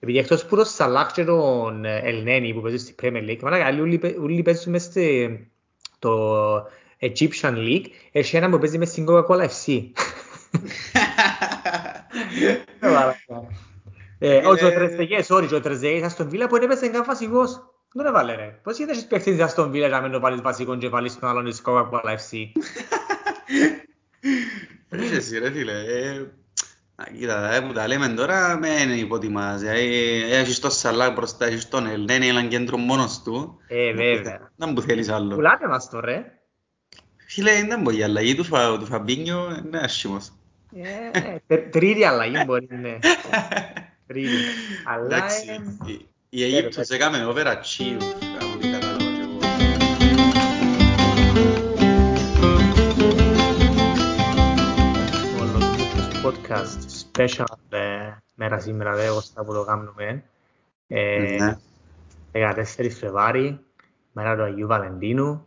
[0.00, 3.80] επειδή εκτός που το Σαλάχ και τον Ελνένη που παίζουν στη Premier League, μαλάκα άλλοι
[3.80, 5.50] όλοι παί- όλοι παίζουν μες στη-
[5.98, 6.54] το
[7.00, 9.82] Egyptian League, έχει έναν που παίζει μες στην Coca-Cola FC.
[12.80, 13.46] Ε, μαλάκα.
[14.18, 17.62] Ε, όχι, ο Τρεζεγές, sorry, ο Τρεζεγές στον Βίλα που έπαιζε καν βασικός.
[17.92, 18.58] Δεν έβαλε ρε.
[18.62, 21.44] Πώς γιατί έχεις παίχτης στον Βίλα να μην το βάλεις βασικό και βάλεις τον άλλον
[21.44, 22.38] της Coca-Cola FC.
[24.88, 25.72] Έχει εσύ ρε φίλε.
[26.98, 29.60] Ε, α, Κοίτα, ε, που τα λέμε τώρα, μεν υποτιμάς.
[29.60, 29.86] Δηλαδή,
[30.30, 33.60] έχεις τον Σαλάκ μπροστά, έχεις τον Ελνένη, έναν κέντρο μόνος του.
[33.68, 34.50] Ε, βέβαια.
[34.56, 35.34] Δεν μου θέλεις άλλο.
[35.34, 36.24] Πουλάτε μας το ρε.
[37.26, 40.32] Φίλε, δεν μπορεί η αλλαγή του, Φα- του Φαμπίνιο είναι άσχημος.
[40.74, 42.98] Ε, τε- Τρίτη αλλαγή μπορεί, ναι.
[44.06, 44.30] Τρίτη.
[44.84, 45.46] Αλλά Εντάξει,
[45.86, 48.02] ε, η- η Αίγυπτος έκαμε overachieve
[48.40, 48.58] από
[56.48, 57.78] podcast special ε,
[58.34, 60.24] μέρα σήμερα δε ώστα που το κάνουμε.
[60.86, 61.56] Ε, Ναι.
[62.78, 63.60] 14 Φλεβάρι,
[64.12, 65.46] μέρα του Αγίου Βαλεντίνου.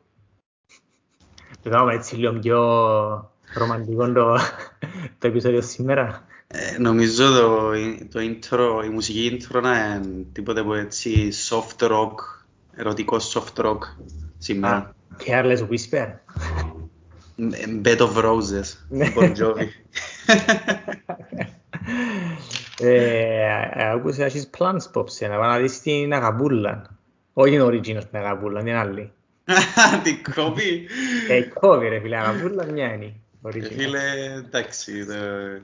[1.64, 2.59] Το κάνουμε έτσι λίγο πιο
[3.53, 4.38] ρομαντικό το,
[5.20, 6.26] το επεισόδιο σήμερα.
[6.48, 7.72] Ε, νομίζω το,
[8.11, 12.14] το intro, η μουσική intro να είναι τίποτε που έτσι soft rock,
[12.76, 13.80] ερωτικό soft rock
[14.38, 14.95] σήμερα.
[15.26, 16.08] Careless Whisper.
[17.36, 19.14] Ε, Bed of Roses, Ναι.
[19.16, 19.67] Bon Jovi.
[22.80, 26.98] Ε, άκουσα έχεις plans πόψε, να πάω να δεις την Αγαμπούλα.
[27.34, 29.12] Όχι την original την Αγαμπούλα, την άλλη.
[30.04, 30.88] Την κόβει.
[31.30, 33.06] Ε, η κόβει ρε φίλε, Αγαμπούλα μια είναι.
[33.06, 33.72] η Ε, original.
[33.78, 34.00] Φίλε,
[34.38, 35.62] εντάξει, το-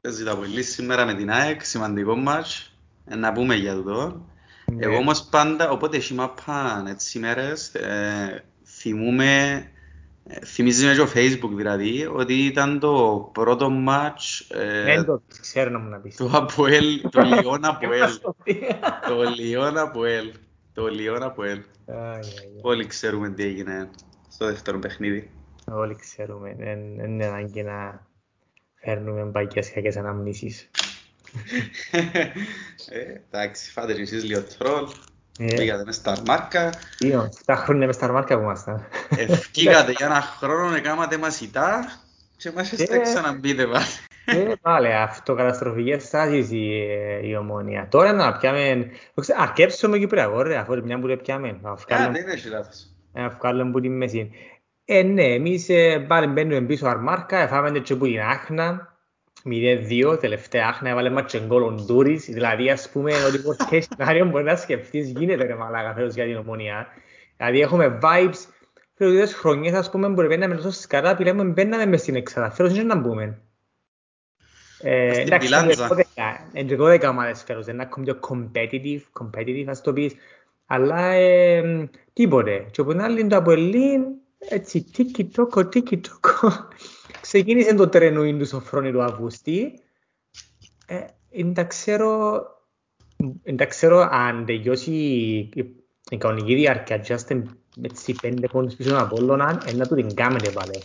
[0.00, 2.72] παίζει τα πολύ σήμερα με την ΑΕΚ, σημαντικό μάτς,
[3.08, 4.26] ε, να πούμε για αυτό.
[4.66, 4.84] Ναι.
[4.84, 9.66] Εγώ όμως πάντα, όποτε έχει μάπαν έτσι μέρες, ε, θυμούμαι, ε,
[10.44, 15.70] θυμίζει με και ο Facebook δηλαδή, ότι ήταν το πρώτο μάτς ε, Δεν το ξέρω
[15.70, 16.16] να μου να πεις.
[16.16, 18.58] του Αποέλ, το Λιόν Αποέλ, Αποέλ.
[19.08, 20.32] το Λιόν Αποέλ,
[20.72, 21.62] το Λιόν Αποέλ.
[21.86, 22.22] Ai, ai, ai.
[22.62, 23.90] Όλοι ξέρουμε τι έγινε
[24.28, 25.30] στο δεύτερο παιχνίδι.
[25.66, 28.06] Όλοι ξέρουμε, δεν δεν είναι ανάγκη να
[28.74, 30.70] φέρνουμε μπαϊκές κακές αναμνήσεις.
[32.88, 34.88] Ε, εντάξει, φάτε και εσείς λίγο τρόλ, Ε,
[35.38, 38.84] πήγατε μες στα μάρκα, δύο, τα χρόνια μες στα αρμάρκα που ήμασταν.
[39.16, 41.84] ευκήκατε για ένα χρόνο, έκανατε μασιτά
[42.36, 43.00] και μας είστε Ε.
[43.00, 43.84] ξαναμπείτε πάλι.
[44.26, 47.86] Ε, πάλι, αυτοκαταστροφικές στάσεις η, ε, η ομόνια.
[47.90, 48.90] Τώρα να πιάμε,
[49.38, 51.58] αρκέψουμε Κυπριακό ρε, αφού μια που το πιάμε.
[51.62, 52.86] Να Α, βγάλουμε- δεν έχεις λάθος.
[53.12, 54.30] να βγάλουμε που την μέση.
[54.84, 58.93] Ε, ναι, εμείς ε, πάλι μπαίνουμε πίσω αρμάρκα, εφάμε και που την Άχνα,
[59.44, 64.26] 0-2, τελευταία Άχνα, έβαλε μας και γκολ ο Ντούρις, δηλαδή ας πούμε ότι ποτέ σενάριο
[64.26, 66.86] μπορεί να σκεφτείς γίνεται ρε μαλάκα φέτος για την ομονία.
[67.36, 68.46] Δηλαδή έχουμε vibes,
[68.94, 72.72] φέτος χρονιές ας πούμε που μπαίναμε τόσο σκαρά, που λέμε μπαίναμε μες στην εξάδα, φέτος
[72.72, 73.38] δεν να μπούμε.
[74.80, 75.88] Ε, Στην εντάξει, Πιλάντζα.
[76.52, 80.14] είναι και 12 ομάδες φέτος, είναι ακόμη πιο competitive, competitive ας το πεις,
[80.66, 82.66] αλλά ε, τίποτε.
[82.70, 84.02] Και από την άλλη το Αποελίν,
[84.38, 86.68] έτσι τίκι τόκο, τίκι τόκο,
[87.28, 89.80] ξεκίνησε το τρενούιν του Σοφρόνη του Αυγουστή.
[90.86, 92.42] Ε, δεν τα ξέρω,
[93.42, 95.74] δεν τα ξέρω αν τελειώσει η-
[96.10, 97.42] η κανονική διάρκεια και είστε
[97.82, 100.80] έτσι πέντε πόντους πίσω από Απόλλωνα, ε, να του την κάνετε πάλι.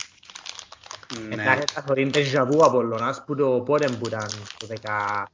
[1.27, 1.33] Ναι.
[1.43, 5.27] Εντάξει, θα θεωρεί déjà vu ο Απολλωνάς που το πότε που ήταν το 10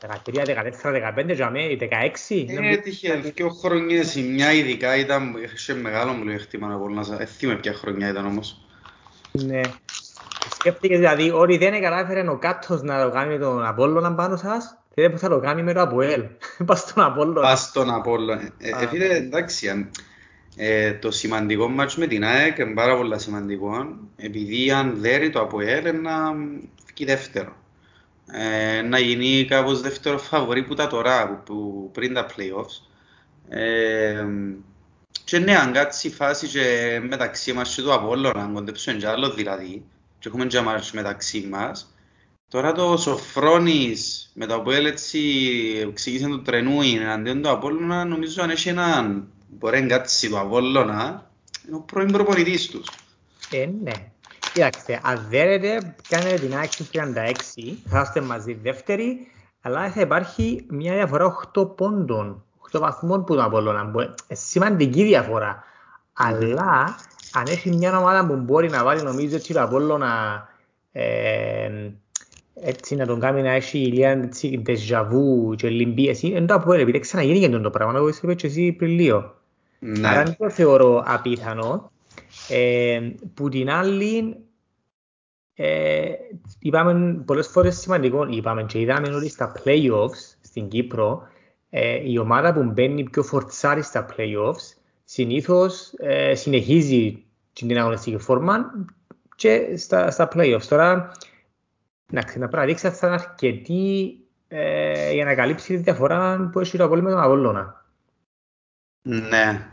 [0.00, 2.44] 13, 14, 15, για μέ, 16.
[2.46, 6.84] δεν Ε, μου- Έτυχε δύο χρονιές, η μια ειδικά ήταν, είχε μεγάλο μου πλεονέκτημα από
[6.84, 7.02] όλα.
[7.02, 8.60] Δεν θυμάμαι ποια χρονιά ήταν όμως.
[9.32, 9.60] Ναι.
[10.54, 14.78] Σκέφτηκες δηλαδή ότι δεν κατάφερε ο Κάτος να το κάνει με τον Απόλλωνα πάνω σας,
[14.94, 16.24] θέλετε που θα το κάνει με το Αποέλ.
[16.66, 17.40] Πας στον Απόλλωνα.
[17.40, 18.50] Πας στον Απόλλωνα.
[18.58, 18.82] Ε, Α.
[18.82, 19.90] ε, φίλε, εντάξει, αν-
[20.56, 23.86] ε, το σημαντικό μάτς με την ΑΕΚ είναι πάρα πολύ σημαντικό,
[24.16, 26.32] επειδή αν δέρει το ΑΠΟΕΛ να
[26.94, 27.56] βγει δεύτερο.
[28.32, 32.86] Ε, να γίνει κάπως δεύτερο φαβορί που τα τώρα, που, που πριν τα play-offs.
[33.48, 34.24] Ε,
[35.24, 39.06] και ναι, αν κάτσει η φάση και μεταξύ μας και του Απόλλωνα, αν κοντέψουμε κι
[39.06, 39.84] άλλο δηλαδή,
[40.26, 41.94] και έχουμε και μάτς μεταξύ μας,
[42.48, 45.20] Τώρα το Σοφρόνης με το Αποέλ έτσι
[45.88, 51.30] εξηγήσε το τρενούι εναντίον του Απόλλωνα νομίζω αν έχει έναν μπορεί να κάτσει το Απόλλωνα
[51.66, 52.88] είναι ο πρώην προπονητής τους.
[53.50, 53.92] Ε, ναι.
[54.52, 57.02] Κοιτάξτε, αν δέρετε, κάνετε την άξι 36,
[57.88, 59.26] θα είστε μαζί δεύτεροι,
[59.60, 63.84] αλλά θα υπάρχει μια διαφορά 8 πόντων, 8 βαθμών που τον Απόλλωνα.
[63.84, 65.64] Μπο- ε, Σημαντική διαφορά.
[66.12, 66.96] Αλλά,
[67.32, 70.44] αν έχει μια ομάδα που μπορεί να βάλει, νομίζω, έτσι το Απόλλωνα,
[70.92, 71.70] ε,
[72.54, 76.80] έτσι να τον κάνει να έχει ηλία έτσι déjà vu και λυμπίεση, είναι το Απόλλωνα,
[76.80, 79.34] επειδή ξαναγίνηκε το πράγμα, όπως είπες και εσύ πριν λίγο.
[79.78, 80.08] Ναι.
[80.08, 81.90] Άρα δεν το θεωρώ απίθανο.
[82.48, 83.00] Ε,
[83.34, 84.36] που την άλλη,
[85.54, 86.04] ε,
[86.58, 91.22] είπαμε πολλές φορές σημαντικό, είπαμε και είδαμε ότι στα playoffs, στην Κύπρο,
[91.70, 94.76] ε, η ομάδα που μπαίνει πιο φορτσάρι στα playoffs
[95.08, 98.70] συνήθως ε, συνεχίζει την αγωνιστική φόρμα
[99.36, 100.66] και στα, στα playoffs.
[100.68, 101.12] Τώρα,
[102.12, 104.18] να ξαναπραδείξει θα είναι αρκετή
[104.48, 107.84] ε, για να καλύψει τη διαφορά που έχει το απόλυμα με τον Αβόλλωνα.
[109.02, 109.70] Ναι.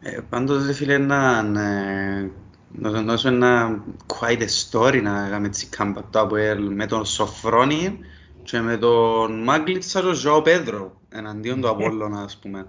[0.00, 2.30] Ε, πάντως, φίλε, να, ναι,
[2.72, 7.98] να δώσω ένα quite story να κάνουμε έτσι κάμπα το Αποέλ με τον Σοφρόνη
[8.42, 12.66] και με τον Μάγκλητσα και τον Ζωάο Πέδρο εναντίον του Απόλλωνα, ας πούμε.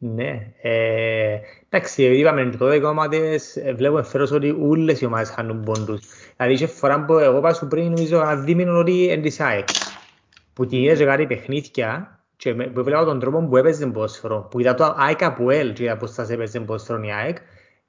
[0.00, 5.30] Ναι, ε, εντάξει, είπαμε και τότε οι ομάδες ε, βλέπουμε φέρος ότι όλες οι ομάδες
[5.30, 6.00] χάνουν πόντους.
[6.36, 9.68] Δηλαδή, είχε φορά που εγώ πάω σου πριν, νομίζω, ένα δίμηνο ότι είναι της ΑΕΚ.
[10.52, 14.74] Που τη είδες κάτι παιχνίδια και που βλέπω τον τρόπο που έπαιζε πόσφαιρο, που είδα
[14.74, 17.36] το ΑΕΚ από ελ και είδα πώς θα έπαιζε πόσφαιρο η ΑΕΚ,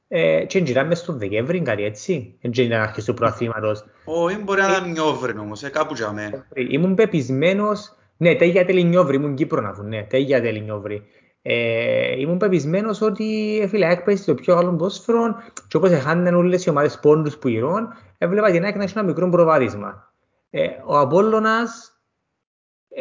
[0.07, 3.85] ε, και γυράμε στον Δεκέμβρη, κάτι έτσι, δεν ήταν αρχές του προαθήματος.
[4.05, 6.47] Όχι, μπορεί να ήταν Νιόβρη όμως, ε, κάπου για μένα.
[6.53, 11.03] Ήμουν πεπισμένος, ναι, τέγια τέλει Νιόβρη, ήμουν Κύπρο να βγουν, ναι, τέγια τέλει Νιόβρη.
[11.41, 15.35] Ε, ήμουν πεπισμένος ότι φίλε, έκπαιζε το πιο καλό πόσφαιρο
[15.67, 19.07] και όπως έχαναν όλες οι ομάδες πόντους που γυρών, έβλεπα την ΑΕΚ να έχει ένα
[19.07, 20.13] μικρό προβάδισμα.
[20.49, 22.01] Ε, ο Απόλλωνας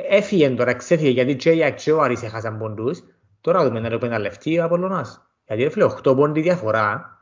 [0.09, 3.03] έφυγε τώρα, ξέφυγε γιατί και η ΑΕΚ και ο Άρης έχασαν πόντους.
[3.41, 5.23] Τώρα δούμε να το πενταλευτεί ο Απόλλωνας.
[5.47, 7.19] Γιατί φίλε, 8 πόντι διαφορά,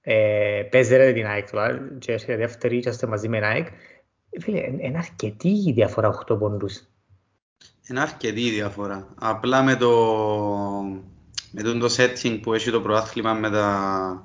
[0.00, 3.66] ε, παίζεται την ΑΕΚ τώρα και έρχεται δεύτερη και είστε μαζί με την ΑΕΚ.
[4.40, 6.89] Φίλε, είναι αρκετή η διαφορά 8 πόντους.
[7.90, 9.06] Είναι αρκετή η διαφορά.
[9.18, 9.90] Απλά με το,
[11.50, 14.22] με το setting που έχει το προάθλημα με τα,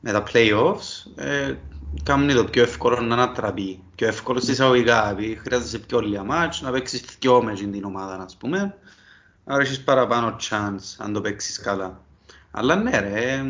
[0.00, 1.54] με τα playoffs, ε,
[2.02, 3.82] κάνει το πιο εύκολο να ανατραπεί.
[3.94, 8.22] Πιο εύκολο στις αγωγικά, επειδή χρειάζεσαι πιο λίγα μάτς, να παίξεις δυο με την ομάδα,
[8.22, 8.74] ας πούμε.
[9.44, 12.00] Άρα έχεις παραπάνω chance αν το παίξεις καλά.
[12.50, 13.42] Αλλά ναι ρε,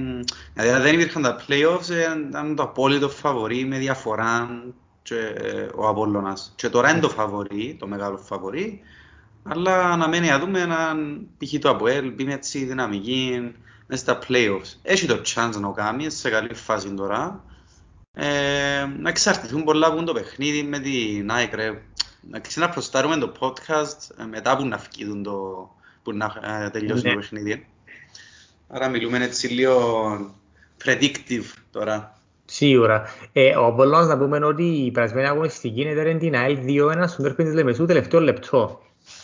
[0.54, 4.48] δηλαδή αν δεν υπήρχαν τα playoffs, ε, ήταν το απόλυτο φαβορή με διαφορά
[5.02, 6.52] και, ε, ο Απόλλωνας.
[6.56, 8.82] Και τώρα είναι το φαβορή, το μεγάλο φαβορή,
[9.42, 11.58] αλλά αναμένει να δούμε έναν π.χ.
[11.58, 13.52] το Αποέλ, μπει με έτσι δυναμική
[13.86, 14.76] μέσα στα playoffs.
[14.82, 17.44] Έχει το chance να κάνει σε καλή φάση τώρα.
[18.14, 21.82] Ε, να εξαρτηθούν πολλά από το παιχνίδι με την Nike ρε.
[22.30, 25.68] Να ξαναπροστάρουμε το podcast ε, μετά που να φκίδουν το,
[26.02, 26.34] που να
[26.64, 27.10] ε, τελειώσει ναι.
[27.10, 27.66] το παιχνίδι.
[28.68, 30.16] Άρα μιλούμε έτσι λίγο
[30.84, 32.16] predictive τώρα.
[32.44, 33.04] Σίγουρα.
[33.32, 37.52] Ε, ο Απολλώνας να πούμε ότι η περασμένη αγωνιστική είναι την ΑΕΛ 2-1 στον Τέρπιν
[37.52, 38.80] Λεμεσού τελευταίο λεπτό.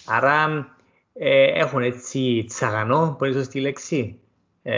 [0.08, 0.66] Άρα
[1.12, 4.20] ε, έχουν έτσι τσαγανό, που είναι σωστή λέξη.
[4.62, 4.74] Ε,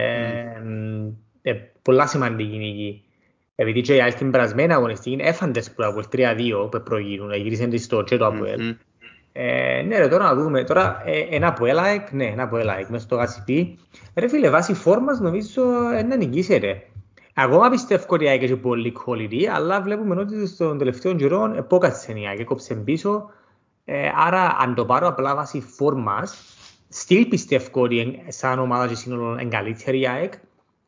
[0.65, 1.13] mm.
[1.43, 3.05] ε, πολλά σημαντική νίκη.
[3.55, 7.85] Επειδή και η άλλη την περασμένη αγωνιστική έφαντες που από 3-2 που προγίνουν, γύρισαν της
[7.85, 8.61] στο και το Αποέλ.
[8.61, 8.77] Mm-hmm.
[9.33, 10.65] Ε, ναι ρε, τώρα να δούμε.
[10.65, 13.79] Τώρα ε, ένα από ΕΛΑΕΚ, ναι, ένα από ΕΛΑΕΚ μέσα στο ΓΑΣΙΠΗ.
[14.15, 15.63] Ρε φίλε, βάσει φόρμας νομίζω
[15.99, 16.83] ε, να νικήσει ρε.
[17.35, 22.13] Ακόμα πιστεύω ότι η ΑΕΚ έχει πολύ quality, αλλά βλέπουμε ότι στον τελευταίο γυρό επόκατσε
[22.13, 23.31] η ΑΕΚ, έκοψε πίσω
[23.93, 26.39] ε, άρα, αν το πάρω απλά βάσει φόρμας,
[26.95, 30.33] still πιστεύω ότι σαν ομάδα και σύνολο είναι καλύτερη η ΑΕΚ.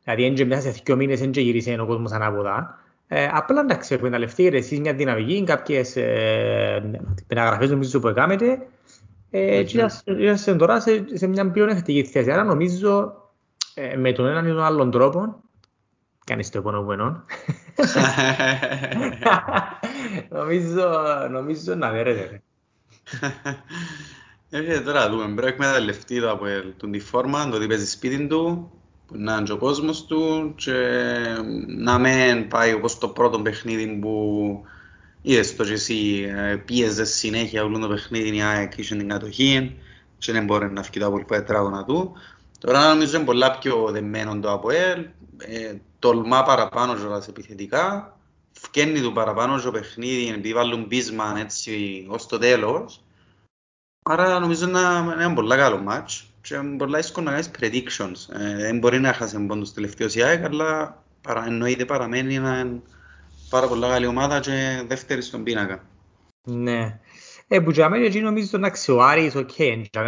[0.04, 2.78] Δηλαδή, έντια μέσα σε δύο μήνες έντια γύρισε ο κόσμος ανάποδα.
[3.08, 8.66] Ε, απλά εντάξει, εκμεταλλευτείτε εσείς μια δυναμική, κάποιες ε, μεταγραφές νομίζω που έκαμετε
[9.30, 12.30] ε, και είσαστε τώρα σε, σε μια πιο εφτική θέση.
[12.30, 13.14] Άρα νομίζω
[13.74, 15.40] ε, με τον έναν ή τον άλλον τρόπο
[16.24, 17.24] κάνεις το επόμενο
[20.28, 20.90] νομίζω,
[21.30, 22.42] νομίζω να δέρετε.
[24.50, 26.44] Έρχεται τώρα δούμε, πρέπει να εκμεταλλευτεί το από
[26.76, 28.70] τον τη φόρμα, το ότι παίζει σπίτι του,
[29.06, 30.72] που να είναι ο κόσμος του και
[31.66, 34.64] να μην πάει όπως το πρώτο παιχνίδι που
[35.22, 39.76] είδες το και εσύ ε, πίεζες συνέχεια όλο το παιχνίδι η ΑΕΚ είχε την κατοχή
[40.18, 42.12] και δεν μπορεί να φύγει το από τετράγωνα του.
[42.58, 45.06] Τώρα νομίζω είναι πολλά πιο δεμένο το ΑΠΟΕΛ,
[45.38, 48.16] ε, τολμά παραπάνω και επιθετικά
[48.52, 53.04] φκένει του παραπάνω στο παιχνίδι, επειδή βάλουν πείσμα έτσι ως το τέλος.
[54.02, 58.34] Άρα νομίζω να είναι ένα πολύ καλό μάτς και πολλά δύσκολο να κάνεις predictions.
[58.40, 62.82] Ε, δεν μπορεί να χάσει πόντος τελευταίος η ΑΕΚ, αλλά παρα, εννοείται παραμένει ένα
[63.50, 65.84] πάρα πολύ καλή ομάδα και δεύτερη στον πίνακα.
[66.44, 67.00] Ναι.
[67.48, 69.50] Ε, που για μένα νομίζω να αξιοάρει, οκ,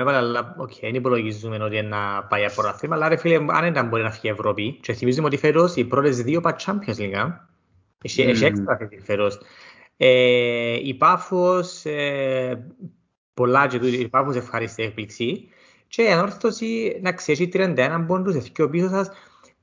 [0.06, 4.02] αλλά οκ, δεν υπολογίζουμε ότι να πάει από ραθήμα, αλλά ρε φίλε, αν δεν μπορεί
[4.02, 7.32] να φύγει η Ευρώπη, και θυμίζουμε ότι φέτος οι πρώτες δύο πάει Champions League,
[8.04, 8.28] έχει, mm.
[8.28, 9.30] έχεις έξτρα ενδιαφέρον.
[9.96, 12.72] Ε, η Πάφος, ε,
[13.34, 15.48] πολλά και τούτοι, η Πάφος ευχαριστή έκπληξη.
[15.88, 19.10] Και η ανόρθωση, να ξέρεις, 31 πόντους, έχει ο πίσω σας.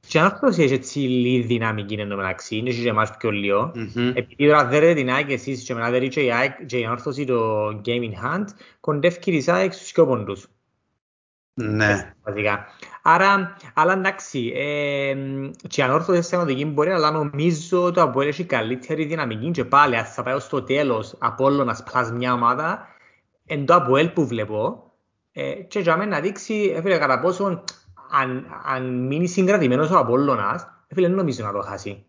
[0.08, 3.72] Και η ανόρθωση έχει έτσι λίγη δυναμική εν τω μεταξύ, είναι και εμάς πιο λίγο.
[3.76, 4.12] Mm-hmm.
[4.14, 6.22] Επειδή τώρα δέρετε την ΑΕΚ εσείς και μετά δέρετε
[6.66, 8.46] και η ανόρθωση το Game in Hand,
[8.80, 10.48] κοντεύει η ΑΕΚ στους πιο πόντους.
[11.54, 12.14] Ναι.
[12.24, 12.66] Βασικά.
[13.02, 15.16] Άρα, αλλά εντάξει, ε,
[15.68, 20.06] και ανόρθωσες θεματική μπορεί, αλλά νομίζω ότι το Αποέλ έχει καλύτερη δυναμική και πάλι, αν
[20.06, 22.88] θα πάει στο τέλος Απόλλωνας πλάς μια ομάδα,
[23.46, 24.86] εν το Αποέλ που βλέπω,
[25.34, 27.64] Ε, και για μένα να δείξει, έφερε κατά πόσο
[28.12, 32.06] αν, αν μείνει συγκρατημένος ο Απόλλωνας, έφερε νομίζω να το χάσει.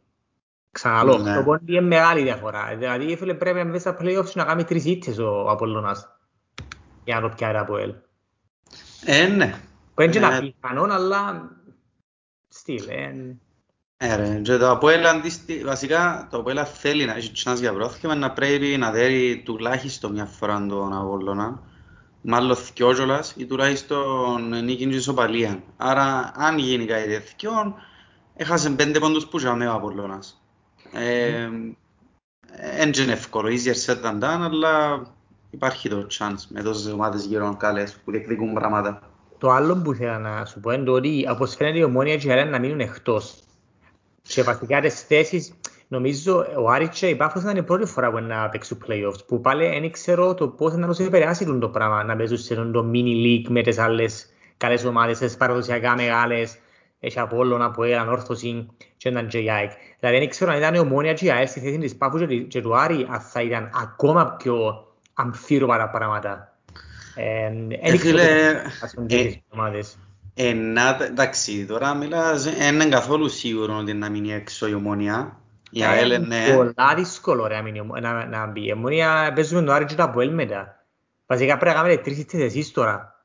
[0.71, 1.35] Ξαναλώ, Ναι.
[1.35, 2.75] το πόντι είναι μεγάλη διαφορά.
[2.79, 6.09] Δηλαδή, έφερε πρέπει μέσα στα play-offs να κάνει τρεις ήττες ο Απόλλωνας
[7.05, 7.95] για να το πιάρει από ελ.
[9.04, 9.54] Ε, ναι.
[9.94, 11.50] Που είναι και ένα Ε, πιθανόν, αλλά
[12.49, 12.88] στυλ.
[12.88, 13.37] ε,
[13.97, 18.14] Ε, ρε, και το Αποέλ αντίστη, βασικά το Αποέλ θέλει να έχει chance για πρόθυμα
[18.14, 21.62] να πρέπει να δέρει τουλάχιστον μια φορά τον Απόλλωνα
[22.23, 25.62] μάλλον θκιό κιόλας ή τουλάχιστον νίκη και ισοπαλία.
[25.76, 27.75] Άρα αν γίνει κάτι τέτοιο
[28.35, 30.42] έχασε πέντε πόντους που είχαμε ο Απόλλωνας.
[30.92, 31.49] Ε,
[32.54, 35.02] Εν είναι εύκολο, easier said than done, αλλά
[35.52, 39.02] υπάρχει το chance με τόσες ομάδες γύρω καλές που διεκδικούν πράγματα.
[39.38, 42.28] Το άλλο που ήθελα να σου πω είναι το ότι όπως φαίνεται η Ομόνια και
[42.28, 43.35] η Αρένα να μείνουν εκτός.
[44.23, 45.54] Και βασικά τις θέσεις,
[45.88, 49.40] νομίζω ο Άρης και η Πάφος ήταν η πρώτη φορά που να παίξουν playoffs, που
[49.40, 53.25] πάλι δεν ξέρω το πώς να τους επηρεάσει το πράγμα, να παίζουν σε το mini
[53.25, 56.59] league με τις άλλες καλές ομάδες, τις παραδοσιακά μεγάλες,
[57.00, 58.66] έχει Απόλλωνα, Αποέλ, Ανόρθωση
[58.97, 59.71] και έναν και η ΑΕΚ.
[60.00, 62.26] Δηλαδή δεν ξέρω αν ήταν η Ομόνια και η ΑΕΚ στη θέση της Πάφου και
[62.26, 66.57] τη- και του Άρη, αν θα ήταν ακόμα πιο αμφίροπα τα πράγματα.
[67.14, 69.99] Ε, δεν Ε, ξέρω φίλε, πώς θα ε, τις ομάδες.
[70.35, 75.37] Ε, να, εντάξει, τώρα μιλάς, δεν είναι καθόλου σίγουρο ότι να μείνει έξω η Ομόνια.
[75.71, 76.54] Η ΑΕΛ Ε, ναι.
[76.54, 78.66] Πολλά δύσκολο ρε, να μείνει ο- να, να μπει.
[78.66, 80.85] Η Ομόνια παίζουμε το Άρη και το Αποέλ μετά.
[81.26, 83.25] Βασικά πρέπει να κάνουμε τρεις ήττες εσείς τώρα.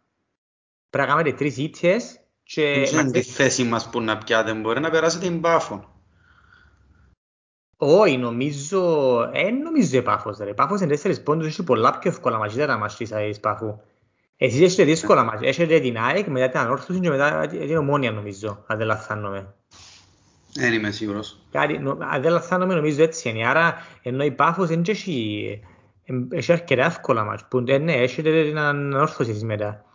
[0.90, 2.86] Πρέπει να κάνουμε τρεις ήττες και...
[2.92, 5.97] Δεν είναι τη θέση μας που να πιάτε, μπορεί να περάσετε την Πάφο.
[7.78, 9.22] Όχι, νομίζω...
[9.34, 10.50] Ε, νομίζω η Πάφος ρε.
[10.50, 13.80] Η Πάφος είναι τέσσερις πόντους, έχει πολλά πιο εύκολα μάτια τα μάτια της Πάφου.
[14.38, 15.48] Εσείς έχετε δύσκολα μάτια.
[15.48, 19.54] Έχετε την ΑΕΚ, μετά την Ανόρθωση και μετά την Ομόνια νομίζω, αν δεν λαθάνομαι.
[20.54, 21.40] Δεν είμαι σίγουρος.
[21.52, 23.48] Κάτι, νο, αν δεν λαθάνομαι νομίζω έτσι είναι.
[23.48, 25.60] Άρα ενώ η Πάφος δεν έχει,
[26.04, 27.46] εμ, έχει αρκετά εύκολα μάτς.
[27.50, 29.86] Που ε, ναι, έχετε την Ανόρθωση εσείς μετά.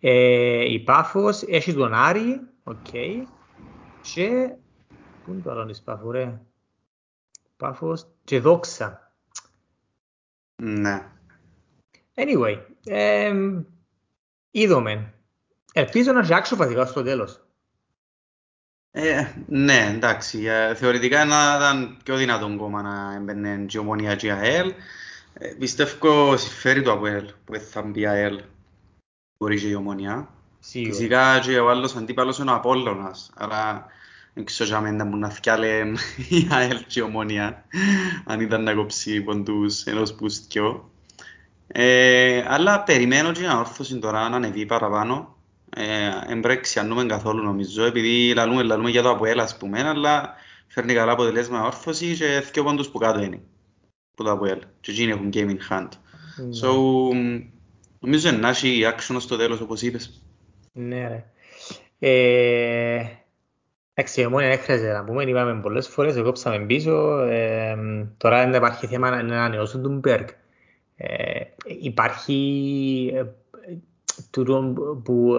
[0.00, 2.90] Ε, η Πάφος έχει τον Άρη, οκ.
[4.14, 4.50] Και...
[5.24, 6.40] Πού είναι το άλλο της Πάφου ρε;
[7.58, 9.12] Πάφος και Δόξα.
[10.62, 11.08] Ναι.
[12.14, 13.34] Anyway, ε,
[14.50, 15.14] είδαμε.
[15.72, 17.42] Ελπίζω να έχει άξιο βασικά στο τέλος.
[18.90, 24.16] Ε, ναι, εντάξει, ε, θεωρητικά να ήταν πιο δυνατόν κόμμα να έμπαινε και η Ομόνια
[24.16, 24.72] και η ΑΕΛ.
[25.32, 28.42] Ε, πιστεύω συμφέρει το ΑΠΟΕΛ που θα μπει η ΑΕΛ.
[29.38, 30.28] Μπορεί και η Ομόνια.
[30.60, 30.92] Σίγουρα.
[30.92, 33.86] Φυσικά και ο άλλος αντίπαλος είναι ο Απόλλωνας, άρα
[34.38, 35.78] δεν ξέρω αν ήταν που να θυκάλε
[36.28, 37.64] η ΑΕΛ και η Ομόνια,
[38.24, 40.90] αν ήταν να κόψει ποντούς ενός πουστιό.
[41.66, 45.36] Ε, αλλά περιμένω και η ανόρθωση τώρα να ανεβεί παραπάνω.
[45.70, 50.34] Ε, εν πρέπει ξιανούμε καθόλου νομίζω, επειδή λαλούμε, λαλούμε για το Αποέλ ας πούμε, αλλά
[50.66, 53.40] φέρνει καλά αποτελέσμα όρθωση και δυο πόντους που κάτω είναι,
[54.14, 54.58] που το Αποέλ.
[54.80, 55.88] Και εκείνοι έχουν game in hand.
[56.36, 56.58] Ναι.
[56.62, 56.70] So,
[58.00, 60.22] νομίζω να έχει action στο τέλος όπως είπες.
[60.72, 61.24] Ναι, ρε.
[61.98, 63.17] Ε,
[64.00, 67.18] Εντάξει, η Ομόνια δεν χρειάζεται να πούμε, είπαμε πολλές φορές, εγώ κόψαμε πίσω.
[67.18, 67.76] Ε,
[68.16, 70.28] τώρα δεν υπάρχει θέμα να να ανανεώσουν τον Μπέρκ.
[70.96, 73.24] Ε, υπάρχει ε,
[74.30, 74.74] τούτο
[75.04, 75.36] που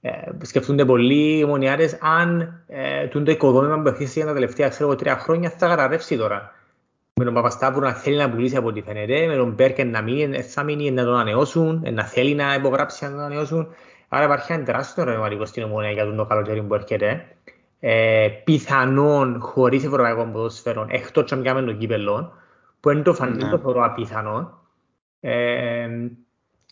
[0.00, 4.68] ε, ε, σκεφτούνται πολλοί οι ομονιάτες αν ε, τούτο οικοδόμημα που έχει για τα τελευταία
[4.68, 6.52] ξέρω, εγώ, τρία χρόνια θα καταρρεύσει τώρα.
[7.14, 10.42] Με τον Παπαστάπου να θέλει να πουλήσει από ό,τι φαίνεται, με τον Μπέρκ να μείνει,
[10.42, 13.68] θα μείνει να τον ανανεώσουν, να θέλει να υπογράψει να τον ανανεώσουν.
[14.08, 17.36] Άρα υπάρχει ένα τεράστιο ερωτηματικό στην Ομόνια για τον το καλοκαίρι που έρχεται.
[17.80, 22.32] Ε, πιθανόν χωρίς ευρωπαϊκό ποδόσφαιρο, εκτός αν κάνουμε τον κύπελλο,
[22.80, 23.36] που είναι το, φαν, Ναι.
[23.36, 24.60] δεν το θεωρώ απίθανο.
[25.20, 25.88] Ε,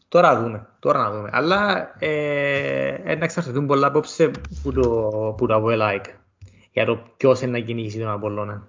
[0.08, 1.28] τώρα δούμε, τώρα να δούμε.
[1.32, 4.30] Αλλά ε, ε, να εξαρτηθούν πολλά απόψε
[4.62, 6.04] που το, που το Αποέλ ΑΕΚ
[6.72, 8.68] για το ποιος είναι να κυνηγήσει τον Απολλώνα.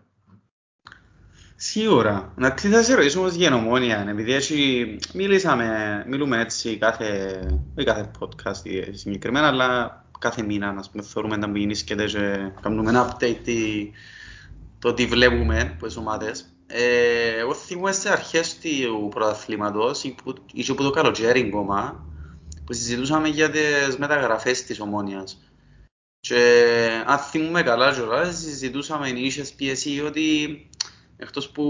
[1.55, 2.33] Σίγουρα.
[2.35, 7.39] Να τι θα σε ρωτήσω όμως για την Ομόνια, επειδή έτσι μιλήσαμε, μιλούμε έτσι κάθε,
[7.77, 8.55] όχι κάθε podcast
[8.91, 13.91] συγκεκριμένα, αλλά κάθε μήνα, ας πούμε, θεωρούμε να μην και και κάνουμε ένα update τι,
[14.79, 16.45] το τι βλέπουμε από τις ομάδες.
[16.67, 22.05] Ε, εγώ θυμούμαι σε αρχές του πρωταθλήματος, ή που- ή και από το καλοκαίρι ακόμα,
[22.65, 25.39] που συζητούσαμε για τις μεταγραφές της Ομόνιας.
[26.19, 30.29] Και αν θυμούμε καλά κιόλας, συζητούσαμε νήσες πίεση ότι
[31.17, 31.63] εκτός που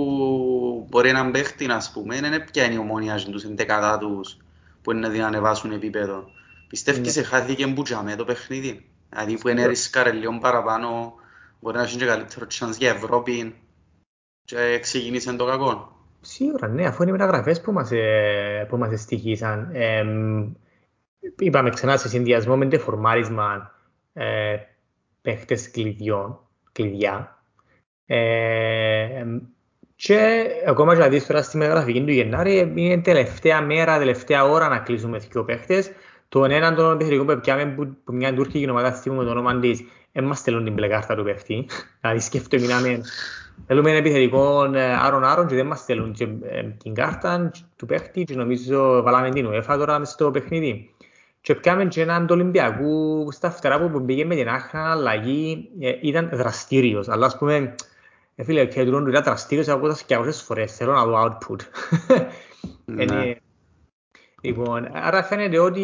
[0.89, 4.37] μπορεί να παίχτη, ας πούμε, δεν είναι πια η ομόνια τους εντεκατά τους
[4.81, 6.23] που είναι να την ανεβάσουν επίπεδο.
[6.67, 7.23] Πιστεύεις Ναι.
[7.23, 8.89] χάθηκε μπούτζαμε το παιχνίδι.
[9.09, 9.67] Δηλαδή που είναι Σίγουρα.
[9.67, 11.13] ρίσκαρε λίγο παραπάνω,
[11.59, 13.55] μπορεί να έχει και καλύτερο chance για Ευρώπη
[14.43, 15.95] και ξεκίνησε το κακό.
[16.21, 19.69] Σίγουρα, ναι, αφού είναι οι μεταγραφές που μας, ε, που μας στοιχήσαν.
[19.73, 20.03] Ε,
[21.39, 23.71] είπαμε ξανά σε συνδυασμό με τεφορμάρισμα
[24.13, 24.55] ε,
[25.21, 26.39] παίχτες κλειδιών,
[26.71, 27.34] κλειδιά.
[28.05, 29.25] Ε,
[29.95, 34.67] Και ακόμα και να δεις τώρα στη μεταγραφική του Γενάρη, είναι τελευταία μέρα, τελευταία ώρα
[34.67, 35.91] να κλείσουμε δύο παίχτες.
[36.29, 39.83] Τον έναν τον επιθετικό που πιάμε που, που μια τουρκική ομάδα θυμούμε το όνομα της,
[40.11, 41.65] δεν μας στέλνουν την μπλε κάρτα του παίχτη.
[42.01, 43.01] Δηλαδή σκέφτομαι να μην...
[43.67, 44.69] Θέλουμε ένα επιθετικό
[45.01, 49.47] άρον-άρον και δεν μας στέλνουν και, ε, την κάρτα του παίχτη και νομίζω βάλαμε την
[49.47, 50.95] UEFA τώρα μες στο παιχνίδι.
[51.41, 55.91] Και πιάμε και έναν του Ολυμπιακού στα φτερά που πήγε με την άχνα αλλαγή, ε,
[56.01, 57.09] ήταν δραστήριος.
[57.09, 57.75] Αλλά ας πούμε,
[58.35, 61.59] ε, φίλε, και του ήταν δραστήριος από τας σκιαγώσεις φορές, θέλω να δω output.
[62.85, 63.35] Ναι.
[64.45, 65.81] Λοιπόν, άρα φαίνεται ότι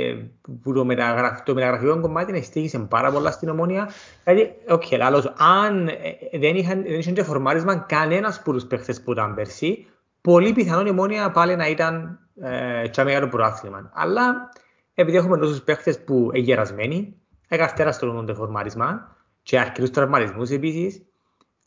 [0.00, 0.14] ε,
[0.62, 3.90] που το, μεταγραφ, το μεταγραφικό κομμάτι στήχησε πάρα πολλά στην ομόνια.
[4.24, 8.64] Δηλαδή, οκ, okay, λάλος, αν ε, δεν είχαν, δεν είχαν και φορμάρισμα κανένας από τους
[8.64, 9.86] παίχτες που ήταν πέρσι,
[10.20, 13.90] πολύ πιθανόν η ομόνια πάλι να ήταν ε, και μεγάλο προάθλημα.
[13.94, 14.50] Αλλά
[14.94, 17.16] επειδή έχουμε τόσους παίχτες που είναι γερασμένοι,
[17.48, 21.05] έκαφτερα στον φορμάρισμα και αρκετούς τραυματισμούς επίσης,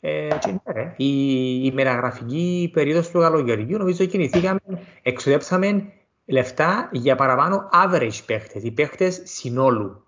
[0.00, 4.60] ε, και ναι, η, η μεταγραφική περίοδος του καλοκαιριού νομίζω κινηθήκαμε,
[5.02, 5.92] εξοδέψαμε
[6.24, 10.04] λεφτά για παραπάνω average παίχτες, οι παίχτες συνόλου.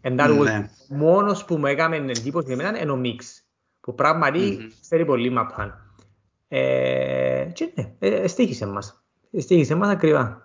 [0.00, 0.70] Εντάξει, ναι.
[0.88, 3.44] μόνος που μου έκανε εντύπωση εμένα είναι ο Μίξ,
[3.80, 4.72] που πράγματι mm-hmm.
[4.88, 5.96] φέρει πολύ μαπάν.
[6.48, 9.04] Ε, και ναι, ε, στήχησε μας.
[9.38, 10.43] Στήχησε μας ακριβά.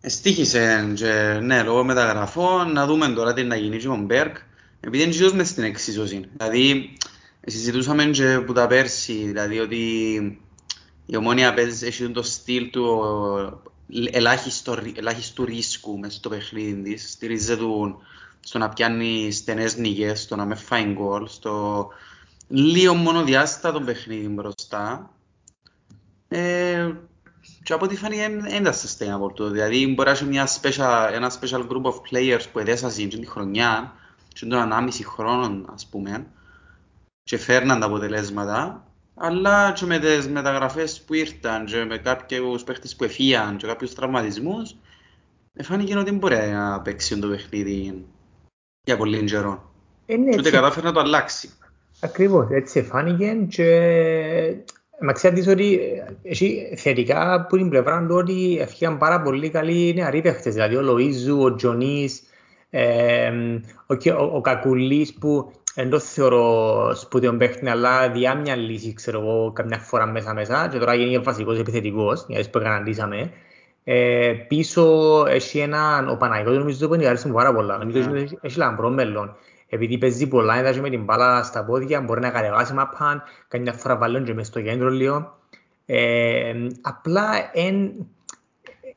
[0.00, 4.36] Στήχησε και ναι, λόγω μεταγραφών, να δούμε τώρα τι να γίνει και ο Μπέρκ,
[4.80, 6.28] επειδή είναι γύρω μες στην εξίσωση.
[6.36, 6.96] Δηλαδή,
[7.46, 9.76] συζητούσαμε και που τα πέρσι, δηλαδή ότι
[11.06, 13.00] η ομόνια παίζει, έχει το στυλ του
[14.10, 17.10] ελάχιστο, ελάχιστου ρίσκου μέσα στο παιχνίδι της.
[17.10, 17.64] Στηρίζεται
[18.40, 21.88] στο να πιάνει στενές νίκες, στο να με φάει γκολ, στο
[22.48, 25.10] λίγο μόνο διάστατο παιχνίδι μπροστά.
[26.28, 26.92] Ε,
[27.68, 29.50] και από ό,τι φάνηκε δεν ήταν sustainable το.
[29.50, 33.92] Δηλαδή μπορεί να έχει μια special, ένα special group of players που εδέσασαν την χρονιά
[34.28, 36.26] και τον 1,5 χρόνο ας πούμε
[37.22, 42.96] και φέρναν τα αποτελέσματα αλλά και με τις μεταγραφές που ήρθαν και με κάποιους παίχτες
[42.96, 44.76] που εφύγαν και κάποιους τραυματισμούς
[45.62, 48.04] φάνηκε ότι μπορεί να παίξει το παιχνίδι
[48.82, 49.72] για πολύ καιρό.
[50.06, 51.50] Ε, ναι, και ότι κατάφερε να το αλλάξει.
[52.00, 53.64] Ακριβώς, έτσι φάνηκε και
[55.00, 55.80] Μα ξέρεις ότι
[56.22, 60.80] έχει θετικά από την πλευρά του ότι έφυγαν πάρα πολύ καλοί νεαροί παίχτες, δηλαδή ο
[60.80, 62.22] Λοΐζου, ο Τζονής,
[62.70, 63.30] ε,
[63.86, 69.20] ο, ο, ο Κακουλής που δεν το θεωρώ σπουδαίο παίχτη, αλλά διά μια λύση, ξέρω
[69.20, 73.30] εγώ, καμιά φορά μέσα μέσα και τώρα γίνει βασικός επιθετικός, γιατί που καναντήσαμε.
[73.84, 78.88] Ε, πίσω έχει έναν, ο Παναγιώτης νομίζω ότι αρέσει πάρα πολλά, νομίζω ότι έχει λαμπρό
[78.90, 79.36] μέλλον.
[79.68, 83.96] Επειδή παίζει πολλά, εντάζει με την μπάλα στα πόδια, μπορεί να κατεβάσει μαπάν, καμιά φορά
[83.96, 85.38] βάλει και μες στο κέντρο λίγο.
[85.86, 87.92] Ε, απλά εν,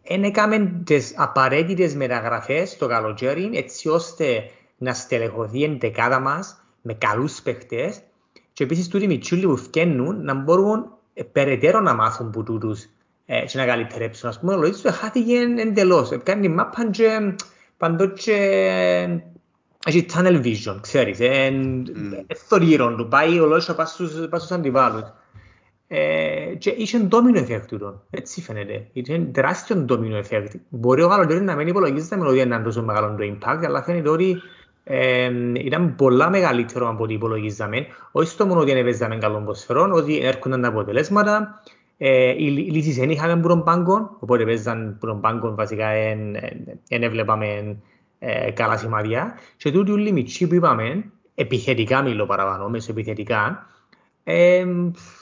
[0.03, 4.43] εν έκαμε τις απαραίτητες μεταγραφές στο καλοκαίρι, έτσι ώστε
[4.77, 8.01] να στελεχωθεί η εντεκάδα μας με καλούς παίχτες
[8.53, 12.85] και επίσης τούτοι μητσούλοι που φκένουν να μπορούν ε, περαιτέρω να μάθουν που τούτους
[13.25, 14.29] ε, και να καλυτερέψουν.
[14.29, 16.17] Ας πούμε, ο Λοΐτς του χάθηκε εντελώς.
[16.23, 17.35] Κάνει μάπαν και
[17.77, 18.27] παντός
[19.85, 21.19] έχει tunnel vision, ξέρεις.
[22.27, 23.75] Εθωρήρων του, πάει ο Λοΐτς
[24.29, 25.03] πάει στους αντιβάλλους.
[25.93, 28.87] Ε, και είχε ντόμινο εφέκτ τούτο, έτσι φαίνεται.
[28.93, 30.53] Είχε τεράστιο ντόμινο εφέκτ.
[30.69, 34.09] Μπορεί ο Γαλοντέρης να μην υπολογίζεται με ότι είναι τόσο μεγάλο το impact, αλλά φαίνεται
[34.09, 34.41] ότι
[34.83, 37.85] ε, ήταν πολλά μεγαλύτερο από ό,τι υπολογίζαμε.
[38.11, 41.61] Όχι στο μόνο ότι έπαιζαμε καλό ποσφαιρό, ότι έρχονταν τα αποτελέσματα.
[41.97, 45.87] Ε, οι λύσεις δεν είχαμε που τον πάγκο, οπότε παίζαν που τον πάγκο βασικά
[46.87, 47.77] δεν έβλεπαμε
[48.23, 49.33] ε, καλά σημάδια.
[49.57, 53.65] Και τούτοι όλοι μητσοί που είπαμε, επιθετικά μιλώ παραπάνω, μέσω επιθετικά,
[54.23, 54.65] ε,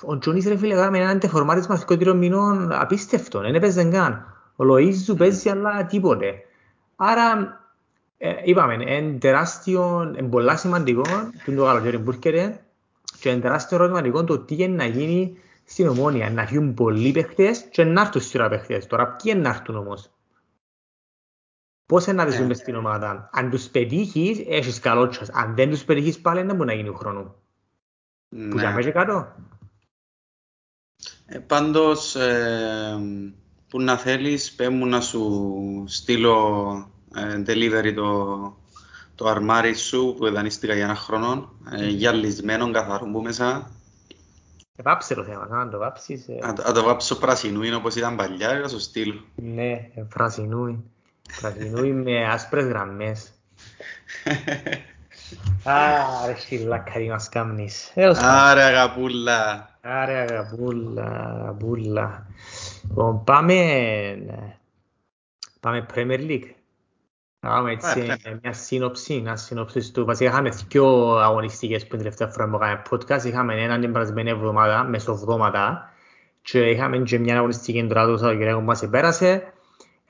[0.01, 4.25] ο Τζονής ρε φίλε έκαμε έναν τεφορμάρισμα σκοτήρων μηνών απίστευτο, δεν έπαιζε καν.
[4.55, 6.33] Ο Λοΐζου παίζει αλλά τίποτε.
[6.95, 7.59] Άρα
[8.17, 11.01] ε, είπαμε, είναι τεράστιο, είναι πολλά σημαντικό
[11.45, 12.63] που το καλοκαίρι που έρχεται
[13.19, 17.65] και είναι τεράστιο ερωτηματικό το τι είναι να γίνει στην ομόνια, να φύγουν πολλοί παίχτες
[17.71, 18.87] και να έρθουν στις παίχτες.
[18.87, 20.09] Τώρα ποιοι είναι να έρθουν όμως;
[21.89, 23.29] Πώς είναι να δεσούν μες στην ομάδα.
[23.33, 25.29] Αν τους πετύχεις, έχεις καλό τσάς.
[25.29, 27.35] Αν δεν τους πετύχεις πάλι, δεν μπορεί να γίνει ο χρόνο.
[28.29, 29.35] Που για μέσα κάτω.
[31.25, 32.99] Ε, πάντως, ε,
[33.69, 38.37] που να θέλεις, πέμου να σου στείλω ε, delivery το,
[39.15, 43.71] το αρμάρι σου που δανείστηκα για ένα χρόνο, ε, γυαλισμένο καθαρό που μέσα.
[44.83, 46.27] Βάψε το θέμα, να το βάψεις.
[46.27, 46.37] Ε...
[46.41, 49.21] Αν το βάψω πρασινούιν όπως ήταν παλιά, θα σου στείλω.
[49.35, 50.83] Ναι, πρασινούιν.
[51.41, 53.31] Πρασινούιν με άσπρες γραμμές.
[55.63, 57.93] Άρε χιλάκα τι μας κάμνεις.
[58.21, 59.69] Άρε αγαπούλα.
[59.81, 62.27] Άρε αγαπούλα, αγαπούλα.
[62.89, 63.55] Λοιπόν, πάμε...
[65.59, 66.53] Πάμε Premier League.
[67.39, 70.05] Κάναμε έτσι Πάει, μια σύνοψη, μια σύνοψη του.
[70.05, 73.23] Βασικά είχαμε δυο αγωνιστικές που την τελευταία φορά που κάναμε podcast.
[73.23, 75.89] Είχαμε έναν την περασμένη εβδομάδα, μεσοβδόματα
[76.41, 79.53] και είχαμε και μια αγωνιστική τώρα το Σαββατοκύριακο που μας επέρασε.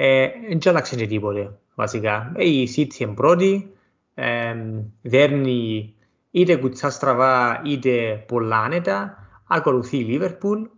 [0.01, 2.31] Ε, Δεν άλλαξε και τίποτε βασικά.
[2.35, 3.73] Ε, Η City είναι πρώτη,
[4.13, 4.55] ε,
[5.01, 5.93] δέρνει
[6.31, 9.27] είτε κουτσά στραβά είτε πολλά άνετα.
[9.47, 10.69] Ακολουθεί η Liverpool.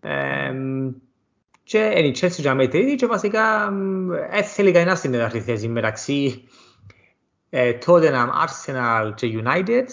[0.00, 0.52] Ε,
[1.62, 3.70] και είναι η Chelsea και με τρίτη και βασικά
[4.30, 6.48] δεν θέλει κανένας στην τέταρτη θέση μεταξύ
[7.50, 9.84] ε, Tottenham, Arsenal και United,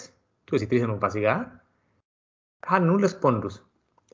[0.44, 1.64] τους οι τρεις είναι βασικά,
[2.66, 3.62] χάνουν όλες πόντους.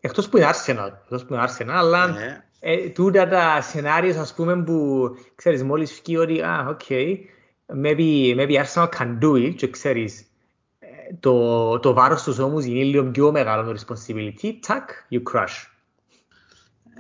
[0.00, 4.34] Εκτός που είναι Arsenal, εκτός που είναι Arsenal, αλλά Ε, ε, τούτα τα σενάρια ας
[4.34, 7.16] πούμε που ξέρεις μόλις φύγει ότι ah, okay,
[7.84, 10.24] maybe, maybe Arsenal can do it και ξέρεις
[10.78, 10.86] ε,
[11.20, 15.64] το, το βάρος τους όμως είναι λίγο πιο μεγάλο το responsibility, τάκ, you crush.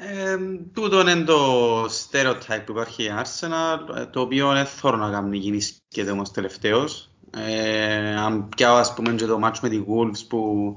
[0.02, 0.36] Ε,
[0.72, 5.36] τούτο είναι το stereotype που υπάρχει η Arsenal, ε, το οποίο δεν θέλω να κάνει
[5.36, 7.10] γεννήσκεται όμως τελευταίως.
[7.36, 10.76] Ε, αν πιάω ας πούμε και το match με τη Wolves που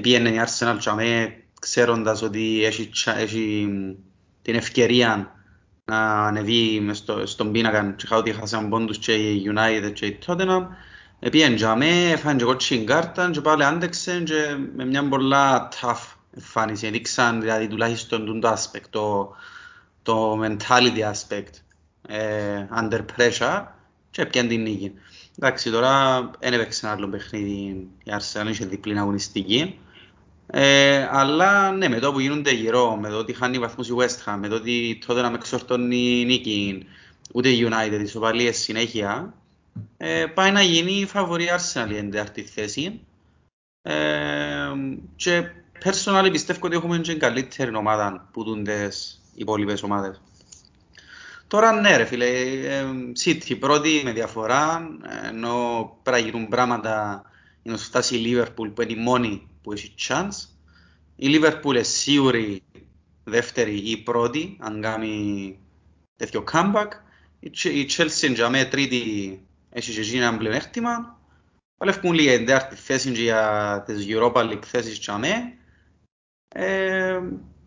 [0.00, 3.68] πήγαινε η Arsenal και αμέ, ξέροντας ότι έχει, τσα- έχει
[4.48, 5.34] την ευκαιρία
[5.84, 10.06] να ανεβεί μες στο, στον πίνακα και είχα ότι χάσαν πόντους και η United και
[10.06, 10.66] η Tottenham
[11.18, 16.86] Επίεν τζαμέ, έφανε και κότσιν κάρτα και πάλι άντεξε και με μια πολλά tough εμφάνιση.
[16.86, 19.34] Έδειξαν δηλαδή τουλάχιστον τον το aspect, το,
[20.02, 21.52] το mentality aspect
[22.08, 23.64] ε, under pressure
[24.10, 24.92] και έπιαν την νίκη.
[25.38, 29.78] Εντάξει, τώρα δεν έπαιξε ένα άλλο παιχνίδι η Arsenal, είχε διπλή αγωνιστική.
[30.50, 34.24] Ε, αλλά ναι, με το που γίνονται γύρω, με το ότι χάνει βαθμούς η West
[34.24, 36.86] Ham, με το ότι τότε να με εξορτώνει νίκη,
[37.32, 39.34] ούτε η United, ισοπαλίες συνέχεια,
[39.96, 43.00] ε, πάει να γίνει η φαβορή Arsenal η εντεάρτη θέση.
[43.82, 43.94] Ε,
[45.16, 45.50] και
[45.84, 50.20] personally πιστεύω ότι έχουμε και καλύτερη ομάδα που δουν τις υπόλοιπες ομάδες.
[51.46, 52.84] Τώρα ναι ρε φίλε, ε,
[53.24, 54.88] City πρώτη με διαφορά,
[55.28, 55.52] ενώ
[56.02, 57.22] πρέπει να γίνουν πράγματα
[57.62, 60.48] για να σου φτάσει η Liverpool που είναι η μόνη που έχει chance.
[61.16, 62.62] Η Liverpool είναι σίγουρη
[63.24, 65.58] δεύτερη ή πρώτη, αν κάνει
[66.16, 66.88] τέτοιο comeback.
[67.40, 69.00] Η Ch- η Chelsea για μέ τρίτη
[69.70, 71.20] έχει και εκείνη ένα πλεονέκτημα.
[71.76, 75.58] Παλεύκουν λίγα την τέταρτη θέση και για τις Europa League θέσεις για μέ.
[76.48, 77.20] Ε,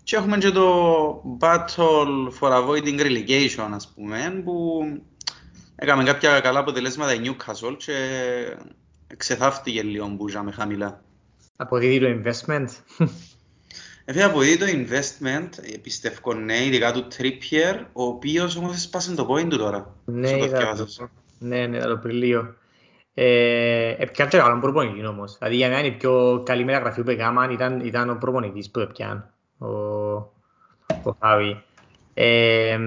[0.03, 4.81] και έχουμε και το Battle for Avoiding Relegation, ας πούμε, που
[5.75, 7.97] έκαμε κάποια καλά αποτελέσματα η Newcastle και
[9.17, 11.03] ξεθάφτηκε λίγο που είχαμε χαμηλά.
[11.55, 12.67] Αποδίδει το investment.
[14.05, 19.15] Βέβαια από δει το investment, ε, πιστεύω ναι, ειδικά του Trippier, ο οποίος όμως έσπασε
[19.15, 19.95] το point του τώρα.
[20.05, 20.95] Ναι, Όσο το είδα θυκευάζεις.
[20.95, 21.09] το.
[21.39, 22.53] Ναι, ναι, είδα το πριν λίγο.
[23.13, 25.37] Ε, έπιαν και καλό προπονητή όμως.
[25.37, 29.33] Δηλαδή για μένα η πιο καλή μεταγραφή που έκαναν ήταν, ήταν ο προπονητής που έπιαν,
[29.57, 29.67] ο,
[31.03, 31.63] ο Χάβι.
[32.13, 32.77] Ε,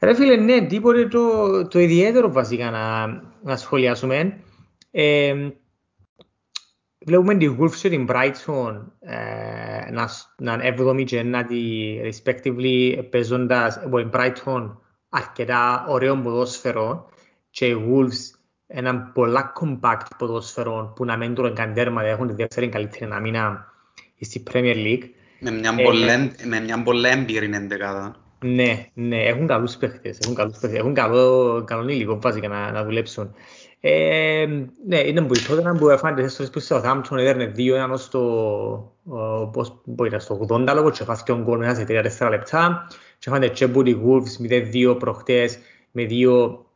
[0.00, 3.06] ρε φίλε, ναι, τίποτε το, το ιδιαίτερο βασικά να,
[3.42, 4.38] να σχολιάσουμε.
[4.90, 5.34] Ε,
[7.04, 13.04] Βλέπουμε τη Wolves και την Brighton ε, να, σ- να είναι 7η και 9η respectively
[13.10, 14.76] παίζοντας από την Brighton
[15.08, 17.08] αρκετά ωραίο ποδόσφαιρο
[17.50, 22.34] και οι Wolves έναν πολλά compact ποδόσφαιρο που να μην τρώουν καν τέρματα, έχουν τη
[22.34, 23.72] δεύτερη καλύτερη άμυνα
[24.20, 25.02] στη Premier League.
[25.40, 28.16] Με μια Ε, πολλά- με μια πολλά έμπειρη εντεκάδα.
[28.44, 32.84] Ναι, ναι, έχουν καλούς παίχτες, έχουν καλούς παίχτες, έχουν καλό, καλό υλικό βασικά να, να
[32.84, 33.34] δουλέψουν.
[33.84, 34.46] Ε,
[34.86, 38.08] ναι, είναι που η Tottenham που έφανε τις φορές που στο Southampton έδερνε 2-1 ως
[38.08, 38.20] το,
[39.04, 41.86] ο, πώς που ήταν, στο 80 λόγο και φάθηκε ο γκολ μέσα σε
[42.18, 42.86] 3-4 λεπτά
[43.18, 44.50] και έφανε και που τη Wolves
[44.92, 45.58] 0-2 προχτές
[45.90, 46.66] με δύο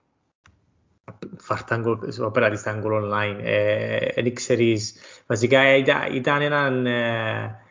[1.36, 3.40] φαρτάν γκολ, οπερατιστάν γκολ online.
[3.42, 4.94] Ε, δεν ξέρεις,
[5.26, 7.65] βασικά ήταν, ήταν έναν ε, ε,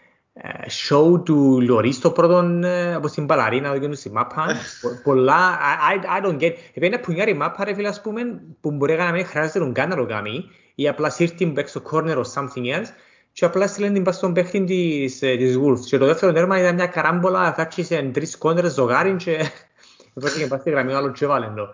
[0.88, 4.46] show του Λωρίς το πρώτο ε, από στην Παλαρίνα, δεν στη μάπα.
[4.82, 6.54] Πο- Πολλά, I, I, I don't get.
[6.70, 9.90] Επειδή είναι πουνιάρη μάπα ρε φίλε ας πούμε, που μπορεί να μην χρειάζεται τον καν
[9.90, 12.88] να το κάνει, ή απλά σύρτην back στο corner or something else,
[13.32, 15.80] και απλά στείλαν την πας στον παίχτη της, ε, της Wolves.
[15.80, 19.52] Και το δεύτερο τέρμα ήταν μια καράμπολα, θα άρχισε τρεις κόντρες ζωγάριν και
[20.14, 21.68] βρέθηκε και πας στη γραμμή ο άλλος και βάλεν το.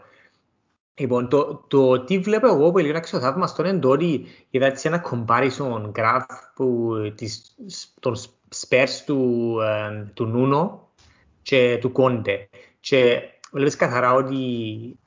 [0.93, 5.03] Λοιπόν, το, το τι βλέπω εγώ που είναι αξιοθαύμαστο είναι το ότι είδα έτσι ένα
[5.11, 7.55] comparison graph που, της,
[7.99, 8.15] των
[8.55, 10.87] Spurs του, ε, του Νούνο
[11.41, 12.49] και του Κόντε.
[12.79, 14.35] Και βλέπεις καθαρά ότι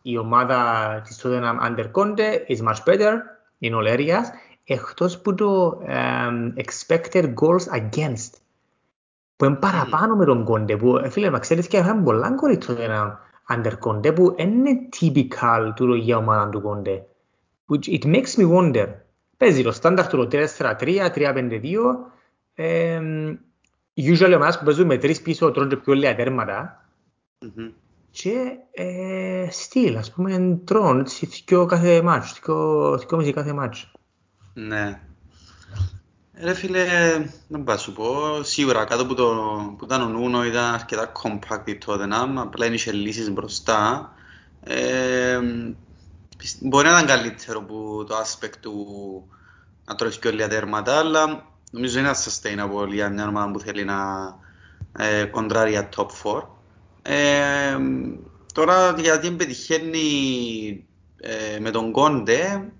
[0.03, 3.13] η ομάδα της Tottenham under Conte is much better
[3.61, 4.25] in all areas,
[4.65, 8.33] εκτός που το ε, expected goals against,
[9.37, 12.53] που είναι παραπάνω με τον Κόντε, που ε, φίλε, μα ξέρεις και είχαμε πολλά γκολ
[12.53, 13.13] η Tottenham
[13.55, 17.01] under Conte, που δεν είναι typical του για ομάδα του Conte.
[17.69, 18.87] Which it makes me wonder.
[19.37, 20.47] Παίζει το στάνταρ του 4-3,
[21.15, 21.61] 3-5-2,
[22.55, 23.01] ε,
[23.97, 26.85] usually ομάδες που παίζουν με τρεις πίσω τρώνε και πιο λίγα τέρματα,
[27.39, 27.71] Μμμ.
[28.11, 28.35] και
[28.73, 33.93] ε, στυλ, ας πούμε, τρών, έτσι, θυκιο κάθε μάτς, θυκιο, θυκιο μισή κάθε μάτς.
[34.55, 35.01] Ναι.
[36.41, 36.87] Ρε φίλε,
[37.49, 39.35] δεν πάω σου πω, σίγουρα κάτω που, το,
[39.79, 44.13] που ήταν ο Νούνο ήταν αρκετά compact η Tottenham, απλά είχε λύσεις μπροστά.
[44.61, 45.41] Ε,
[46.61, 48.75] μπορεί να ήταν καλύτερο που το aspect του
[49.85, 53.99] να τρώει και όλα τέρματα, αλλά νομίζω είναι sustainable για μια ομάδα που θέλει να
[54.99, 56.43] ε, κοντράρει για top 4.
[57.03, 57.77] Ε,
[58.55, 60.07] τώρα γιατί πετυχαίνει
[61.17, 62.73] ε, με τον Κόντε,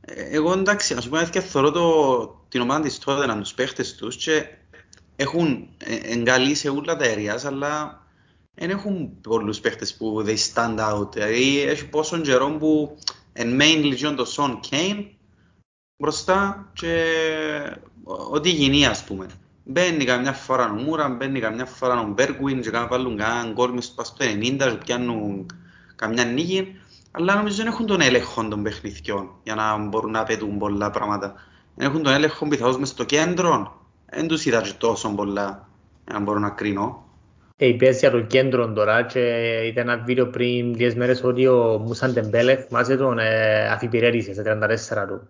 [0.00, 3.94] ε, εγώ εντάξει, ας πούμε, και θεωρώ το, την ομάδα της τότε να τους παίχτες
[3.94, 4.46] τους και
[5.16, 5.68] έχουν
[6.02, 8.02] εγκαλεί σε όλα τα areas, αλλά
[8.54, 11.12] δεν έχουν πολλούς παίχτες που they stand out.
[11.12, 12.98] Δηλαδή, έχει πόσο καιρό που
[13.32, 15.04] εν mainly το Son Kane
[16.02, 16.94] μπροστά και
[18.30, 19.26] ό,τι γίνει, ας πούμε.
[19.64, 23.84] Μπαίνει καμιά φορά ο Μούρα, μπαίνει καμιά φορά ο Μπέργκουιν και βάλουν κανένα γκολ μες
[23.84, 25.46] στο 90 και πιάνουν
[25.96, 26.76] καμιά νίκη.
[27.10, 31.34] Αλλά νομίζω δεν έχουν τον έλεγχο των παιχνιδιών για να μπορούν να πετούν πολλά πράγματα.
[31.74, 33.80] Δεν έχουν τον έλεγχο πιθανώς μες στο κέντρο.
[34.10, 35.68] Δεν τους είδα και τόσο πολλά
[36.04, 37.04] για να μπορώ να κρίνω.
[37.56, 39.20] Ε, είπες για το κέντρο τώρα και
[39.64, 44.42] ήταν ένα βίντεο πριν λίγες μέρες ότι ο Μουσαν Τεμπέλε, θυμάσαι τον, ε, αφιπηρέτησε σε
[44.42, 45.28] 34 του.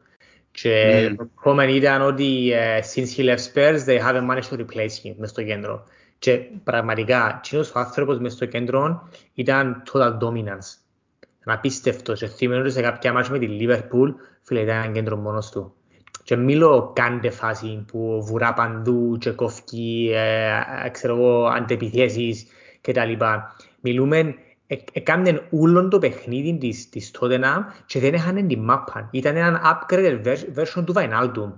[0.53, 1.15] Και mm.
[1.17, 5.15] το comment ήταν ότι uh, since he left Spurs, they haven't managed to replace him
[5.17, 5.85] μες στο κέντρο.
[6.19, 10.77] Και πραγματικά, εκείνος ο άνθρωπος μες στο κέντρο ήταν total dominance.
[11.45, 12.19] Απίστευτος.
[12.19, 15.75] Και θυμίζω σε κάποια μάτια με τη Liverpool, φίλε, ήταν ένα κέντρο μόνος του.
[16.25, 20.13] Και μιλώ κάντε φάση που βουρά παντού και κόφκι,
[20.85, 22.47] ε, ξέρω εγώ, αντεπιθέσεις
[22.81, 23.13] κτλ.
[23.81, 24.35] Μιλούμε
[24.93, 29.09] έκαναν όλο το παιχνίδι της, της Tottenham και δεν είχαν την μάπα.
[29.11, 31.53] Ήταν ένα upgraded version του Wijnaldum.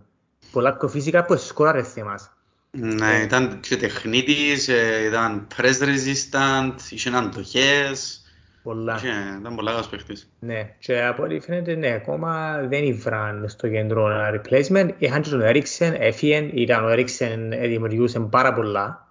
[0.53, 2.31] Πολλά πιο φυσικά που σκόραρες θέμας.
[2.71, 4.69] Ναι, ήταν και τεχνίτης,
[5.07, 8.25] ήταν press resistant, είχε αντοχές.
[8.63, 8.97] Πολλά.
[8.97, 10.31] Είχε, ήταν πολλά καλός παίχτης.
[10.39, 14.89] Ναι, και από ό,τι φαίνεται, ναι, ακόμα δεν ήβραν στο κέντρο ένα replacement.
[14.99, 19.09] Είχαν και τον Έριξεν, έφυγε, ήταν ο Έριξεν, δημιουργούσε πάρα πολλά.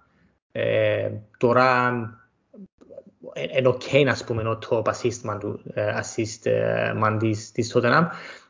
[0.52, 1.92] Ε, τώρα
[3.34, 6.48] είναι ok να πούμε ο top assist man, του, assist
[7.02, 8.06] man της, της Tottenham.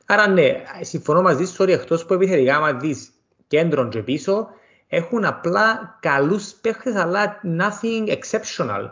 [0.07, 3.11] Άρα ναι, συμφωνώ μαζί σου ότι εκτός που επιθετικά άμα δεις
[3.47, 4.49] κέντρον και πίσω
[4.88, 8.83] έχουν απλά καλούς παίχτες αλλά nothing exceptional.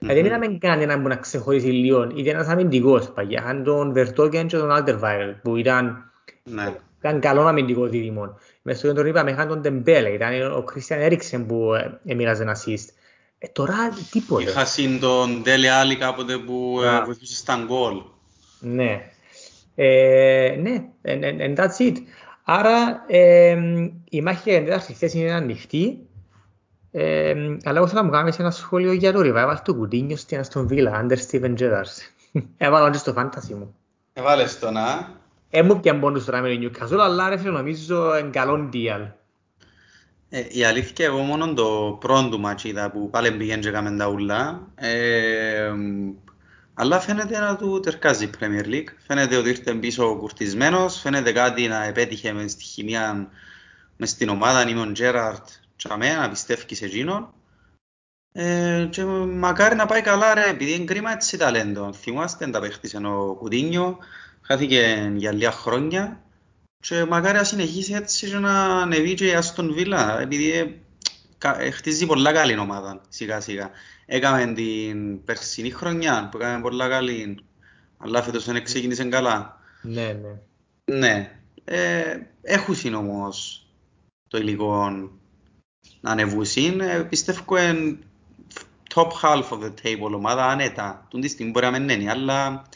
[0.00, 0.06] Mm-hmm.
[0.06, 2.02] Δηλαδή μην είχαμε κανέναν που να ξεχωρίσει λίγο.
[2.02, 3.40] Ήταν ένας αμυντικός παγιά.
[3.42, 6.10] Είχαν τον Βερτόκεν και τον Alderweireld που ήταν,
[6.44, 6.74] ναι.
[6.98, 8.38] ήταν καλό αμυντικό δίδυμο.
[8.62, 11.70] Μες στο κέντρο είπαμε είχαν τον Τεμπέλε, ήταν ο Christian Eriksen που
[12.04, 12.88] έμοιραζε ένα assist.
[13.38, 14.42] Ε, τώρα τίποτε.
[14.42, 17.02] Είχα συν τον Τέλε Άλλη κάποτε που yeah.
[17.04, 18.02] βοηθούσες στα γκολ.
[18.60, 19.10] Ναι.
[19.74, 21.96] Ε, ναι, and that's it.
[22.44, 23.58] Άρα ε,
[24.10, 25.98] η μάχη για την τέταρτη θέση είναι ανοιχτή.
[26.90, 30.38] Ε, αλλά εγώ θέλω να μου κάνεις ένα σχόλιο για το revival του Κουντίνιο στην
[30.38, 32.02] Αστον Βίλα, under Steven Gerrard.
[32.56, 33.74] Έβαλα και στο φάντασι μου.
[34.12, 35.16] Έβαλες το να.
[35.50, 39.06] Ε, μου πιαν πόντους τώρα με το Newcastle, αλλά ρε φίλε νομίζω είναι καλό deal.
[40.30, 44.08] Ε, η αλήθεια εγώ μόνο το πρώτο μάτς είδα που πάλι πήγαινε και έκαμε τα
[44.08, 44.66] ούλα.
[44.74, 45.72] Ε,
[46.74, 48.88] αλλά φαίνεται να του τερκάζει η Premier League.
[49.06, 51.00] Φαίνεται ότι ήρθε πίσω κουρτισμένος.
[51.00, 53.30] Φαίνεται κάτι να επέτυχε μες στη χημία
[53.96, 54.68] μες στην ομάδα.
[54.68, 57.32] Είμαι ο Τζέραρτ και να πιστεύει σε εκείνον.
[58.32, 61.92] Ε, και μακάρι να πάει καλά ρε, επειδή είναι κρίμα έτσι ταλέντο.
[61.92, 63.98] Θυμάστε τα παίχτησε ο Κουτίνιο,
[64.42, 66.22] χάθηκε για λίγα χρόνια
[66.80, 70.50] και μακάρι να συνεχίσει έτσι και να ανεβεί και η Αστον Βίλα, επειδή
[71.58, 73.70] ε, χτίζει πολλά καλή ομάδα σιγά σιγά.
[74.06, 77.44] Έκαμε την περσινή χρονιά που έκαμε πολλά καλή,
[77.98, 79.60] αλλά φέτος δεν ξεκίνησε καλά.
[79.82, 80.38] Ναι, ναι.
[80.96, 81.32] Ναι.
[81.64, 83.66] Ε, έχουν όμως
[84.28, 84.90] το υλικό
[86.00, 86.80] να ανεβούσουν.
[86.80, 87.98] Ε, πιστεύω είναι
[88.94, 91.06] top half of the table ομάδα ανέτα.
[91.10, 92.68] Τον τη στιγμή μπορεί να μην είναι, αλλά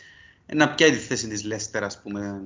[0.54, 2.42] να πιάει τη θέση της Λέστερ, ας πούμε,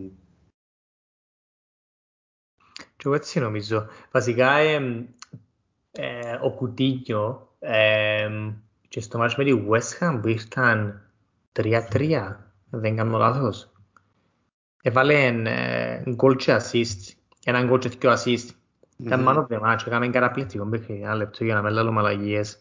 [3.06, 3.86] και εγώ έτσι νομίζω.
[4.10, 4.74] Βασικά, ε,
[5.92, 8.28] ε, ο Κουτίνιο ε,
[8.88, 11.02] και στο μάτς με τη West Ham που ήρθαν
[11.52, 12.36] 3-3,
[12.70, 13.70] δεν κάνω λάθος.
[14.82, 15.32] Έβαλε
[16.10, 17.12] γκολ και assist,
[17.44, 18.48] έναν γκολ και δύο assist.
[18.96, 22.58] Ήταν man of the match, έκαμε καταπληκτικό παιχνίδι, ένα λεπτό για να μην λέμε αλλαγίες.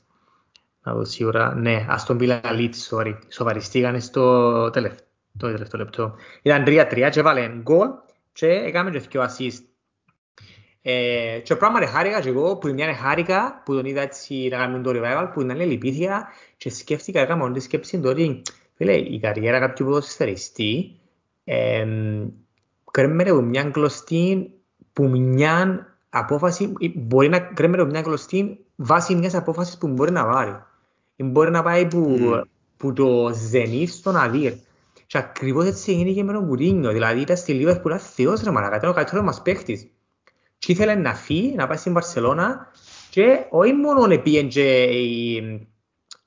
[0.84, 6.16] Να δω σίγουρα, ναι, ας τον πείλα Leeds, sorry, σοβαριστήκανε στο τελευταίο λεπτό.
[6.42, 7.88] Ήταν 3-3 και έβαλε γκολ
[8.34, 9.64] και έκαμε και δύο assist.
[10.88, 14.84] Ε, και πράγματι χάρηκα και εγώ που μια χάρηκα που τον είδα έτσι να κάνουμε
[14.84, 18.42] το revival που ήταν λυπήθεια και σκέφτηκα έκανα μόνο τη σκέψη το ότι
[18.74, 21.00] φίλε, η καριέρα κάποιου ποδοσφαιριστή
[21.44, 21.86] ε,
[22.92, 24.52] κρέμμεται από μια κλωστή
[24.94, 30.26] που μια απόφαση μπορεί να κρέμμεται από μια κλωστή βάσει μιας απόφασης που μπορεί να
[30.26, 30.56] πάρει.
[31.16, 32.42] Μπορεί να πάει που mm.
[32.78, 34.54] που το Zenith στον Αδύρ.
[35.08, 36.92] Και ακριβώς έτσι έγινε και με τον Κουρίνιο.
[36.92, 39.88] Δηλαδή ήταν στη Λίβερ που ήταν θεός ρε μαλάκα, ήταν ο καλύτερος μας παίχτης.
[40.66, 42.72] Και ήθελε να φύγει, να πάει στην Βαρσελώνα
[43.10, 44.88] και όχι μόνο πήγαινε και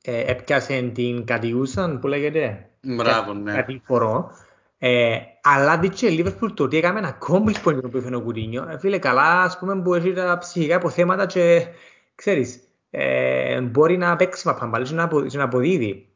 [0.02, 3.52] ε, έπιασε την κατιούσαν που λέγεται; Μπράβο, ναι.
[3.52, 4.30] Κατηφορό.
[4.78, 8.16] Ε, αλλά δείξε η Λίβερπουλ το ότι έκαμε ένα κόμπι που είναι το που έφερε
[8.16, 8.68] ο Κουρίνιο.
[8.70, 11.66] Ε, φίλε, καλά, ας πούμε, που έχει τα ψυχικά αποθέματα και,
[12.14, 16.07] ξέρεις, ε, μπορεί να παίξει παπαμπάλη και να, και να αποδίδει.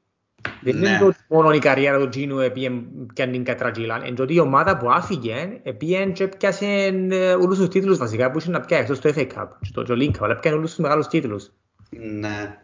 [0.61, 0.99] Δεν είναι Ναι.
[0.99, 4.07] το μόνο η καριέρα του Τζίνου έπιεν την κατραγγίλα.
[4.07, 6.67] Είναι ότι η ομάδα που άφηγε έπιεν και έπιασε
[7.11, 9.83] ε, όλους τους τίτλους βασικά που είχε να πιάσει εκτός το FA Cup και το,
[9.83, 11.51] το Link Cup, αλλά έπιανε όλους τους μεγάλους τίτλους.
[11.91, 12.57] Ναι.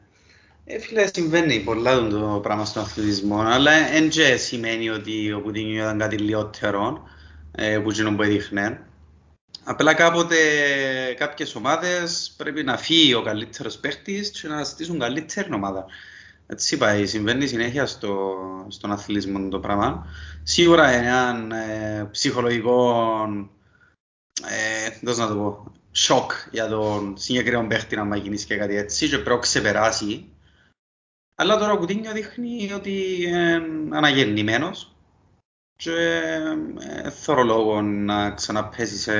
[0.65, 5.83] Ε, φίλε, συμβαίνει πολλά το πράγμα στον αθλητισμό, αλλά εν και σημαίνει ότι ο Κουτίνιο
[5.83, 7.03] ήταν κάτι λιότερο
[7.51, 8.81] ε, που εκείνο που έδειχνε.
[9.65, 10.37] Απλά κάποτε
[11.19, 15.85] κάποιες ομάδες πρέπει να φύγει ο καλύτερος παίχτης και να στήσουν καλύτερη ομάδα.
[16.51, 18.37] Έτσι πάει, συμβαίνει συνέχεια στο,
[18.69, 20.07] στον αθλητισμό το πράγμα.
[20.43, 23.05] Σίγουρα έναν ε, ψυχολογικό
[24.49, 29.09] ε, πώς να το πω, σοκ για τον συγκεκριμένο παίχτη να γίνει και κάτι έτσι
[29.09, 30.33] και πρέπει να ξεπεράσει.
[31.35, 34.97] Αλλά τώρα ο Κουτίνιο δείχνει ότι είναι αναγεννημένος
[35.77, 35.93] και
[36.79, 39.13] ε, θέλω λόγο να ξαναπέσει σε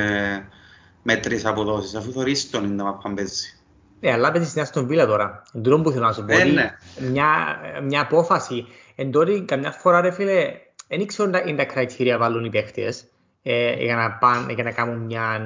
[1.03, 3.58] μέτρες αποδόσεις αφού θωρείς τον είναι να παίζει.
[3.99, 5.43] Ναι, αλλά παίζεις στην Αστον Βίλα τώρα.
[5.53, 6.33] Εν τούτο που θέλω να σου πω.
[6.33, 6.77] Ε, ότι ναι.
[7.09, 8.67] μια, μια απόφαση.
[8.95, 10.51] Εν τότε, καμιά φορά, ρε φίλε,
[10.87, 13.05] δεν ξέρω αν είναι τα κριτήρια βάλουν οι παίχτες
[13.43, 15.41] ε, για, να πάνε, για να κάνουν μια,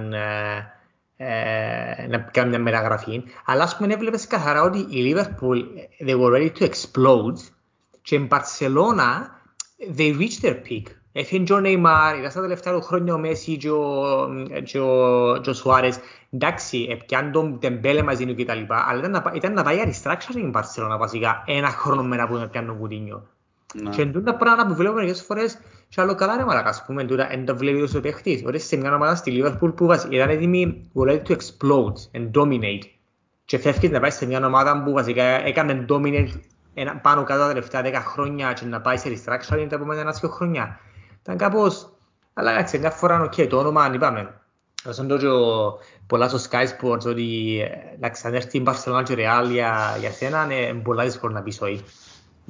[1.17, 3.23] ε, ε, να κάνουν μια μεταγραφή.
[3.45, 5.63] Αλλά ας πούμε έβλεπες καθαρά ότι η Liverpool,
[6.05, 7.37] they were ready to explode
[8.01, 9.27] και η Barcelona,
[9.97, 10.83] they reached their peak.
[11.15, 14.03] Έφυγε και ο Νεϊμάρ, ήταν στα τελευταία του χρόνια ο Μέση και ο,
[14.63, 15.99] και ο, και ο Σουάρες.
[16.29, 18.59] Εντάξει, έπιαν τον Τεμπέλε μαζί του κτλ.
[18.87, 22.35] Αλλά ήταν να, πά- ήταν να πάει αριστράξα η Μπαρσελόνα βασικά ένα χρόνο μετά που
[22.35, 23.27] έπιαν τον Κουτίνιο.
[23.73, 23.89] Ναι.
[23.89, 27.03] Και εντούν τα πράγματα που βλέπουμε μερικές φορές και άλλο καλά ρε μαλάκα, ας πούμε,
[27.03, 28.43] τούτα εν τα βλέπει ως ο παίχτης.
[28.45, 32.31] Ότι σε μια ομάδα στη Liverpool που βασικά ήταν έτοιμη were ready to explode and
[32.41, 32.83] dominate.
[33.45, 36.29] Και φεύγεις να πάεις σε μια ομάδα που βασικά έκανε dominate
[36.73, 40.29] ένα, πάνω κάτω τα τελευταία 10 χρόνια και να πάεις σε restructuring τα επόμενα ένα-δυο
[40.29, 40.79] χρόνια.
[41.23, 41.91] Ήταν κάπως,
[42.33, 44.33] αλλά εντάξει, μια φορά οκ, το όνομα αν είπαμε.
[44.87, 49.01] Όσον το και ο- πολλά στο Sky Sports ότι ε, εντάξει, αν έρθει η Barcelona
[49.05, 51.83] και η Real για, για σένα είναι πολλά δύσκολο να πεις όχι.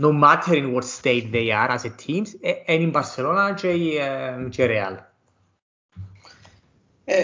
[0.02, 3.70] No matter in what state they are as a team, ε, είναι η Barcelona και
[3.70, 4.98] η, ε, και η Real.
[7.06, 7.24] Ε,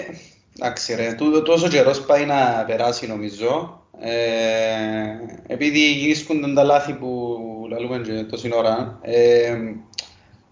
[0.60, 3.74] εντάξει ρε, τούτο- τόσο καιρός πάει να περάσει νομίζω.
[4.02, 5.04] Ε,
[5.48, 7.38] επειδή γυρίσκονται τα λάθη που
[7.70, 9.58] λαλούμε και τόση ώρα, ε,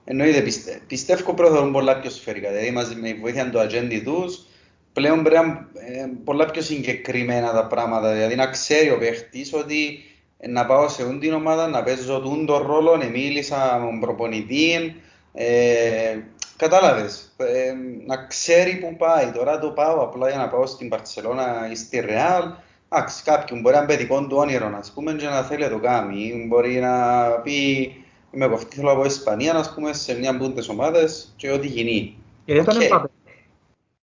[0.10, 2.50] εννοείται πιστε, πιστεύω πρέπει να δουν πολλά πιο σφαιρικά.
[2.50, 4.46] Δηλαδή μαζί με τη βοήθεια του ατζέντη τους,
[4.94, 8.14] πλέον πρέπει να είναι ε, πολλά πιο συγκεκριμένα τα πράγματα.
[8.14, 10.00] Δηλαδή να ξέρει ο παίχτης ότι
[10.38, 13.86] ε, να πάω σε ούν την ομάδα, να παίζω τούν τον ρόλο, να μίλησα με
[13.86, 14.96] τον προπονητή,
[15.34, 16.18] ε,
[16.58, 17.74] Κατάλαβες, ε,
[18.06, 19.32] να ξέρει που πάει.
[19.32, 22.44] Τώρα το πάω απλά για να πάω στην Παρσελώνα ή στη Ρεάλ.
[22.90, 25.80] Εντάξει, κάποιον μπορεί να είναι παιδικό του όνειρο, ας πούμε, και να θέλει να το
[25.80, 26.46] κάνει.
[26.48, 27.92] Μπορεί να πει,
[28.38, 31.68] είμαι κοφτή, θέλω να πάω Ισπανία, ας πούμε, σε μια από τις ομάδες και ό,τι
[31.68, 32.18] γίνει.
[32.46, 32.84] Γιατί τον Οκ.
[32.84, 33.10] Εμπαπέ.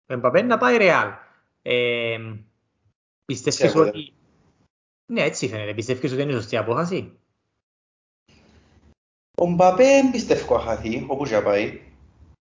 [0.07, 1.13] Ο Εμπαπέ να πάει Real.
[1.63, 2.19] Ε,
[3.25, 3.89] πιστεύεις Πιστεύω, δε.
[3.89, 4.13] ότι...
[5.07, 5.75] Ναι, έτσι φαίνεται.
[5.75, 7.13] Πιστεύεις ότι είναι η σωστή απόφαση;
[9.35, 11.81] Ο Εμπαπέ δεν πιστεύω να χαθεί, όπου και να πάει.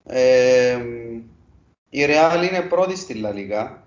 [0.04, 0.82] Ε,
[1.90, 3.86] η Ρεάλ είναι πρώτη στη Λα Λίγα.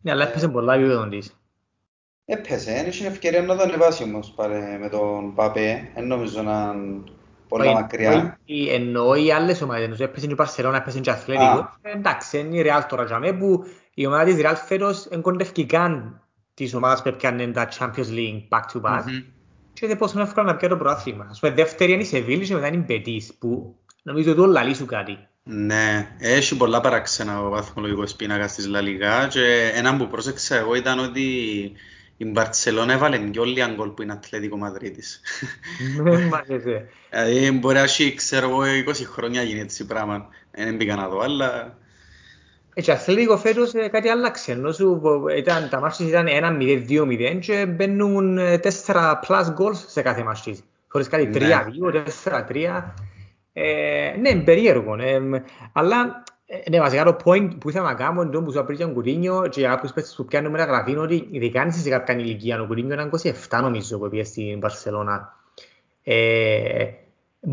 [0.00, 1.37] Ναι, αλλά έπαιζε πολλά επίπεδο της.
[2.30, 5.90] Έπαιζε, έχει ευκαιρία να το ανεβάσει όμως πάλι με τον Μπαπέ.
[5.94, 7.02] Δεν νομίζω να είναι
[7.48, 8.38] πολλά Όχι, μακριά.
[8.48, 9.82] όχι, Εννοώ οι άλλες ομάδες.
[9.82, 11.70] Εννοώ έπαιζε η Παρσελώνα, έπαιζε και Αθλέτικο.
[11.82, 13.64] Εντάξει, είναι η Real τώρα για μέ που
[13.94, 16.22] η ομάδα της Real φέτος δεν κοντεύει καν
[16.54, 19.02] της ομάδας που έπιανε τα Champions League back to back.
[19.06, 19.22] Μμμ.
[19.72, 21.26] Και δεν πόσο εύκολα να πιάει το πρωτάθλημα.
[21.30, 24.62] Ας πούμε, δεύτερη είναι η Σεβίλη και μετά είναι η Μπετής, που νομίζω ότι όλα
[24.62, 25.18] λύσουν κάτι.
[25.42, 30.74] Ναι, έχει πολλά παράξενα ο βαθμολογικός πίνακας της Λα Λίγα και ένα που πρόσεξα εγώ
[30.74, 31.22] ήταν ότι
[32.20, 35.20] η Μπαρτσελώνα έβαλε και όλοι οι γκολ που είναι Ατλέτικο Μαδρίτης.
[36.02, 36.88] Με μάθεσαι.
[37.10, 40.28] Δηλαδή μπορεί να έχει, ξέρω εγώ, 20 χρόνια γίνει έτσι πράγμα.
[40.50, 41.78] Δεν μπήκα να δω, αλλά
[42.74, 44.52] Έτσι, Αθλέτικο φέτος ε, κάτι άλλαξε.
[44.52, 46.26] Ενώ σου ε, ήταν, τα μάτια ήταν
[46.60, 50.56] 1-0, 2-0 και μπαίνουν ε, 4 plus goals σε κάθε μάτια.
[50.88, 51.48] Χωρίς κάτι Ναι.
[51.92, 52.82] 3-2, 4-3.
[53.52, 54.96] Ε, ναι, είναι περίεργο.
[55.00, 55.34] Ε, μ,
[55.72, 56.36] αλλά ε,
[56.70, 59.46] ναι, βασικά το point που ήθελα να κάνω είναι το που σου απρίγει ο Κουρίνιο
[59.50, 62.60] και για κάποιους παίκτες που πιάνουν μεταγραφή είναι ότι ειδικά αν είσαι σε κάποια ηλικία,
[62.60, 63.10] ο Κουρίνιο ήταν
[63.48, 65.36] 27 νομίζω που πήγε στην Μπαρσελώνα.
[66.02, 66.90] Ε,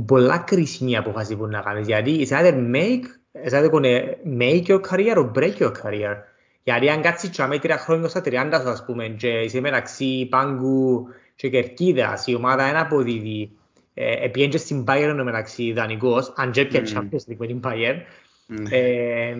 [0.06, 3.04] πολλά κρίσιμη απόφαση που να κάνεις γιατί it's either make,
[3.46, 4.04] it's either gonna
[4.40, 6.16] make your career or break your career.
[6.64, 10.28] Γιατί αν κάτσεις και με τρία χρόνια στα 30 σου ας πούμε και είσαι μεταξύ
[10.30, 13.52] Πάγκου και Κερκίδας η ομάδα είναι αποδίδει
[13.98, 16.88] Ε, Επίεν και στην Bayern ενώ μεταξύ δανεικός, αν και πια Μμμ.
[16.94, 17.98] Champions League με την Bayern.
[18.46, 18.70] Ναι.
[18.72, 19.38] Ε,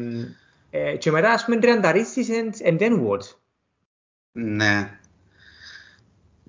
[0.70, 3.36] ε, και μετά ας πούμε τριανταρίσεις and, and then what.
[4.32, 5.00] Ναι.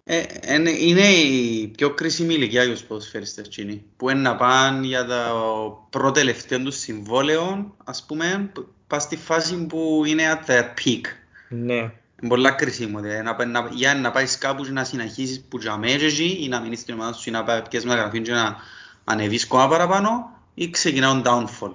[0.04, 0.22] Ε,
[0.54, 5.04] είναι, είναι η πιο κρίσιμη ηλικία για τους ποδοσφαιριστές εκείνοι, που είναι να πάνε για
[5.04, 10.62] το πρώτο τελευταίο τους συμβόλαιο, ας πούμε, που- πας στη φάση που είναι at their
[10.62, 11.00] peak.
[11.48, 11.74] Ναι.
[11.74, 15.58] Είναι πολλά κρίσιμο, δηλαδή, να, πάει- να, για να πάεις κάπου και να συνεχίσεις που
[15.58, 18.32] για μέσα εκεί, ή να μείνεις στην ομάδα σου ή να πάει πιες μεταγραφή και
[18.32, 18.56] να
[19.04, 21.72] ανεβείς ακόμα παραπάνω, ή ξεκινά un downfall.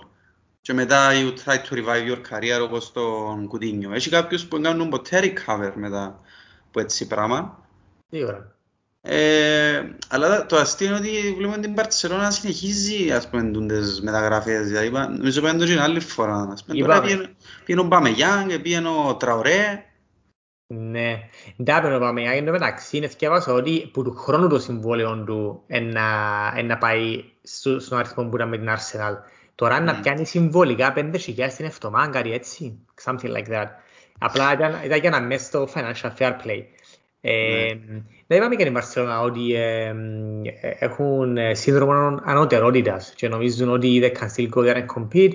[0.61, 3.93] Και μετά you try to revive your career όπως τον Κουτίνιο.
[3.93, 6.19] Έχει κάποιους που κάνουν ποτέ recover μετά
[6.67, 7.65] από έτσι πράγμα.
[8.09, 8.55] Τι ώρα.
[9.03, 14.67] Ε, αλλά το αστείο είναι ότι βλέπουμε την Barcelona να συνεχίζει ας πούμε τούντες μεταγραφές.
[14.67, 16.49] Δηλαδή, είπα- νομίζω πάνε το και άλλη φορά.
[16.51, 16.79] Ας πούμε.
[16.79, 17.07] Τώρα Είπαμε.
[17.07, 17.29] πήγαινε-
[17.65, 19.85] πήγαινε ο Μπαμεγιάνγκ, πήγαινε ο Τραωρέ.
[20.67, 21.19] Ναι.
[21.57, 22.21] Εντάξει, να πάμε.
[22.21, 26.01] Εν τω μεταξύ, είναι θυκεύασα ότι που του χρόνου το συμβόλαιο του εν να,
[26.55, 29.13] εν να πάει στο, στον αριθμό που ήταν με την Arsenal.
[29.55, 30.01] Τώρα να Μμμ.
[30.01, 32.79] πιάνει συμβολικά 5.000 την εβδομάδα, κάτι έτσι.
[33.03, 33.67] Something like that.
[34.19, 36.63] Απλά ήταν, ήταν για να μέσα στο financial fair play.
[37.21, 37.73] Ε,
[38.27, 39.87] να είπαμε και την Barcelona ότι ε,
[40.61, 45.33] ε, έχουν ε, σύνδρομο ανωτερότητας και νομίζουν ότι they can still go there and compete.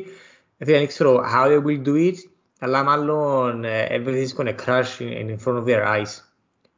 [0.59, 2.15] Φίλε, δεν ξέρω how they will do it,
[2.59, 6.23] αλλά μάλλον ε, everything's gonna crash in, in front of their eyes.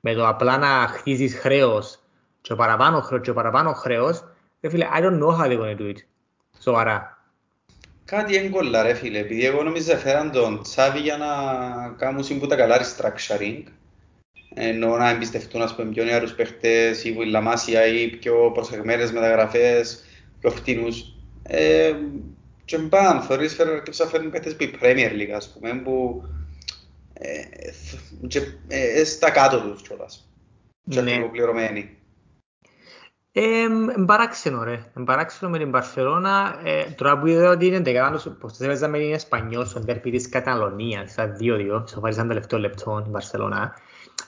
[0.00, 1.98] Με το απλά να χτίζεις χρέος
[2.40, 4.24] και παραπάνω χρέος και παραπάνω χρέος,
[4.60, 5.98] ρε φίλε, I don't know how they're gonna do it.
[6.60, 7.17] Σοβαρά.
[8.10, 11.26] Κάτι έγκολα ρε φίλε, επειδή εγώ νομίζω φέραν τον Τσάβη για να
[11.98, 13.62] κάνουν σύμπουτα καλά restructuring.
[14.54, 20.04] Ενώ να εμπιστευτούν ας πούμε πιο νεαρούς παίχτες ή βουηλαμάσια ή πιο προσεγμένες μεταγραφές,
[20.40, 21.04] πιο φτηνούς.
[21.42, 21.94] Ε,
[22.64, 26.22] και μπαμ, θεωρείς φέρουν αρκετούς να φέρουν παίχτες που η Premier League ας πούμε που
[27.12, 27.42] ε,
[27.72, 28.38] θ- και,
[28.68, 30.28] ε, ε, στα κάτω τους κιόλας.
[30.90, 31.10] Και Ναι.
[31.10, 31.97] ακριβοπληρωμένοι.
[33.32, 33.62] Ε,
[33.96, 38.36] Εμ παράξενο ρε, Εμ παράξενο με την Μπαρσελώνα, ε, τώρα που είδα ότι είναι δεκάδανος,
[38.40, 42.58] πως τους έπαιζα με την Εσπανιόλ στον τέρπι της Καταλωνίας, στα 2-2, σοφάρισαν το τελευταίο
[42.58, 43.74] λεπτό η Μπαρσελώνα.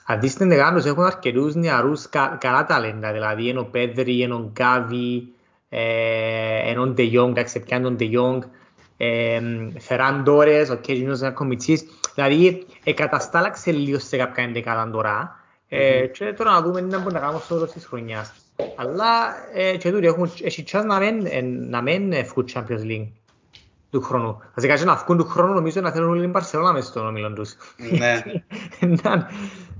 [0.05, 4.33] Αν δεις την δεκάδανος έχουν αρκετούς νεαρούς κα, καλά ταλέντα, δηλαδή είναι ο Πέδρη, είναι
[4.33, 5.33] ο Γκάβι,
[5.69, 8.41] ε, είναι ο Ντε Γιόγκ, εντάξει, πιάνει τον Ντε Γιόγκ,
[8.97, 9.41] ε,
[9.79, 11.85] Φεράν Τόρες, ο Κέζινος είναι κομιτσής,
[12.15, 17.11] δηλαδή εκαταστάλαξε λίγο σε κάποια ενδεκάδα τώρα, ε, και τώρα να δούμε τι να μπορούμε
[17.11, 18.40] να κάνουμε στο τέλος της χρονιάς.
[18.75, 22.83] Αλλά ε, και τούτοι έχουν έχει chance να μην, ε, να μην ε, βγουν Champions
[22.83, 23.11] League
[23.89, 24.41] του χρόνου.
[24.55, 27.33] Βασικά και να βγουν του χρόνου νομίζω να θέλουν όλοι την Barcelona μες στον όμιλο
[27.33, 27.55] τους.
[27.97, 28.21] Ναι.
[28.79, 29.27] Έναν-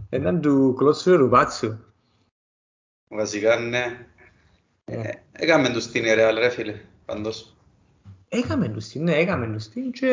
[0.09, 1.77] Έναν του κλώσσου ρουμπάτσου.
[3.07, 3.85] Βασικά ναι.
[4.85, 4.95] Ναι.
[5.01, 7.55] Ε, Έκαμε τους την Real ρε φίλε, πάντως.
[8.29, 10.07] Έκαμε τους την, ναι, έκαμε τους την και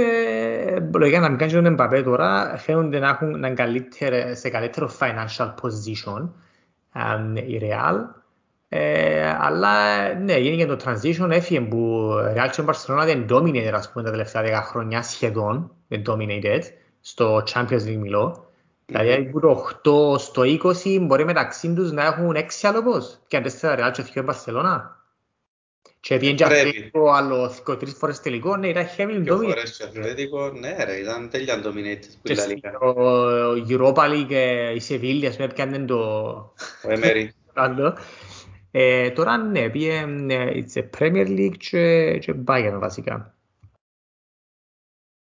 [0.67, 4.49] ε, λογικά να μην κάνεις τον Εμπαπέ τώρα φαίνονται να έχουν να είναι καλύτερε- σε
[4.51, 6.29] καλύτερο financial position
[6.95, 7.97] εμ, η Real.
[8.69, 14.05] Ε, αλλά ναι, γίνηκε το transition, έφυγε που Real και Barcelona δεν dominated ας πούμε
[14.05, 16.61] τα τελευταία 10 χρόνια σχεδόν, δεν dominated
[17.01, 18.51] στο Champions League μιλώ.
[18.87, 19.41] Δηλαδή από
[19.83, 23.91] το 8 στο 20 μπορεί μεταξύ τους να έχουν 6 άλλοπος και αν 4 Real
[23.93, 24.81] και 2 Barcelona.
[26.01, 26.69] Και πήγαινε και Πρέπει.
[26.69, 29.47] Ατλέτικο άλλο 23 φορές τελικό, ναι, ήταν heavy Πιο dominant.
[29.47, 33.79] φορές και Αθλέτικο, ναι ρε, ήταν τέλεια dominated που Και η La στο Liga.
[33.79, 35.97] Europa League ε, η Σεβίλη, ας πούμε, πιάνε το
[36.83, 37.29] Ο Emery.
[38.73, 38.85] άλλο.
[38.85, 43.35] Ε, τώρα ναι, πήγε ε, it's a Premier League και, και Bayern βασικά.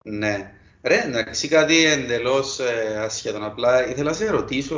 [0.03, 0.51] Ναι.
[0.83, 3.43] Ρε, εντάξει κάτι εντελώς ε, ασχέτων.
[3.43, 4.77] Απλά ήθελα να σε ρωτήσω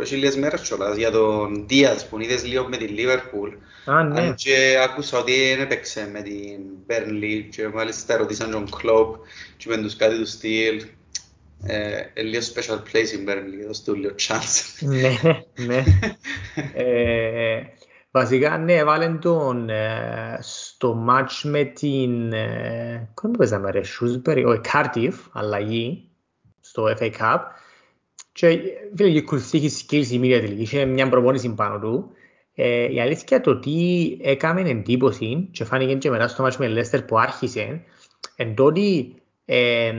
[0.00, 3.52] έχει λίγες μέρες κιόλας για τον Diaz που είδες λίγο με την Liverpool.
[3.84, 4.20] Α, ναι.
[4.20, 9.14] Αν και άκουσα ότι δεν έπαιξε με την Burnley και μάλιστα ρωτήσαν τον Klopp
[9.56, 10.84] και είπαν τους κάτι του στυλ
[11.66, 14.78] ε, ε, λίγο special place στην Burnley, δώσ' του λίγο chance.
[14.80, 15.18] ναι,
[15.66, 15.84] ναι.
[16.74, 17.62] Ε,
[18.18, 22.32] βασικά, ναι, έβαλαν τον ε, στο match με την...
[22.32, 26.08] Ε, πού παίζαμε ρε, Shrewsbury, όχι, Cardiff, αλλαγή,
[26.60, 27.38] στο FA Cup.
[28.32, 28.60] Και
[28.96, 30.56] φίλε, you could see his skills immediately.
[30.56, 32.10] Είχε μια προπόνηση πάνω του.
[32.54, 37.06] Ε, η αλήθεια το τι έκαμε εντύπωση και φάνηκε και μετά στο match με Leicester
[37.06, 37.84] που άρχισε
[38.36, 38.80] εν τότε
[39.44, 39.92] ε,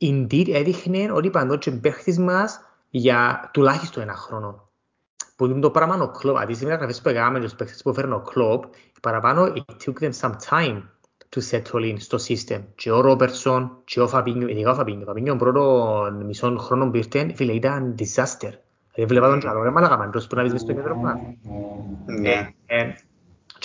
[0.00, 4.65] indeed έδειχνε ότι παντός και παίχτης μας για τουλάχιστον ένα χρόνο.
[5.36, 7.90] Που είναι το πράγμα ο Κλόπ, αντί στις μεταγραφές που έκαμε και τους παίχτες που
[7.90, 8.64] έφερνε ο Κλόπ,
[9.02, 10.82] παραπάνω it took them some time
[11.28, 12.60] to settle in στο system.
[12.74, 15.92] Και ο Ρόπερσον και ο Φαπίνιο, ειδικά ο Φαπίνιο, ο Φαπίνιο πρώτο
[16.24, 18.52] μισό χρόνο που ήρθε, φίλε, ήταν disaster.
[18.94, 21.18] Δηλαδή βλέπα τον Τζαρό, ρε μαλάκα μαντός που να δεις μες στο κέντρο μας.
[22.20, 22.54] Ναι.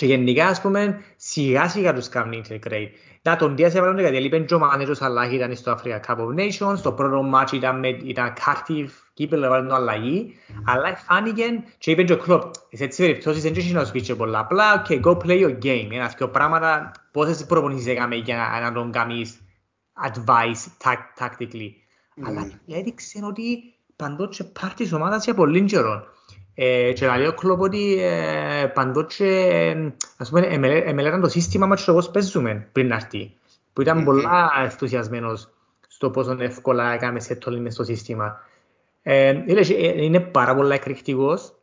[0.02, 2.88] Ε, ε, Και γενικά, ας πούμε, σιγά σιγά τους κάνουν integrate.
[3.22, 6.34] Να, τον Δίας έβαλαν γιατί έλειπεν και ο μάνετζος αλλά ήταν στο Africa Cup of
[6.34, 10.34] Nations, το πρώτο μάτσι ήταν, με, ήταν Cardiff, κύπελο έβαλαν το αλλαγή,
[10.64, 11.44] αλλά φάνηκε
[11.78, 14.38] και είπε και ο κλόπ, σε έτσι περιπτώσεις δεν έχει να σου πει και πολλά,
[14.38, 18.92] απλά, ok, go play your game, ένα δύο πράγματα, πόσες προπονήσεις έκαμε για να τον
[18.92, 19.40] κάνεις
[20.08, 20.88] advice
[21.18, 21.70] tactically.
[22.26, 26.04] Αλλά έδειξε ότι παντός πάρει της ομάδας για πολύ καιρό.
[26.54, 29.26] Ε, και να λέω κλόπ ότι ε, παντότσε,
[30.16, 30.40] ας πούμε,
[30.84, 33.34] εμελέταν το σύστημα μας και πώς παίζουμε πριν να έρθει.
[33.72, 35.48] Που ήταν πολλά ενθουσιασμένος
[35.88, 38.40] στο πόσο εύκολα έκαμε σε τόλοι μες στο σύστημα.
[39.02, 39.42] Ε,
[39.96, 41.54] είναι πάρα πολλά εκρηκτικός.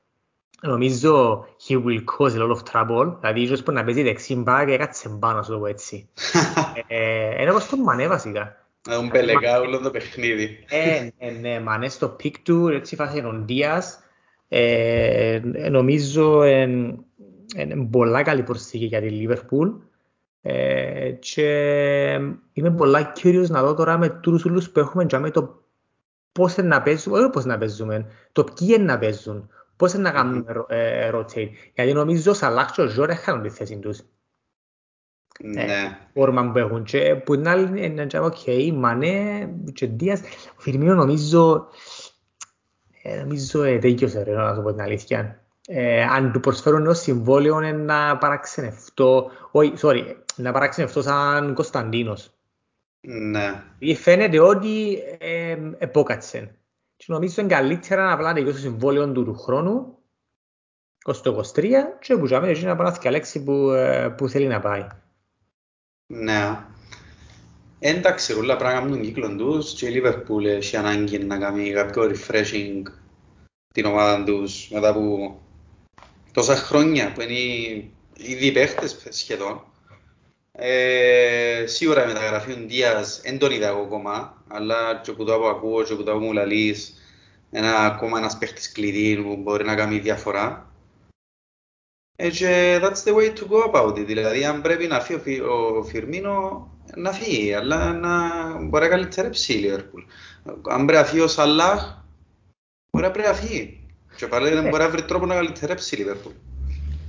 [0.62, 3.16] Νομίζω he will cause a lot of trouble.
[3.20, 6.10] Δηλαδή, ίσως μπορεί να παίζει δεξί μπα και έκατσε πάνω, σου το πω έτσι.
[7.40, 8.66] Είναι όπως τον Μανέ βασικά.
[8.90, 10.66] Un πελεγά όλο το παιχνίδι.
[10.70, 11.10] Ε,
[11.40, 14.00] ναι, Μανέ στο πικ του, έτσι φάσε τον Δίας.
[14.52, 19.70] Ε, νομίζω είναι πολλά καλή προσθήκη για τη Λίβερπουλ
[20.41, 21.47] ε, και
[22.54, 25.64] είμαι πολλά curious να δω τώρα με τους όλους που έχουμε και με το
[26.32, 30.43] πώς να παίζουμε, όχι πώς να παίζουμε, το ποιοι είναι να παίζουν, πώς να κάνουμε
[30.68, 31.50] ε, rotate.
[31.74, 34.02] Γιατί νομίζω Σαλάχ και ο Ζόρ έχανουν τη θέση τους.
[35.43, 35.97] Ναι.
[36.14, 40.20] Όρμα που έχουν και που είναι άλλη είναι ok, Μανέ και Δίας,
[40.58, 41.68] ο Φιρμίνο νομίζω
[43.02, 45.43] ε, νομίζω ε, τέλειωσε ρε, να σου πω την αλήθεια.
[45.68, 52.34] Ε, αν του προσφέρουν ένα συμβόλαιο είναι να παραξενευτώ, όχι, sorry, να παραξενευτώ σαν Κωνσταντίνος.
[53.02, 53.64] Ναι.
[53.78, 56.56] Ή φαίνεται ότι ε, επόκατσε.
[56.95, 59.97] Και νομίζω είναι καλύτερα να απλά τελειώσει το συμβόλαιο του του χρόνου,
[61.06, 64.88] 2023, και που ζάμε να πάει να λέξη που, ε, που θέλει να πάει.
[66.06, 66.66] Ναι.
[67.82, 72.04] Εντάξει, όλα πράγματα κάνουν τον κύκλο τους και η Λίβερπουλ έχει ανάγκη να κάνει κάποιο
[72.04, 72.84] refreshing
[73.74, 75.40] την ομάδα τους μετά από
[76.32, 79.64] τόσα χρόνια που είναι ήδη παίχτες σχεδόν.
[80.52, 85.48] Ε, σίγουρα η μεταγραφή του Δίας δεν τον είδα εγώ ακόμα, αλλά και που το
[85.48, 86.94] ακούω και που το μου λαλείς,
[87.52, 90.74] ένα, ακόμα ένας παίχτης κλειδί που μπορεί να κάνει διαφορά.
[92.16, 94.06] Ε, και that's the way to go about it.
[94.06, 98.30] Δηλαδή, αν πρέπει να φύγει ο Φιρμίνο, να φύγει, αλλά να
[98.64, 100.02] μπορεί να καλυτερέψει η Λίβερπουλ.
[100.70, 101.98] Αν πρέπει να φύγει ο Σαλάχ,
[102.92, 103.88] μπορεί να πρέπει να φύγει.
[104.16, 106.32] Και πάλι δεν μπορεί να βρει τρόπο να καλυτερέψει η Λίβερπουλ.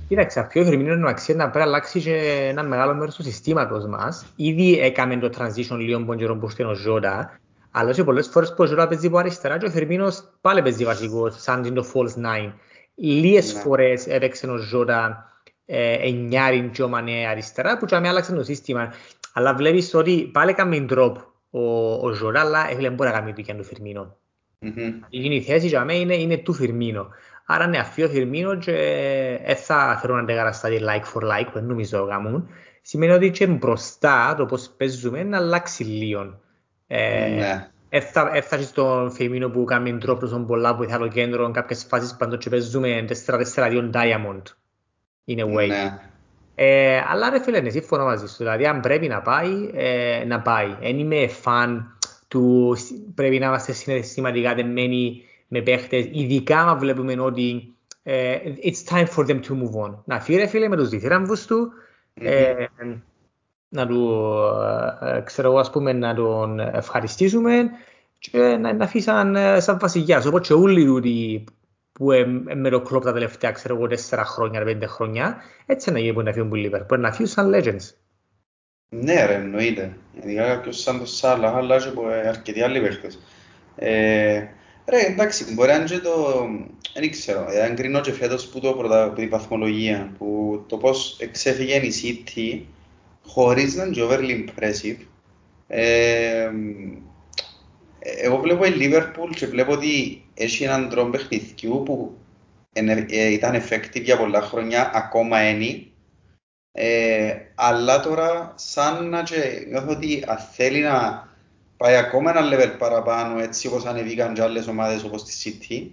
[0.07, 3.23] Κοίταξε, αυτό ο Φιρμίνο είναι αξία να πρέπει να αλλάξει και ένα μεγάλο μέρος του
[3.23, 4.25] συστήματος μας.
[4.35, 7.39] Ήδη έκαμε το transition λίγο από καιρό που στείλει ο Ζώτα,
[7.71, 10.85] αλλά και πολλές φορές που ο Ζώτα παίζει από αριστερά και ο Φιρμίνος πάλι παίζει
[10.85, 12.51] βασικός, σαν το false nine.
[12.95, 13.59] Λίγες ναι.
[13.59, 15.31] φορές έπαιξε ο Ζώτα
[15.65, 18.93] ε, εννιάριν και ο Μανέ αριστερά, που και άλλαξε το σύστημα.
[19.33, 21.13] Αλλά βλέπεις ότι πάλι κάνει drop
[21.49, 24.17] ο, ο Ζωρά, αλλά δεν μπορεί να κάνει το του Φιρμίνο.
[24.65, 24.93] Mm-hmm.
[25.09, 27.07] Η θέση για μένα είναι, είναι του Φιρμίνο.
[27.45, 28.71] Άρα ναι, αφήνω Φιρμίνο και
[29.45, 32.49] δεν θα θέλω να αντεγαραστάτη like for like, που δεν νομίζω να κάνουν.
[32.81, 36.39] Σημαίνει ότι και μπροστά το πώς παίζουμε να αλλάξει λίγο.
[36.87, 37.67] Ε, ναι.
[37.89, 42.37] Έφτασε στον Φιρμίνο που κάνει drop τόσο πολλά που θα το κέντρο, κάποιες φάσεις πάντως
[42.43, 44.41] και παίζουμε 4-4-2 diamond.
[45.27, 45.67] In a way.
[45.67, 46.10] Ναι.
[46.55, 48.35] Ε, αλλά ρε φίλε, ναι, σύμφωνα μαζί σου.
[48.37, 50.75] Δηλαδή, αν πρέπει να πάει, ε, να πάει.
[50.81, 51.97] Δεν είμαι φαν
[52.27, 52.77] του
[53.15, 59.25] πρέπει να είμαστε συναισθηματικά δεμένοι με παίχτες, ειδικά αν βλέπουμε ότι ε, it's time for
[59.25, 59.95] them to move on.
[60.05, 61.71] Να φύγει ρε φίλε με τους διθύραμβους του,
[62.13, 62.65] ε,
[63.69, 64.25] να του,
[65.01, 67.69] ε, ξέρω εγώ, ας πούμε, να τον ευχαριστήσουμε
[68.19, 70.25] και να, να φύγει σαν, σαν βασιλιάς.
[70.25, 71.43] Οπότε και όλοι
[72.01, 72.25] που ε,
[72.55, 76.21] με το κλόπ τα τελευταία, ξέρω εγώ, τέσσερα χρόνια, πέντε χρόνια, έτσι να γίνει που
[76.21, 77.93] να φύγουν που Λίβερ, που να φύγουν σαν legends.
[78.89, 79.97] Ναι ρε, εννοείται.
[80.21, 83.19] Ειδικά κάποιος σαν το Σάλα, αλλά και από αρκετοί άλλοι παίχτες.
[83.75, 84.43] Ε,
[84.85, 86.45] ρε, εντάξει, μπορεί να είναι το...
[86.93, 91.17] Δεν ξέρω, αν κρίνω και φέτος που το πρώτα, που την βαθμολογία, που το πώς
[91.19, 92.61] εξέφυγε η City,
[93.25, 94.97] χωρίς να είναι overly impressive,
[95.67, 96.49] ε,
[98.01, 102.17] εγώ βλέπω η Liverpool και βλέπω ότι έχει έναν τρόπο παιχνιδιού που
[102.73, 105.85] ε, ήταν effective για πολλά χρόνια, ακόμα είναι.
[106.71, 111.29] Ε, αλλά τώρα σαν να και νιώθω ότι αν θέλει να
[111.77, 115.87] πάει ακόμα ένα level παραπάνω έτσι όπως ανεβήκαν και άλλες ομάδες όπως τη City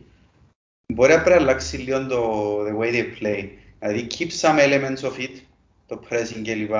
[0.92, 3.48] μπορεί να πρέπει να αλλάξει λίγο το the way they play.
[3.78, 5.40] Δηλαδή keep some elements of it
[5.86, 6.74] το pressing κλπ.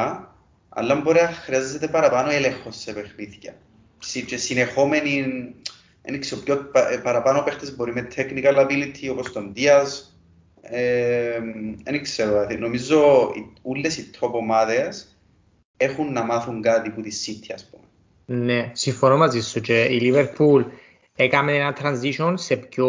[0.69, 3.55] Αλλά μπορεί να χρειάζεται παραπάνω έλεγχος σε παιχνίδια.
[4.27, 5.55] Και συνεχόμενη
[6.03, 6.71] δεν ξέρω πιο
[7.03, 9.87] παραπάνω παίχτες μπορεί με technical ability όπως τον Diaz
[11.85, 13.31] δεν ξέρω, δηλαδή, νομίζω
[13.63, 15.19] όλες οι top ομάδες
[15.77, 17.83] έχουν να μάθουν κάτι που τη City ας πούμε.
[18.45, 20.65] Ναι, συμφωνώ μαζί σου και η Liverpool
[21.17, 22.89] έκαμε ένα transition σε πιο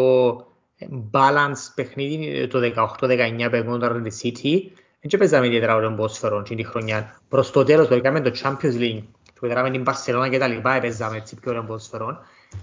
[1.12, 2.58] balance παιχνίδι το
[3.00, 7.20] 18-19 παίρνονταν τη City δεν παίζαμε ιδιαίτερα ωραίο ποδόσφαιρο την χρονιά.
[7.28, 9.02] Προς το τέλος, το με το Champions League,
[9.40, 12.18] που είδαμε την Barcelona και τα λοιπά, παίζαμε έτσι πιο ωραίο ποδόσφαιρο.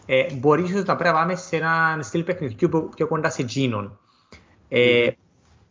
[0.06, 4.00] Ε, μπορείς ίσως να πρέπει να πάμε σε ένα στυλ παιχνιδιού πιο κοντά σε εκείνον.
[4.70, 5.10] Ε,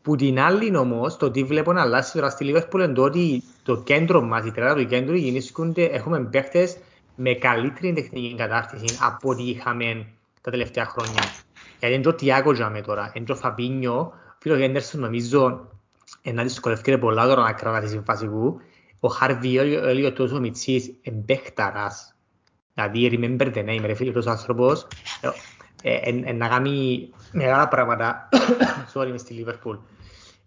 [0.02, 3.42] που την άλλη όμως, το τι βλέπω να αλλάξει τώρα στη Liverpool είναι το ότι
[3.62, 6.76] το κέντρο μας, η τριάδα του κέντρου γεννήσκονται, έχουμε παίχτες
[7.16, 10.06] με καλύτερη τεχνική κατάρτιση από ό,τι είχαμε
[10.40, 11.22] τα τελευταία χρόνια.
[11.78, 15.68] Γιατί είναι το Τιάκο για τώρα, είναι το Φαπίνιο, φίλος Γέντερσον νομίζω
[16.22, 18.60] να δυσκολεύεται πολλά τώρα να κρατά τη συμβασικού.
[19.06, 19.58] Ο Χαρβί,
[20.06, 22.14] ο τόσο Μιτσής, εμπέχταρας.
[22.74, 24.86] Δηλαδή, remember the name, ρε φίλε, τόσο άνθρωπος,
[26.34, 28.28] να κάνει μεγάλα πράγματα,
[28.94, 29.76] sorry, μες στη Λίβερπουλ.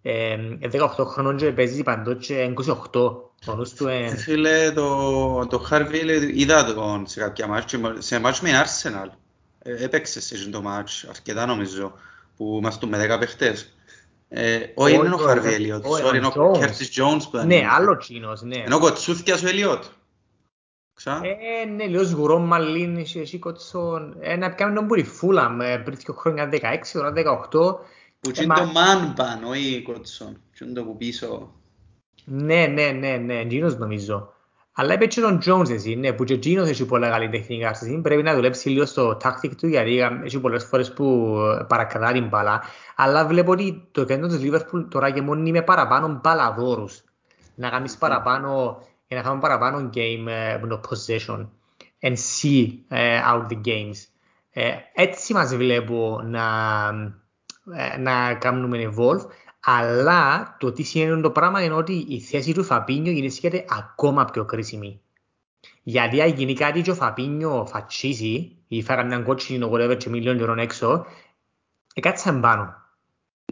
[0.04, 2.54] 18 χρονών και παίζει παντός και
[2.92, 3.12] 28.
[3.46, 4.16] Μόνος του ε...
[4.16, 9.10] Φίλε, το, το Χαρβί είδα τον σε κάποια μάτς, σε μάτς με Arsenal.
[9.60, 11.94] Έπαιξε σε το μάτς αρκετά νομίζω,
[12.38, 13.74] που είμαστε με 10 παίχτες.
[14.76, 17.48] Όχι, είναι ο Χαρβί Ελιότ, sorry, είναι ο Κέρτις Τζόουνς που ήταν.
[17.48, 18.58] Ναι, άλλο τσίνος, ναι.
[18.58, 19.84] Είναι ο Κοτσούθκιας ο Ελιότ.
[21.04, 24.18] Ε, ναι, λίγο σγουρό μαλλίν, εσύ κοτσόν.
[24.20, 26.58] Ένα πιάμε τον πουρι φούλα, πριν δύο χρόνια 16,
[26.94, 27.80] τώρα 18.
[28.20, 30.42] Που είναι το man ban, όχι κοτσόν.
[30.58, 31.54] Τι είναι το που πίσω.
[32.26, 34.34] Ναι, ναι, ναι, ναι, Τζίνος νομίζω.
[34.80, 37.66] Αλλά είπε και τον Jones εσύ, ναι, που και ο Τζίνος έχει πολλά καλή τεχνική
[37.66, 38.02] άρτηση.
[38.02, 41.36] Πρέπει να δουλέψεις λίγο στο tactic του, γιατί έχει πολλές φορές που
[41.68, 42.62] παρακρατά την μπάλα.
[42.96, 47.04] Αλλά βλέπω ότι το κέντρο της Liverpool τώρα και μόνο είναι παραπάνω μπαλαδόρους.
[47.56, 50.28] Να κάνεις παραπάνω, να κάνουμε παραπάνω game
[50.70, 51.48] uh, possession
[52.02, 53.98] and see uh, out the games.
[54.56, 54.62] Uh,
[54.94, 56.42] έτσι μας βλέπω να,
[56.90, 59.26] uh, να κάνουμε evolve.
[59.60, 64.46] Αλλά το τι σημαίνει το πράγμα είναι ότι η θέση του Φαπίνιο γίνεται ακόμα πιο
[64.46, 65.02] κρίσιμη.
[65.84, 70.38] Γιατί αν γίνει κάτι και ο Φαπίνιο φατσίσει ή φάγα μια κότσινη whatever και μιλιόν
[70.38, 71.06] ευρώ έξω,
[71.94, 72.76] εκάτσε πάνω.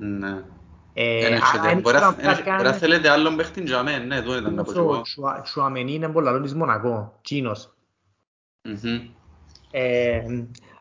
[0.02, 0.44] Ναι.
[1.82, 1.98] Μπορεί
[2.64, 5.02] να θέλετε άλλον παίχτην για μένα, ναι, εδώ ήταν να πω εγώ.
[5.44, 7.74] Τσουαμενή είναι πολλά λόγω της Μονακό, Τσίνος.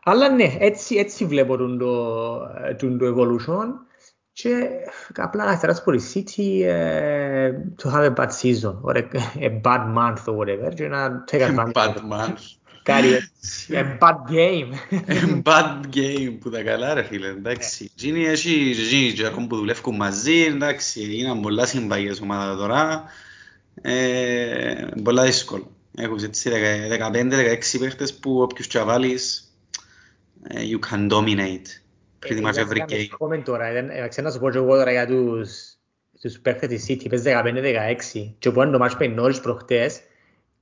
[0.03, 3.67] Αλλά ναι, έτσι βλέπω τον το evolution
[4.41, 4.69] και
[5.15, 6.63] απλά καθαράς που η City
[7.83, 8.95] to have a bad season or
[9.39, 11.71] a bad month or whatever και να take advantage.
[11.73, 12.37] Bad month.
[12.83, 13.67] Κάτι έτσι.
[13.69, 14.73] A bad game.
[15.07, 17.91] A bad game που τα καλά ρε φίλε, εντάξει.
[17.95, 23.03] Γίνει έχει γίνει καιρό που δουλεύουν μαζί, εντάξει, είναι πολλά συμπαγές ομάδα τώρα.
[25.03, 25.71] Πολλά δύσκολο.
[25.95, 26.49] Έχουν έτσι
[27.73, 29.51] 15-16 παίχτες που όποιους τσαβάλεις
[30.49, 31.81] you can dominate
[32.27, 33.07] pretty much every game.
[33.19, 35.77] Comment τώρα, εντάξει να σου πω και εγώ τώρα για τους,
[36.21, 40.01] τους παίχτες της City, πες 15-16 και που είναι το μάτς πενόρις προχτές,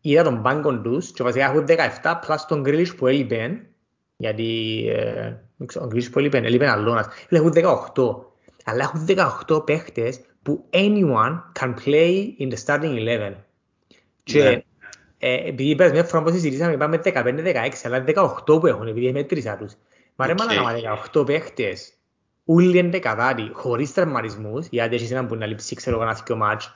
[0.01, 3.61] είδα τον μπάγκον τους και βασικά έχουν 17 πλάς τον Γκρίλις που έλειπεν,
[4.17, 5.33] γιατί ε,
[5.79, 8.15] ο Γκρίλις που έλειπεν, έλειπεν αλλώνας, έχουν 18.
[8.63, 9.05] Αλλά έχουν
[9.47, 13.33] 18 παίχτες που anyone can play in the starting 11.
[14.23, 14.63] Και ναι.
[15.17, 19.55] ε, επειδή πέρας μια φορά που συζητήσαμε είπαμε 15-16, αλλά 18 που έχουν, επειδή μέτρησα
[19.55, 19.73] τους.
[20.15, 21.93] Μα ρε μάνα 18 παίχτες,
[22.43, 26.75] ούλοι είναι δεκαδάρι, χωρίς τραυματισμούς, γιατί έχεις έναν που να λείψει ξέρω κανένα δυο μάτς,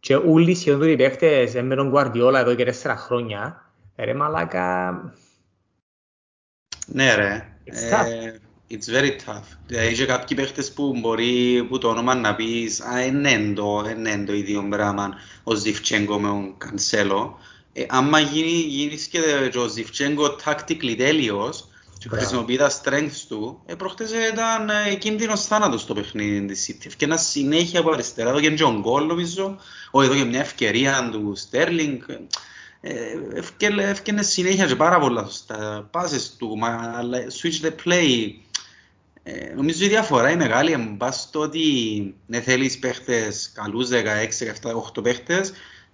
[0.00, 4.92] και ούλοι σχεδόν οι παίχτες με τον Guardiola εδώ και τέσσερα χρόνια, ρε μαλάκα...
[6.86, 8.06] Ναι ρε, it's, tough.
[8.70, 9.56] it's very tough.
[9.66, 14.24] Δηλαδή και κάποιοι παίχτες που μπορεί που το όνομα να πεις «Α, είναι το, είναι
[14.24, 17.38] το ίδιο πράγμα ο Ζιντσένκο με τον Κανσέλο».
[17.72, 19.18] Ε, άμα γίνει, γίνεις και
[19.58, 21.68] ο Ζιντσένκο tactically τέλειος,
[21.98, 26.86] και χρησιμοποιεί τα strengths του, ε, προχτές ήταν ε, κίνδυνος θάνατος στο παιχνίδι της City.
[26.86, 29.56] Ευκαιρία συνέχεια από αριστερά, εδώ και Τζον Γκολ νομίζω,
[29.90, 32.00] όχι εδώ και μια ευκαιρία του Στέρλινγκ.
[33.34, 36.58] Ευκαιρία συνέχεια και πάρα πολλά στα πάσες του,
[36.96, 38.30] αλλά switch the play.
[39.22, 43.92] Ε, νομίζω η διαφορά είναι μεγάλη, αν πας στο ότι ναι, θέλεις παίχτες καλούς 16,
[44.62, 45.52] 17, 8 παίχτες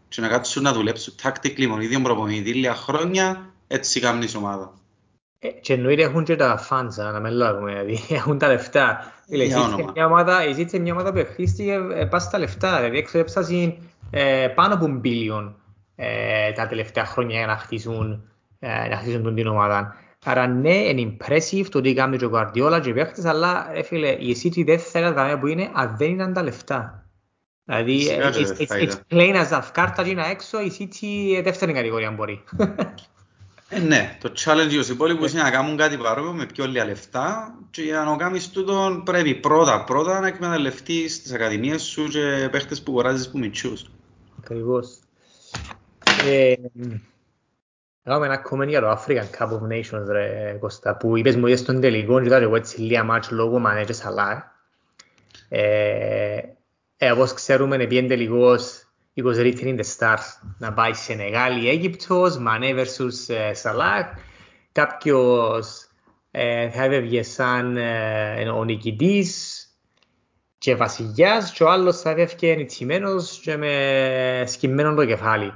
[0.08, 4.83] και να κάτσουν να δουλέψουν tactically με τον ίδιο προπονητή λίγα χρόνια, έτσι κάνεις ομάδα.
[5.44, 9.12] Ε, και εννοείται έχουν και τα φαντς, να μην λόγουμε, δηλαδή έχουν τα λεφτά.
[9.94, 13.76] Μια ομάδα, η μια ομάδα που ευχήστηκε ε, πας στα λεφτά, δηλαδή εξοδέψασαν
[14.10, 15.56] ε, πάνω από μπίλιον
[16.54, 18.22] τα τελευταία χρόνια για να χτίσουν,
[18.90, 19.94] να χτίσουν την ομάδα.
[20.24, 24.08] Άρα ναι, είναι impressive το τι κάνουν και ο Guardiola και οι παίχτες, αλλά φίλε,
[24.08, 27.06] η City δεν θα έκανα που είναι αν δεν ήταν τα λεφτά.
[27.64, 28.06] Δηλαδή,
[28.58, 29.62] it's plain as that.
[29.72, 32.44] Κάρτα γίνα έξω, η City δεύτερη κατηγορία μπορεί.
[33.68, 36.84] Ε, ναι, το challenge για τους υπόλοιπους είναι να κάνουν κάτι παρόμοιο με πιο λίγα
[36.84, 42.48] λεφτά και για να κάνεις τούτο πρέπει πρώτα πρώτα να εκμεταλλευτείς τις ακαδημίες σου και
[42.50, 43.90] παίχτες που κοράζεις που μητσούς.
[44.38, 44.98] Ακριβώς.
[46.26, 46.54] Ε,
[48.06, 51.60] Έχουμε ένα comment για το African Cup of Nations ρε Κώστα που είπες μου είδες
[51.60, 54.54] στον τελικό και τώρα εγώ έτσι λίγα μάτσο λόγω managers αλλά
[55.48, 56.38] ε,
[56.96, 58.83] Ε, όπως ξέρουμε, πήγαινε τελικώς
[59.14, 60.24] η written in the stars
[60.58, 64.06] να πάει σε Νεγάλη Αίγυπτος, Μανέ versus ε, Σαλάχ.
[64.72, 65.88] Κάποιος
[66.30, 69.58] ε, θα έβγε σαν ε, ο νικητής
[70.58, 75.52] και βασιλιάς και ο άλλος θα έβγε νητσιμένος και με σκυμμένο το κεφάλι.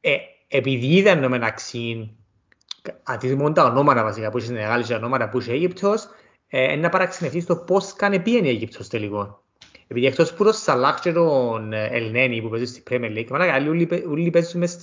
[0.00, 0.16] Ε,
[0.48, 2.16] επειδή είδαν το μεταξύ
[3.02, 6.08] αντίθεμον τα ονόματα βασικά που είχε στην Νεγάλη και τα ονόματα που είχε Αίγυπτος,
[6.48, 9.42] ε, να παραξενευτείς στο πώς κάνει πήγαινε η Αίγυπτος τελικό.
[9.88, 13.68] Επειδή εκτός που το Σαλάχ και τον Ελνένη που παίζει στη Premier League, μάνα καλοί
[14.08, 14.78] όλοι παίζουν μέσα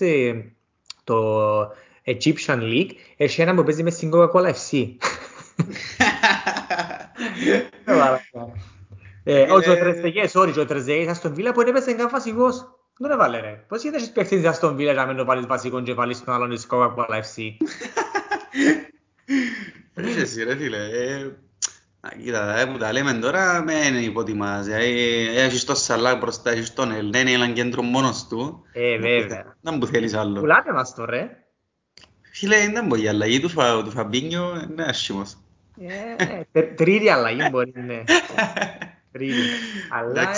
[1.02, 1.74] στο
[2.06, 4.96] Egyptian League, έχει έναν που παίζει μέσα στην Coca-Cola FC.
[9.50, 12.70] Όχι, ο Τρεζεγές, sorry, ο Τρεζεγές στον Βίλα που έπαιζε καν βασικός.
[12.98, 13.64] Δεν έβαλε ρε.
[13.68, 16.50] Πώς είδες έχεις παίχτης στον Βίλα να μην το βάλεις βασικό και βάλεις τον άλλον
[16.50, 17.58] της Coca-Cola FC.
[19.94, 20.78] Έχει εσύ ρε φίλε.
[22.24, 24.68] Κοίτα, ε, που τα λέμε τώρα, με υποτιμάς.
[24.68, 28.66] Έχεις το Σαλάκ μπροστά, έχεις τον Ελνένη, έναν κέντρο μόνος του.
[28.74, 29.56] Ε, βέβαια.
[29.62, 30.40] Δεν μου θέλεις άλλο.
[30.40, 31.30] Πουλάτε μας το ρε.
[32.32, 33.50] Φίλε, δεν μπορεί η αλλαγή του,
[33.84, 35.38] του Φαμπίνιο είναι άσχημος.
[36.52, 38.04] Ε, τρίτη αλλαγή μπορεί, ναι.
[39.12, 39.42] Τρίτη.
[39.90, 40.32] Αλλά...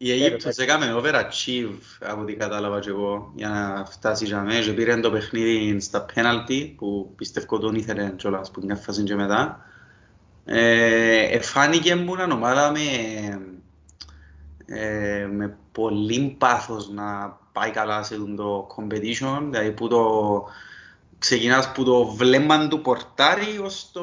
[0.00, 4.72] Η Αίγυπτος έκαμε overachieve από ό,τι κατάλαβα και εγώ για να φτάσει για μένα και
[4.72, 9.67] πήρε το παιχνίδι στα πέναλτι που πιστεύω τον ήθελε κιόλας που μια φάση και μετά.
[10.50, 12.80] Ε, εφάνηκε μου μια ομάδα με,
[14.66, 20.44] ε, με πολύ πάθος να πάει καλά σε το competition, δηλαδή που το
[21.18, 24.02] ξεκινάς που το βλέμμα του πορτάρι ως το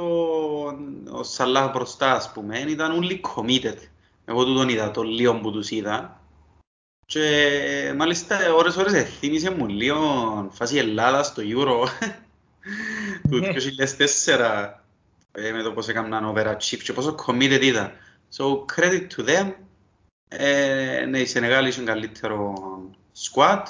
[1.12, 3.78] ως Σαλάχ μπροστά ας πούμε, ήταν όλοι committed.
[4.26, 6.22] Εγώ του τον είδα, το λίγο που τους είδα.
[7.06, 10.00] Και μάλιστα ώρες ώρες εθύμισε μου λίγο
[10.52, 11.88] φάση Ελλάδας στο Euro
[13.30, 13.41] του
[14.28, 14.85] 2004
[15.36, 17.92] ε, με το πώς έκαναν overachieve και πόσο committed ήταν.
[18.38, 19.54] So credit to them.
[20.28, 22.54] Ε, ναι, η Σενεγάλη είχε καλύτερο
[23.18, 23.64] squad.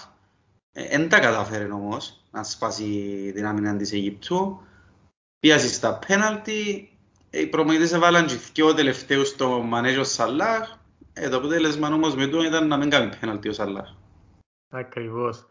[0.71, 4.61] Δεν ε, τα κατάφερε όμως να σπάσει την άμυνα της Αιγυπτού.
[5.39, 6.89] Πίασε στα πέναλτι.
[7.29, 10.77] Οι προμονητές έβαλαν και δυο τελευταίους στο μανέζο Σαλάχ.
[11.13, 13.89] Ε, το αποτέλεσμα όμως με το ήταν να μην κάνει πέναλτι ο Σαλάχ.
[14.69, 15.45] Ακριβώς.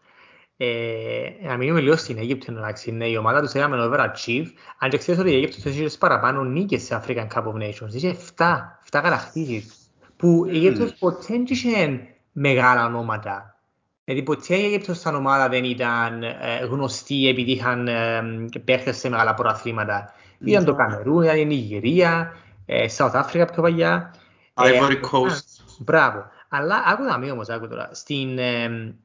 [0.57, 4.45] Ε, να μείνουμε λίγο στην Αίγυπτο εντάξει, ναι, η ομάδα τους έκαμε overachieve.
[4.79, 7.93] Αν και ξέρεις ότι η Αίγυπτος έχει παραπάνω νίκες σε African Cup of Nations.
[7.93, 8.43] Είχε 7,
[8.91, 9.75] 7 κατακτήσεις.
[10.15, 10.95] Που η Αίγυπτος mm.
[10.99, 13.59] ποτέ δεν είχε μεγάλα ονόματα.
[14.03, 18.21] Δηλαδή ποτέ η Αίγυπτος σαν ομάδα δεν ήταν ε, γνωστή επειδή είχαν ε,
[18.65, 20.13] παίχτες σε μεγάλα προαθλήματα.
[20.13, 20.47] Mm.
[20.47, 22.35] Ήταν το Καμερούν, ήταν η Νιγηρία,
[22.65, 24.15] ε, South Africa πιο παλιά.
[24.53, 25.63] Ivory Coast.
[25.79, 26.25] Μπράβο.
[26.49, 27.89] Αλλά άκου να μην όμως, άκου τώρα.
[27.91, 28.95] Στην, ε,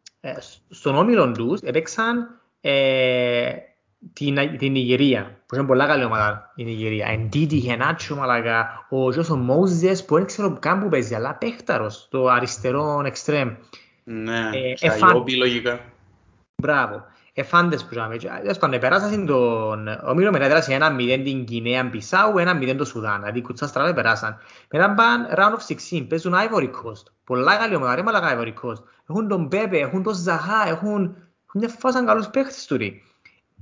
[0.68, 3.52] στον όμιλο τους έπαιξαν ε,
[4.12, 7.06] την, την Νιγηρία, που είναι πολλά καλή ομάδα η Νιγηρία.
[7.06, 12.26] Εντίτη, Γενάτσιο, Μαλακά, ο Ζώσο Μόουζες, που δεν ξέρω καν που παίζει, αλλά παίχταρος, το
[12.26, 13.54] αριστερό εξτρέμ.
[14.04, 14.50] Ναι,
[14.80, 15.80] ε, Σαγιώπη λογικά.
[16.62, 17.04] Μπράβο.
[17.40, 18.16] Εφάντες που είχαμε.
[18.16, 22.84] Τέλος πάντων, περάσαν τον ομίλο μετά έδρασε ένα μηδέν την Κινέα Μπισάου, ένα μηδέν το
[22.84, 23.18] Σουδάν.
[23.18, 24.36] Δηλαδή κουτσάς στραβά περάσαν.
[24.70, 27.04] Μετά πάνε round of 16, παίζουν Ivory Coast.
[27.24, 28.82] Πολλά καλή ομάδα, ρε μαλακά Ivory Coast.
[29.08, 31.02] Έχουν τον Πέπε, έχουν τον Ζαχά, έχουν,
[31.46, 32.76] έχουν μια φάσαν καλούς παίχτες του.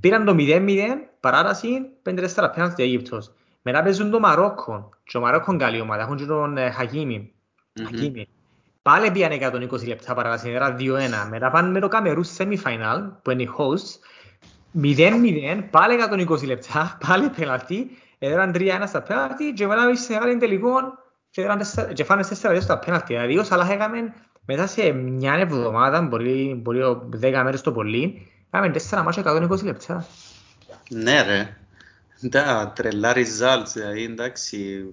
[0.01, 0.79] Πήραν το 0-0,
[1.21, 1.69] παράταση,
[2.03, 3.33] 5-4 πέναν στην Αίγυπτος.
[3.63, 4.91] Μετά παίζουν το Μαρόκο.
[5.05, 7.33] Και ο Μαρόκο είναι καλή ομάδα, έχουν και τον Χακίμι.
[8.89, 11.29] Πάλι πήγαν 120 λεπτά παράταση, era 2-1.
[11.31, 13.99] Μετά πάνε με το Καμερού semi-final, που είναι οι hosts.
[14.83, 17.91] 0-0, πάλι 120 λεπτά, πάλι πέναλτι.
[18.19, 20.71] Έδεραν 3-1 στα πέναλτι και μετά σε μεγάλη τελικό
[21.93, 23.15] και φάνε 4-2 στα πέναλτι.
[23.15, 24.15] Δηλαδή ο Σαλάχ έκαμε
[24.45, 26.81] μετά σε μια εβδομάδα, μπορεί, μπορεί
[27.23, 30.07] 10 μέρες το πολύ, Κάμε 4 μάτια 120 λεπτά.
[30.91, 31.57] Ναι ρε.
[32.31, 34.85] Τα τρελά results, δηλαδή εντάξει.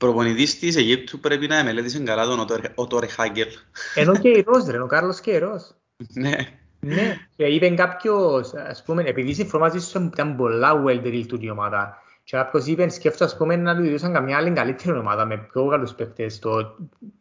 [0.00, 3.48] Προπονητής της Αιγύπτου πρέπει να μελέτησε καλά τον Οτόρε Χάγκελ.
[3.94, 5.74] Ενώ και η Ρος ρε, ο Κάρλος και η Ρος.
[6.22, 6.36] Ναι.
[6.80, 12.02] Ναι, και είπε κάποιος, ας πούμε, επειδή συμφωνάζει ήταν πολλά well-drilled του η ομάδα.
[12.24, 15.66] Και κάποιος είπε, σκέφτω, ας πούμε, να του δώσαν καμιά άλλη καλύτερη ομάδα με πιο
[15.66, 16.38] καλούς παίκτες.
[16.38, 16.76] Το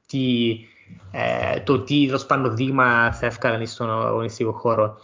[0.08, 0.56] τι,
[1.12, 5.00] ε, το τι τέλος πάντων δείγμα θα έφκαλαν στον αγωνιστικό χώρο.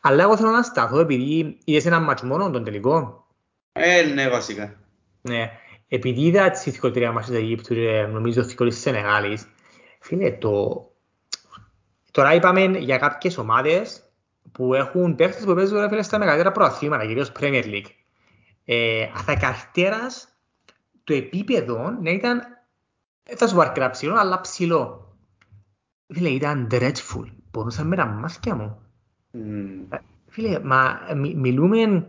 [0.00, 3.26] Αλλά εγώ θέλω να σταθώ επειδή είδες ένα μάτς μόνο τον τελικό.
[3.72, 4.74] Ε, ναι, βασικά.
[5.20, 5.50] Ναι.
[5.94, 9.46] Επειδή είδα τις ηθικοτρία μας της Αιγύπτου και νομίζω ηθικοτρία της Σενεγάλης,
[10.00, 10.84] φίλε, το...
[12.10, 14.02] τώρα είπαμε για κάποιες ομάδες
[14.52, 17.90] που έχουν παίχτες που παίζουν φίλε, στα μεγαλύτερα προαθλήματα, κυρίως Premier League.
[18.64, 19.06] Ε,
[19.40, 20.28] καρτέρας
[21.04, 22.42] το επίπεδο να ήταν,
[23.22, 25.14] θα σου πάρει ψηλό, αλλά ψηλό.
[26.14, 27.26] Φίλε, ήταν dreadful.
[27.50, 28.78] Μπορούσα με τα μάτια μου.
[29.34, 29.98] Mm.
[30.28, 32.06] Φίλε, μα μι, μιλούμε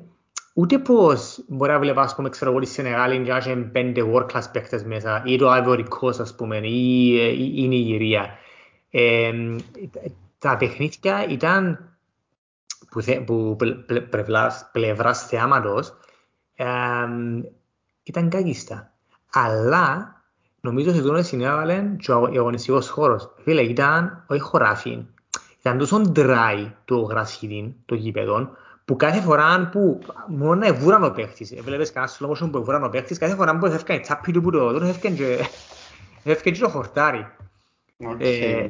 [0.57, 4.03] ούτε πως μπορεί να βλέπω, ας πούμε, ξέρω εγώ, τη Σενεγάλη και να έχει πέντε
[4.13, 7.15] world class παίκτες μέσα, ή το Ivory Coast, ας πούμε, ή
[7.55, 8.29] η Νιγηρία.
[8.89, 9.31] Ε,
[10.37, 11.89] τα παιχνίδια ήταν
[12.89, 13.55] που, θε, που
[14.09, 15.93] πλευράς, πλευράς θεάματος
[16.55, 16.65] ε,
[18.03, 18.93] ήταν κάκιστα.
[19.31, 20.15] Αλλά
[20.61, 23.33] νομίζω ότι εδώ συνέβαλε και ο αγωνιστικός χώρος.
[23.43, 25.05] Φίλε, ήταν όχι χωράφι,
[25.59, 28.49] ήταν τόσο dry το γρασίδι, το γήπεδο,
[28.85, 32.83] που κάθε φορά που μόνο να εβούραν ο παίχτης, έβλεπες κανένας slow motion που εβούραν
[32.83, 35.15] ο παίχτης, κάθε φορά που έφευκαν η τσάπη του που το δουν, έφευκαν
[36.53, 37.27] και το χορτάρι.
[38.17, 38.69] Ε,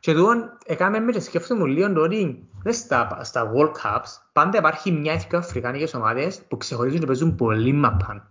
[0.00, 0.28] και εδώ
[0.66, 5.26] έκαμε με και σκέφτομαι λίγο το ότι στα, στα World Cups πάντα υπάρχει μια ή
[5.28, 8.30] δύο αφρικάνικες ομάδες που ξεχωρίζουν και παίζουν πολύ μαπάν.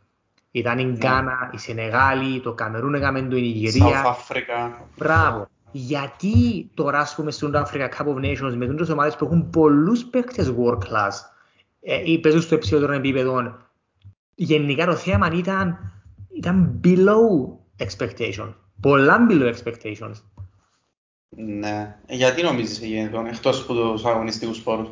[0.52, 4.04] Ήταν η Γκάνα, η Σενεγάλη, το Καμερούν έκαμε το, η Νιγηρία.
[4.04, 4.72] South Africa.
[4.98, 9.50] Μπράβο γιατί τώρα ας πούμε στον Africa Cup of Nations με τις ομάδες που έχουν
[9.50, 11.14] πολλούς παίκτες world class
[11.82, 13.56] ε, ή παίζουν στο υψηλότερο επίπεδο
[14.36, 15.94] γενικά το θέμα ήταν,
[16.34, 18.54] ήταν below expectation.
[18.82, 20.22] Πολλά below expectations.
[21.30, 24.90] Ναι, ε, γιατί νομίζεις γίνεται εκτός από τους αγωνιστικούς πόρους;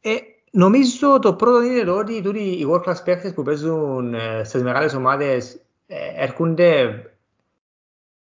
[0.00, 0.14] Ε,
[0.54, 4.94] Νομίζω το πρώτο είναι το ότι οι world class παίκτες που παίζουν ε, στις μεγάλες
[4.94, 7.02] ομάδες ε, έρχονται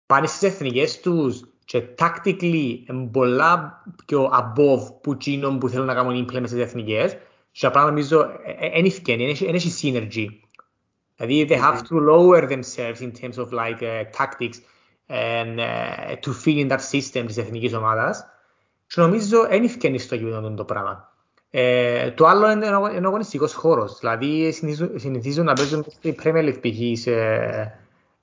[0.08, 2.76] πάνε στις εθνικές τους και tactically
[3.10, 7.16] πολλά πιο above που εκείνον που θέλουν να κάνουν implement στις εθνικές
[7.50, 8.26] και απλά νομίζω
[8.72, 10.26] δεν ευκαινεί, δεν έχει synergy.
[11.16, 14.58] Δηλαδή they have to lower themselves in terms of like uh, tactics
[15.08, 18.26] and uh, to fit in that system της εθνικής ομάδας
[18.86, 21.12] και νομίζω δεν ευκαινεί στο κείμενο το πράγμα.
[21.50, 24.52] Ε, το άλλο είναι ο αγωνιστικός χώρος, δηλαδή
[24.94, 26.98] συνηθίζουν να παίζουν στη Premier League π.χ.
[26.98, 27.10] σε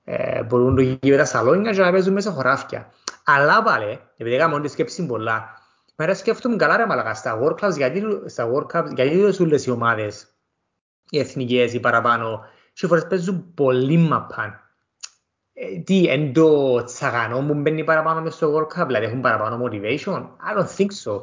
[0.07, 2.91] ε, μπορούν να γίνουν τα σαλόνια και να παίζουν μέσα χωράφια.
[3.23, 5.61] Αλλά πάλι, επειδή έκαμε τη σκέψη πολλά,
[5.95, 9.65] μέρα σκέφτομαι καλά ρε μαλακά, στα World Cups, γιατί, στα World Cups, γιατί δεν όλες
[9.65, 10.27] οι ομάδες,
[11.09, 14.59] οι εθνικές, οι παραπάνω, και φορές παίζουν πολύ μαπάν.
[15.53, 19.65] Ε, τι, εν το τσαγανό μου μπαίνει παραπάνω μέσα στο World Cup, δηλαδή έχουν παραπάνω
[19.65, 21.21] motivation; I don't think so.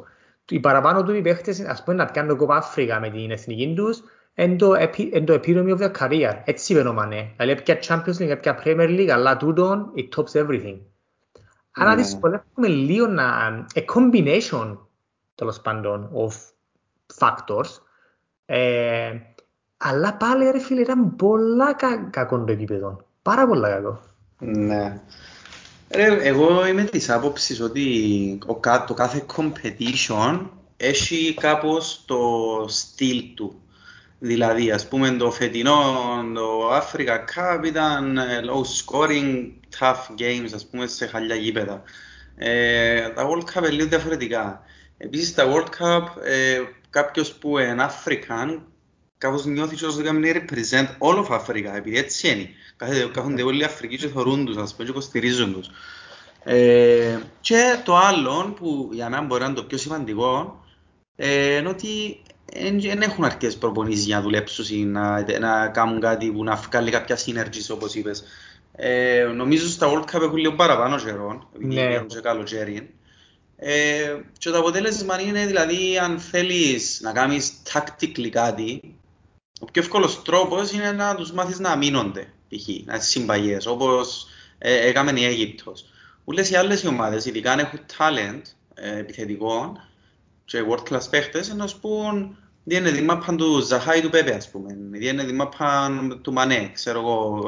[0.49, 4.03] Οι παραπάνω του οι παίχτες, ας πούμε, να πιάνουν κόπα Αφρικα με την εθνική τους,
[4.33, 4.69] εν το,
[5.25, 6.41] το epitome of their career.
[6.43, 7.33] Έτσι βαίνομανε.
[7.37, 10.77] Δηλαδή πια Champions League, πια Premier League, αλλά τούτον it tops everything.
[11.71, 13.25] Άρα δυσκολεύουμε λίγο να...
[13.73, 14.77] a combination,
[15.35, 16.31] τέλος πάντων, of
[17.19, 17.69] factors.
[18.45, 19.11] Ε,
[19.77, 23.05] αλλά πάλι ρε φίλε ήταν πολλά κα, κακό το επίπεδο.
[23.21, 23.99] Πάρα πολλά κακό.
[24.39, 25.01] Ναι.
[25.89, 30.39] Ρε, εγώ είμαι της άποψης ότι ο, το κάθε competition
[30.77, 32.19] έχει κάπως το
[32.67, 33.61] στυλ του.
[34.25, 35.81] Δηλαδή, ας πούμε, το φετινό,
[36.33, 41.83] το Africa Cup ήταν ε, low scoring, tough games, ας πούμε, σε χαλιά γήπεδα.
[42.35, 44.61] Ε, τα World Cup είναι λίγο διαφορετικά.
[44.97, 48.59] Επίσης, τα World Cup, ε, κάποιος που είναι African,
[49.17, 52.49] κάπως νιώθεις ότι δεν represent all of Africa, επειδή έτσι είναι.
[53.13, 55.69] Κάθονται όλοι οι Αφρικοί και θωρούν τους, ας πούμε, και υποστηρίζουν τους.
[56.43, 60.63] Ε, και το άλλο, που για μένα μπορεί να είναι το πιο σημαντικό,
[61.15, 62.21] ε, είναι ότι
[62.79, 66.91] δεν έχουν αρκετές προπονήσεις για να δουλέψουν ή να, να κάνουν κάτι που να βγάλει
[66.91, 68.23] κάποια synergies όπως είπες.
[68.75, 71.81] Ε, νομίζω στα World Cup έχουν λίγο παραπάνω καιρό, επειδή ναι.
[71.81, 72.93] έχουν και καλοκαίρι.
[73.57, 78.95] Ε, και το αποτέλεσμα είναι δηλαδή αν θέλεις να κάνεις tactically κάτι,
[79.59, 82.67] ο πιο εύκολος τρόπος είναι να τους μάθεις να αμήνονται, π.χ.
[82.85, 84.27] να είσαι συμπαγές, όπως
[84.57, 85.85] ε, έκαμε η Αίγυπτος.
[86.23, 88.41] Όλες οι άλλες ομάδες, ειδικά αν έχουν talent
[88.73, 89.77] ε, επιθετικό
[90.45, 94.49] και world class παίχτες, να σου πούν είναι τη μάπα του Ζαχάη του Πέπε, ας
[94.49, 94.77] πούμε.
[94.99, 95.91] Είναι τη μάπα
[96.21, 97.41] του Μανέ, ξέρω εγώ.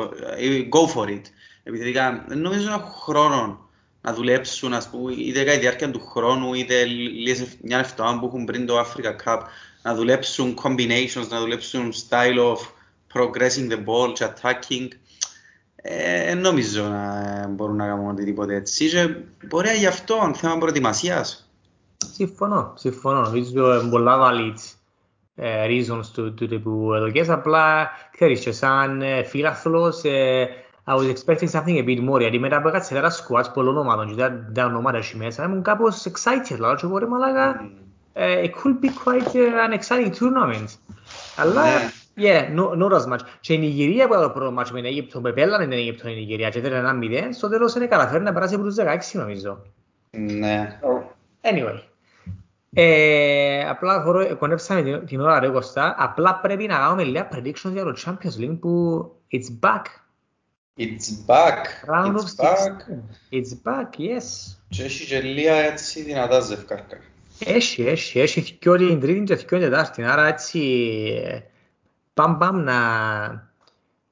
[0.72, 1.22] Go for it.
[1.63, 3.70] Επιθετικά, δεν νομίζω να έχουν χρόνο
[4.01, 8.26] να δουλέψουν, ας πούμε, είτε κατά τη διάρκεια του χρόνου, είτε λίγες μια εβδομάδα που
[8.26, 9.39] έχουν πριν το Africa Cup,
[9.82, 12.57] να δουλέψουν combinations, να δουλέψουν style of
[13.13, 14.88] progressing the ball και attacking.
[15.76, 18.89] Ε, νομίζω να μπορούν να κάνουν οτιδήποτε έτσι.
[18.89, 19.16] Και
[19.47, 21.49] μπορεί γι' αυτό θέμα προετοιμασίας.
[22.13, 23.22] Συμφωνώ, συμφωνώ.
[23.22, 24.74] Νομίζω πολλά valid ε,
[25.43, 27.29] reasons του, του τύπου ευλογές.
[27.29, 30.47] Απλά, ξέρεις, και σαν ε, φίλαθλος, ε,
[30.88, 34.15] I was expecting something a bit more, γιατί μετά από κάτι τέσσερα squads πολλών ομάδων
[34.15, 37.69] και τα ονομάτα εκεί μέσα, ήμουν κάπως excited, λέω και μπορεί μαλάκα,
[38.15, 40.77] it could be quite an exciting tournament.
[41.38, 41.63] Αλλά,
[42.17, 43.19] yeah, not as much.
[43.39, 46.09] Και η Νιγηρία που ήταν το πρώτο μάτσο με την Αίγυπτο, με πέλανε την Αίγυπτο
[46.09, 48.83] η Νιγηρία και ήταν ένα μηδέν, στο τέλος είναι καταφέρει να περάσει από τους 16
[49.13, 49.61] νομίζω.
[50.11, 50.79] Ναι.
[51.41, 51.79] Anyway.
[52.78, 54.03] Ε, απλά
[54.39, 58.41] κονέψαμε την, την ώρα ρε Κωστά, απλά πρέπει να κάνουμε λίγα predictions για το Champions
[58.41, 59.82] League που it's back.
[60.78, 61.88] It's back.
[61.88, 62.76] Round it's of back.
[63.32, 64.57] It's back, yes.
[64.69, 66.97] Και έχει και λίγα έτσι δυνατά ζευκάρκα.
[67.39, 70.59] Έχει, έχει, έχει και όλη την τρίτη και την τετάρτη, άρα έτσι
[72.13, 72.84] πάμε πάμε να,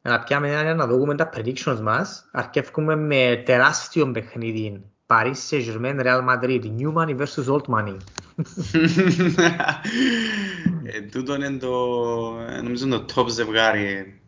[0.02, 2.30] να πιάμε ένα, να δούμε τα predictions μας.
[2.32, 4.93] Αρκεύουμε με τεράστιο παιχνίδι.
[5.14, 7.98] Paris Saint-Germain, Real Madrid, new money versus old money.
[10.84, 11.70] ε, τούτο είναι το,
[12.64, 14.20] νομίζω το top ζευγάρι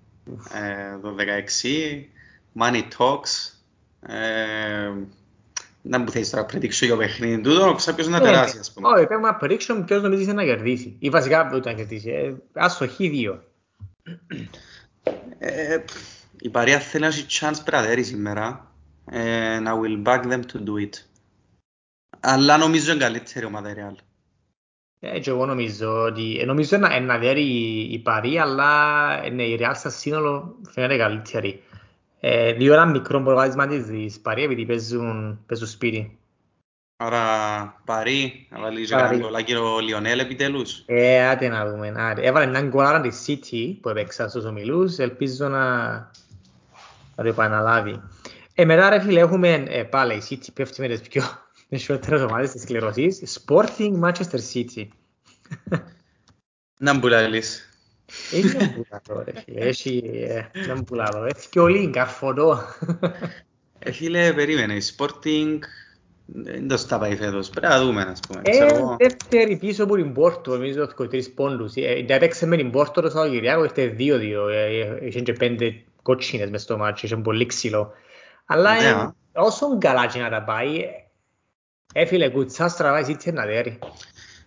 [0.54, 1.16] ε, το
[1.64, 2.62] 16.
[2.62, 3.54] Money Talks.
[4.02, 4.92] Ε,
[5.82, 8.88] να μου θέλεις τώρα prediction για παιχνίδι τούτο, κάποιος να τεράσει ας πούμε.
[8.88, 10.96] Όχι, πέμε prediction ποιος νομίζεις να κερδίσει.
[11.00, 12.10] Ή βασικά ούτε να κερδίσει.
[12.10, 13.44] Ε, αστοχή δύο.
[15.38, 15.78] Ε,
[16.40, 18.75] η παρέα θέλει να έχει chance πρατέρη σήμερα.
[19.12, 21.04] Ε, I will back them to do it.
[22.20, 23.96] Αλλά νομίζω είναι καλύτερη ομάδα η Real.
[25.00, 29.44] Ε, και εγώ νομίζω ότι ε, νομίζω να, να δέρει η, η Παρή, αλλά ναι,
[29.44, 31.64] η Real στα σύνολο φαίνεται καλύτερη.
[32.20, 36.18] Ε, δύο ένα μικρό προβάδισμα της Παρή επειδή παίζουν, παίζουν σπίτι.
[36.98, 40.84] Άρα Παρή, να βάλει και κανένα γκολάκι ο Λιονέλ επιτέλους.
[40.86, 41.94] Ε, άτε να δούμε.
[41.98, 42.22] Άτε.
[42.22, 45.94] Έβαλε έναν γκολάρα της City που έπαιξα στους ομιλούς, ελπίζω να,
[47.16, 48.02] να το επαναλάβει.
[48.58, 51.24] Ε, μετά ρε φίλε έχουμε ε, πάλι η City πέφτει με τις πιο
[51.78, 53.40] χειρότερες ομάδες της κληρωσής.
[53.46, 54.88] Sporting Manchester City.
[56.80, 57.70] Να μπουλαλείς.
[58.32, 60.02] Έχει να μπουλαλώ ρε φίλε, έχει
[60.68, 61.26] να μπουλαλώ.
[61.26, 62.60] Έτσι και όλοι καρφωτό.
[63.80, 65.60] Ε, φίλε, περίμενε, η Sporting
[66.26, 68.42] δεν το στα πάει φέτος, πρέπει να δούμε, ας πούμε.
[68.44, 68.66] Ε,
[68.98, 71.74] δεύτερη πίσω από την Πόρτο, νομίζω ότι τρεις πόντους.
[71.76, 74.48] Ε, έπαιξε με την Πόρτο το Σαββατοκυριακό, ήρθε δύο-δύο.
[75.02, 77.94] Είχε και πέντε κότσινες μες στο μάτσο, είχε πολύ ξύλο.
[78.46, 79.10] Αλλά ναι.
[79.34, 80.82] όσο καλά και να τα πάει,
[81.94, 83.80] έφυλε κουτσά στραβά η City να δέρει.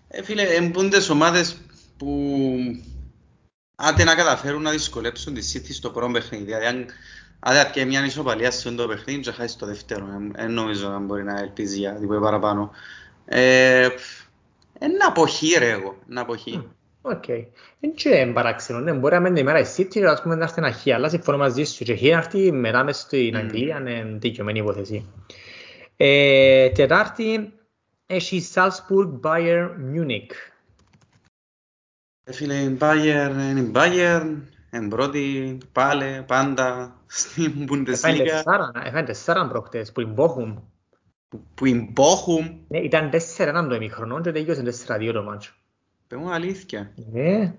[0.09, 1.61] Έφυλε, εμπούντες ομάδες
[1.97, 2.39] που
[3.77, 6.45] άντε να καταφέρουν να δυσκολέψουν τη City στο πρώτο παιχνίδι.
[6.45, 6.87] Δηλαδή, αν
[7.41, 11.25] αν και μια ισοπαλία σε το παιχνίδι και χάσει το δεύτερο, δεν νομίζω να μπορεί
[11.25, 12.71] να ελπίζει για τίποτα παραπάνω.
[13.25, 13.89] Ε,
[14.79, 16.69] ένα αποχή ρε εγώ, ένα αποχή.
[17.03, 17.25] Οκ.
[17.81, 20.55] Δεν και παράξενο, ναι, μπορεί να μένει η μέρα η City, ας πούμε να έρθει
[20.59, 24.17] ένα χι, αλλά συμφωνώ μαζί σου και χι να έρθει μετά μες στην Αγγλία, είναι
[24.19, 25.13] δικαιωμένη υπόθεση.
[25.97, 27.53] Ε, τετάρτη,
[28.07, 30.31] έχει Salzburg, Bayern, Munich.
[32.25, 34.37] Ε, φίλε, η Bayern είναι η Bayern,
[34.73, 38.43] είναι πρώτη, πάλι, πάντα, στην Bundesliga.
[38.85, 40.55] Έφαεν τεσσάραν προχτές, που Bochum.
[41.55, 42.59] Που Bochum.
[42.69, 45.53] Ναι, ήταν τέσσερα έναν το ημίχρονο και τέλειωσε τέσσερα δύο το ματς.
[46.09, 46.93] Πες αλήθεια.
[47.13, 47.55] Ναι.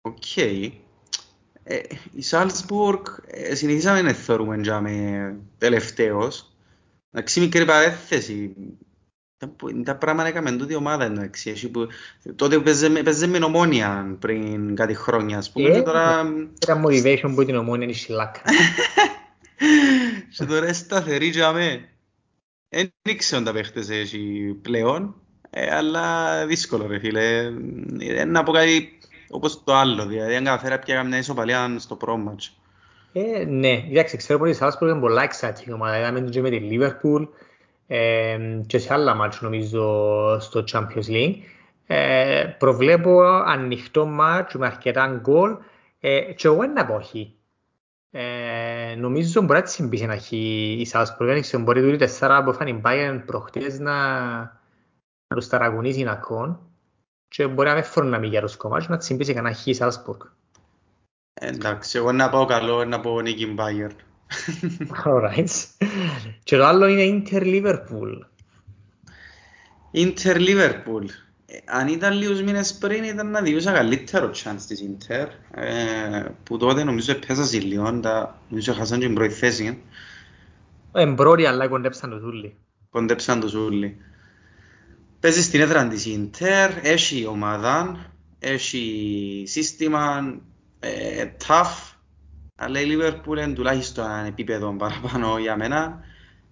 [0.00, 0.36] Οκ.
[0.36, 1.80] Ε,
[2.12, 6.56] η Salzburg ε, συνηθίσαμε να θεωρούμε για με τελευταίος.
[7.10, 8.54] Εντάξει, μικρή παρέθεση.
[9.84, 11.70] Τα πράγματα έκαμε τούτη ομάδα εντάξει.
[11.70, 11.86] Που,
[12.36, 12.60] τότε
[13.02, 15.38] παίζε με νομόνια πριν κάτι χρόνια.
[15.38, 16.32] Ας πούμε, ε, τώρα...
[16.62, 18.42] Ήταν motivation που την ομόνια είναι η σιλάκα.
[20.36, 21.88] και τώρα σταθερή για με.
[22.68, 25.23] Δεν ήξερα τα παίχτες έχει πλέον.
[25.56, 27.52] Ε, αλλά δύσκολο ρε φίλε.
[27.98, 28.98] Ε, να πω κάτι
[29.28, 32.56] όπως το άλλο, δηλαδή αν καταφέρει πια μια ισοπαλία στο πρώτο μάτς.
[33.12, 36.68] Ε, ναι, κοιτάξτε, ξέρω πως η Σάλσπουργκ είναι πολλά exciting ομάδα, είδαμε και με τη
[36.70, 37.28] Liverpool
[37.86, 39.82] ε, και σε άλλα μάτς νομίζω
[40.40, 41.34] στο Champions League.
[41.86, 45.56] Ε, προβλέπω ανοιχτό μάτς με αρκετά γκολ
[46.00, 47.34] ε, και εγώ είναι απόχη.
[48.10, 50.36] Ε, νομίζω μπορεί να της να έχει
[50.80, 53.92] η Σάλσπουργκ, δεν ξέρω, μπορεί τούτη τεσσάρα που έφανε η Bayern προχτές να,
[55.28, 56.60] να τους ταραγωνίσει ακόμα
[57.28, 60.20] και μπορεί να με φέρουν να μην για το κομμάτι να τσιμπήσει κανένα χι Σάλσπουργκ.
[61.34, 63.90] Εντάξει, εγώ να πάω καλό, να πω νίκη Μπάγερ.
[65.04, 65.48] Alright.
[66.42, 68.18] Και το άλλο είναι Inter Liverpool.
[69.92, 71.04] Inter Liverpool.
[71.64, 76.84] Αν ήταν λίγους μήνες πριν ήταν να διούσα καλύτερο chance της Inter ε, που τότε
[76.84, 78.00] νομίζω επέσασε λίγο,
[78.48, 79.82] νομίζω χάσαν την πρώτη θέση.
[80.92, 82.56] Εμπρόρια αλλά κοντέψαν το Ζούλη.
[82.90, 83.96] Κοντέψαν το Ζούλη.
[85.24, 88.06] Παίζει στην έδρα της Ιντερ, έχει ομάδα,
[88.38, 90.34] έχει σύστημα,
[90.80, 91.94] ε, tough,
[92.56, 96.00] αλλά η Liverpool είναι τουλάχιστον ένα επίπεδο παραπάνω για μένα.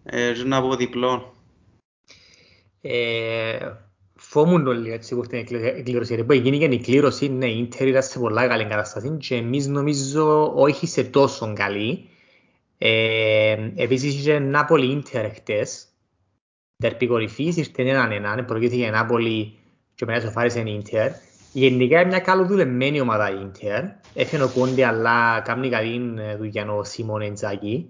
[0.04, 1.34] Ε, να πω διπλό.
[2.80, 3.58] Ε,
[4.14, 6.24] φόμουν το λίγο έτσι που την εκκλήρωση.
[6.24, 9.66] Που γίνει και η κλήρωση, ναι, η Ιντερ ήταν σε πολλά καλή κατάσταση και εμείς
[9.66, 12.08] νομίζω όχι σε τόσο καλή.
[12.78, 15.91] Ε, επίσης είχε Νάπολη Ιντερ χτες,
[16.82, 19.58] τερπή κορυφής, ήρθε έναν έναν, προηγήθηκε η Νάπολη
[19.94, 21.10] και μετά σοφάρισε η Ίντερ.
[21.52, 23.84] Γενικά είναι μια καλοδουλεμένη ομάδα η Ίντερ.
[24.14, 27.88] Έφερε ο Κόντε, αλλά κάνει καλή δουλειά ο Σίμον Εντζάκη.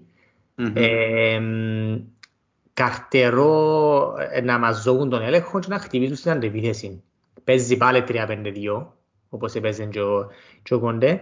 [2.73, 4.13] Καρτερό
[4.43, 7.03] να μας ζώγουν τον έλεγχο και να χτυπήσουν στην αντεπίθεση.
[7.43, 8.85] Παίζει πάλι 3-5-2,
[9.29, 9.89] όπως έπαιζε
[10.63, 11.21] και ο Κόντε.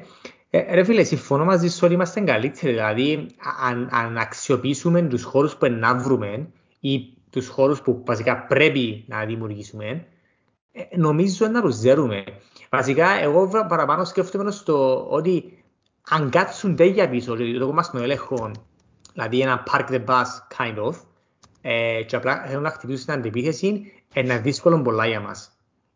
[0.50, 2.74] Ε, ρε φίλε, συμφωνώ μαζί σου ότι είμαστε καλύτεροι.
[2.74, 3.28] Δηλαδή,
[3.64, 6.48] αν, αν αξιοποιήσουμε τους χώρους που να βρούμε
[6.80, 10.06] ή τους χώρους που βασικά πρέπει να δημιουργήσουμε,
[10.72, 12.24] ε, νομίζω να τους ξέρουμε.
[12.70, 15.64] Βασικά, εγώ παραπάνω σκέφτομαι στο ότι
[16.10, 18.52] αν κάτσουν τέτοια πίσω, δηλαδή το κομμάτι με έλεγχο,
[19.14, 20.26] δηλαδή ένα park the bus
[20.58, 20.94] kind of,
[21.62, 25.52] ε, και απλά θέλουν να χτυπήσουν την αντεπίθεση, είναι δύσκολο πολλά για μας.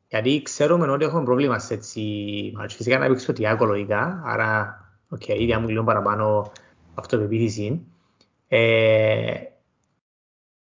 [0.08, 2.02] Γιατί ξέρουμε ότι έχουμε πρόβλημα σε έτσι
[2.56, 2.76] μάτς.
[2.76, 4.80] Φυσικά να παίξει Thiago λογικά, άρα,
[5.10, 6.52] OK, okay, ήδη μου λίγο παραπάνω
[6.94, 7.86] αυτοπεποίθηση.
[8.48, 9.34] Ε,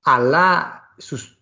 [0.07, 1.37] αλλά στους,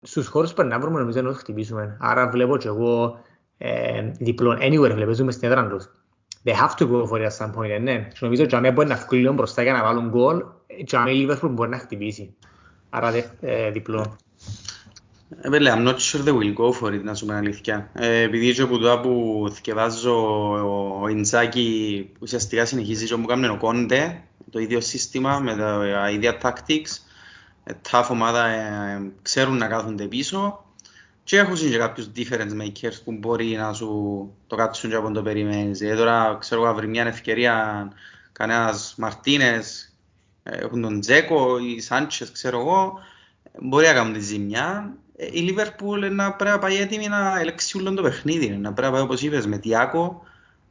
[0.00, 1.96] στους χώρους που να βρούμε νομίζω να τους χτυπήσουμε.
[2.00, 3.20] Άρα βλέπω και εγώ
[3.58, 5.88] ε, διπλών anywhere βλέπουμε στην έδρα τους.
[6.44, 8.08] They have to go for it at some point, ναι.
[8.12, 10.42] Και νομίζω ότι μπορεί να βγουν λίγο μπροστά για να βάλουν γκολ
[10.84, 12.34] και η Liverpool μπορεί να χτυπήσει.
[12.90, 14.16] Άρα ε, διπλό.
[15.40, 17.90] Επέλε, I'm not sure they will go for it, να σου πω αλήθεια.
[17.92, 20.16] Ε, επειδή και από το που θυκευάζω
[21.02, 26.38] ο Ιντζάκη ουσιαστικά συνεχίζει και μου κάνει ο Κόντε, το ίδιο σύστημα με τα ίδια
[26.42, 26.98] tactics,
[27.90, 30.64] tough ομάδα ε, ξέρουν να κάθονται πίσω
[31.24, 35.22] και έχουν και κάποιους difference makers που μπορεί να σου το κάτσουν και από το
[35.22, 35.80] περιμένεις.
[35.80, 37.88] Ε, τώρα ξέρω να βρει μια ευκαιρία
[38.32, 39.92] κανένας Μαρτίνες,
[40.42, 42.98] ε, έχουν τον Τζέκο ή Σάντσες ξέρω εγώ,
[43.60, 44.96] μπορεί να κάνουν τη ζημιά.
[45.16, 48.88] Ε, η Λίβερπουλ να πρέπει να πάει έτοιμη να ελέξει όλο το παιχνίδι, να πρέπει
[48.88, 50.22] να πάει όπως είπες με Τιάκο,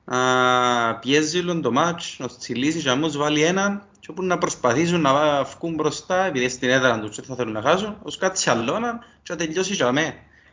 [0.05, 4.37] να πιέζει όλο το μάτς, να τσιλίσει και να μους βάλει έναν και όπου να
[4.37, 8.49] προσπαθήσουν να βγουν μπροστά, επειδή στην έδρα τους θα θέλουν να χάσουν, ως κάτι σε
[8.51, 10.01] αλλόνα και να τελειώσει για μέ.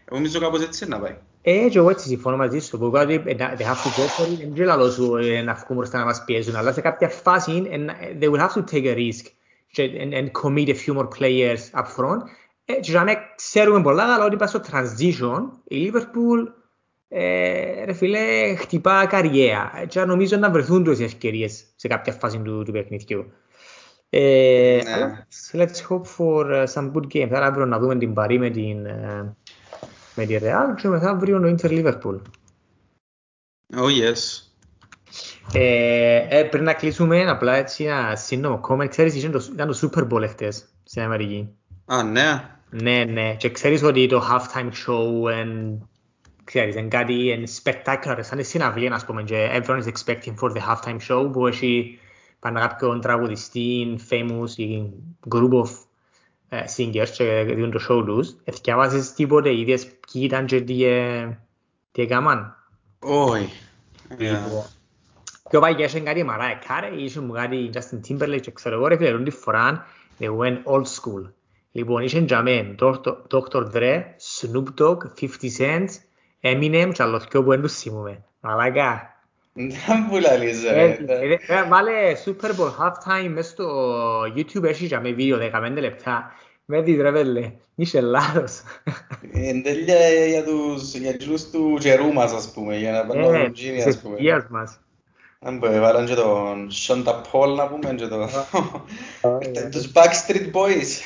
[0.05, 1.17] Εγώ νομίζω κάπως έτσι να πάει.
[1.43, 4.39] Ε, και εγώ έτσι συμφωνώ μαζί σου, που κάτι they have to go for it,
[4.39, 7.63] δεν ξέρω λαλό σου να βγουν μπροστά να μας πιέζουν, αλλά σε κάποια φάση
[8.21, 9.25] they will have to take a risk
[9.77, 12.23] and, and commit a few more players up front.
[12.65, 16.60] Ε, και για μένα ξέρουμε πολλά, αλλά ότι πάει στο transition, η Liverpool
[17.13, 19.85] ε, ρε φίλε, χτυπά καριέρα.
[19.89, 23.33] Και νομίζω να βρεθούν τους ευκαιρίες σε κάποια φάση του, του παιχνιδιού.
[24.11, 25.27] Ε, ναι.
[25.53, 27.31] Let's hope for some good games.
[27.33, 28.81] Άρα αύριο να δούμε την Παρή με την,
[30.15, 32.21] με τη Real και μεθαύριο ο Inter Liverpool.
[33.77, 34.45] Oh yes.
[35.53, 38.89] Ε, ε, πριν να κλείσουμε, απλά έτσι ένα σύντομο comment.
[38.89, 41.49] Ξέρεις, ήταν το Super Bowl χτες στην Αμερική.
[41.85, 42.45] Α, ναι.
[42.71, 43.35] Ναι, ναι.
[43.35, 45.79] Και ξέρεις ότι το halftime show and
[46.51, 50.53] ξέρεις, είναι κάτι είναι spectacular, σαν τη συναυλία, ας πούμε, και everyone is expecting for
[50.53, 51.99] the halftime show που έχει
[52.39, 54.93] πάνω κάποιον τραγουδιστή, famous, ή
[55.29, 55.69] group of
[56.51, 58.37] uh, singers και δίνουν το show τους.
[58.45, 60.85] Εθιάβαζες τίποτε, είδες ποιοι ήταν και τι,
[61.93, 62.57] τι έκαναν.
[62.99, 63.53] Όχι.
[65.51, 68.87] Πιο πάει και είχε κάτι Μαράε Κάρε, είχε μου κάτι Justin Timberlake και ξέρω εγώ
[68.87, 69.87] ρε φίλε, τη φορά
[70.19, 71.31] they went old school.
[71.73, 72.75] Λοιπόν, είχε τζαμέ
[73.31, 73.73] Dr.
[73.73, 74.03] Dre,
[74.41, 75.29] Snoop Dogg, 50
[75.59, 75.89] Cent,
[76.41, 78.24] Eminem και άλλος που δεν τους θυμούμε.
[78.41, 79.14] Μαλάκα.
[79.53, 80.99] Δεν που λαλείς ρε.
[81.68, 81.93] Βάλε
[82.24, 86.32] Super Bowl halftime μες στο YouTube έχει για με βίντεο 15 λεπτά.
[86.64, 88.62] Με δεις ρε βέλε, είσαι λάθος.
[89.32, 93.43] Είναι τέλεια για τους για τους του καιρού μας ας πούμε, για να πάνε να
[93.45, 94.16] γίνει ας πούμε.
[94.16, 94.80] Της μας.
[95.41, 98.28] Αν πω, βάλαν και τον Σόντα Πολ να πούμε και τον...
[99.72, 101.03] τους Backstreet Boys.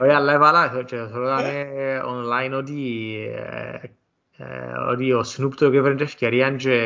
[0.00, 1.66] Όχι, αλλά έβαλα και θέλανε
[2.04, 2.72] online ότι
[4.90, 6.76] ότι ο Snoop Dogg έφερε την ευκαιρία και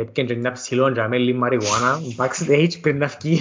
[0.00, 3.40] έπιανε ένα ψηλό και αμέλη μαριουάνα backstage πριν να βγει.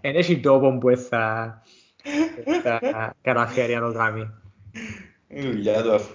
[0.00, 1.62] Εν έχει τόπο που θα
[3.22, 4.30] καταφέρει να το κάνει.
[5.28, 6.14] Είναι δουλειά του αφού.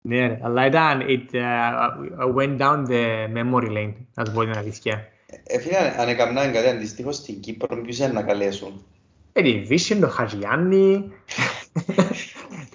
[0.00, 5.08] Ναι, αλλά ήταν, it uh, went down the memory lane, να σου πω την αλήθεια.
[5.46, 8.84] Ε, φίλε, αν έκαναν κάτι αντίστοιχο στην Κύπρο, ποιος είναι να καλέσουν;
[9.32, 11.12] Ε, τη Βίσιν, τον Χατζιάννη,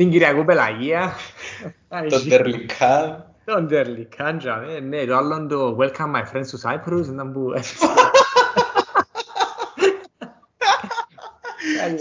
[0.01, 1.13] την Κυριακού Πελαγία.
[2.09, 3.25] Τον Τερλικάν.
[3.45, 4.41] Τον Τερλικάν,
[4.87, 7.49] ναι, το άλλο το Welcome my friends to Cyprus, ήταν που...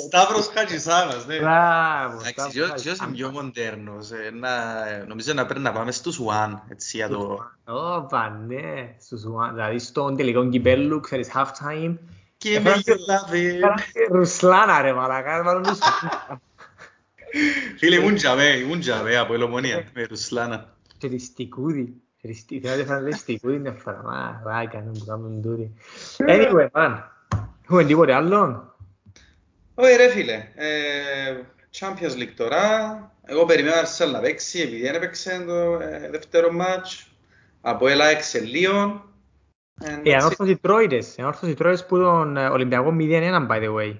[0.07, 1.38] Σταύρος Χατζησάβας, ναι.
[1.38, 2.20] Μπράβο.
[2.29, 4.11] Εντάξει, ποιος είναι πιο μοντέρνος.
[5.07, 7.38] Νομίζω να πρέπει να πάμε στους One, έτσι για το...
[7.64, 9.53] Ωπα, ναι, στους One.
[9.54, 11.96] Δηλαδή στον τελικό κυπέλλου, ξέρεις, half time.
[12.37, 13.61] Και με γελάδε.
[14.11, 16.41] Ρουσλάνα ρε μαλακά, βάλουν Ρουσλάνα.
[17.78, 20.76] Φίλε, ήμουν τζαβέ, ήμουν τζαβέ από ελομονία με Ρουσλάνα.
[20.98, 21.94] Και τη στικούδη.
[22.46, 24.02] Θυμάται φάνε τη στικούδη μια φορά.
[24.04, 25.72] Μα, ράκα, να μου κάνουν τούτοι.
[26.16, 26.98] Anyway, man.
[27.64, 28.74] Έχουμε τίποτε άλλο;
[29.74, 30.48] Όχι ρε φίλε,
[31.78, 35.76] Champions League τώρα, εγώ περιμένω Arsenal να παίξει επειδή δεν έπαιξε το
[36.11, 37.11] δεύτερο μάτς,
[37.61, 39.04] από έλα εξελίων.
[40.02, 43.96] Οι ανόρθωση Τρόιδες, οι ανόρθωση Τρόιδες που τον Ολυμπιακό 0-1 by the way.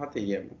[0.00, 0.58] Άτε γε μου.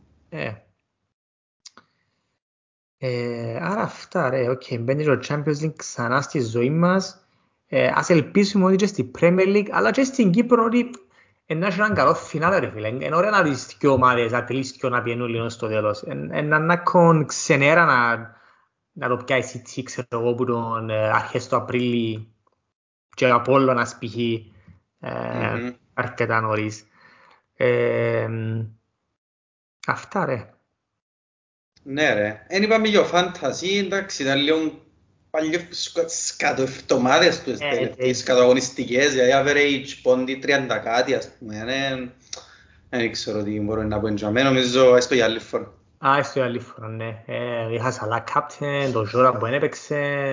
[2.98, 3.08] Ε.
[3.08, 4.80] Ε, άρα αυτά ρε, οκ, okay.
[4.80, 7.26] μπαίνει το Champions League ξανά στη ζωή μας.
[7.66, 10.90] Ε, ας ελπίσουμε ότι και στη Premier League, αλλά και στην Κύπρο ότι
[11.46, 12.88] να έχει έναν καλό φινάλε ρε φίλε.
[12.88, 16.02] Είναι ωραία να δεις δύο ομάδες ατλίσκιο να πιένουν λίγο στο τέλος.
[16.02, 16.82] Είναι να
[17.26, 18.16] ξενέρα να,
[18.92, 22.28] να το πιάσεις τσι, ξέρω εγώ, που τον ε, αρχές του Απρίλη
[23.14, 24.16] και ο Απόλλωνας π.χ.
[25.00, 26.86] Ε, αρκετά νωρίς.
[27.56, 28.28] Ε,
[29.86, 30.53] αυτά ρε.
[31.86, 32.42] Ναι ρε.
[32.46, 34.58] Εν είπαμε για φάντασι, εντάξει, ήταν λίγο
[35.30, 35.58] παλιό
[36.06, 40.48] σκατοεφτομάδες του τελευταίες καταγωνιστικές, δηλαδή average πόντι 30
[40.84, 41.64] κάτι, ας πούμε.
[42.88, 45.72] Δεν ξέρω τι μπορώ να πω για μένα, νομίζω έστω για άλλη φορά.
[46.06, 47.24] Α, έστω για άλλη φορά, ναι.
[47.74, 50.30] Είχα σαλά captain, το Ζώρα που δεν έπαιξε,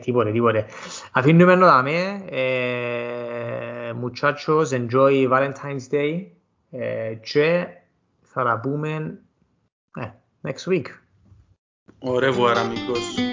[0.00, 0.66] τίποτε, τίποτε.
[1.12, 2.22] Αφήνουμε να δάμε.
[4.02, 6.24] Muchachos, enjoy Valentine's Day
[7.20, 7.66] και
[8.22, 9.18] θα τα πούμε
[10.44, 10.92] next week.
[12.56, 13.27] Amigos.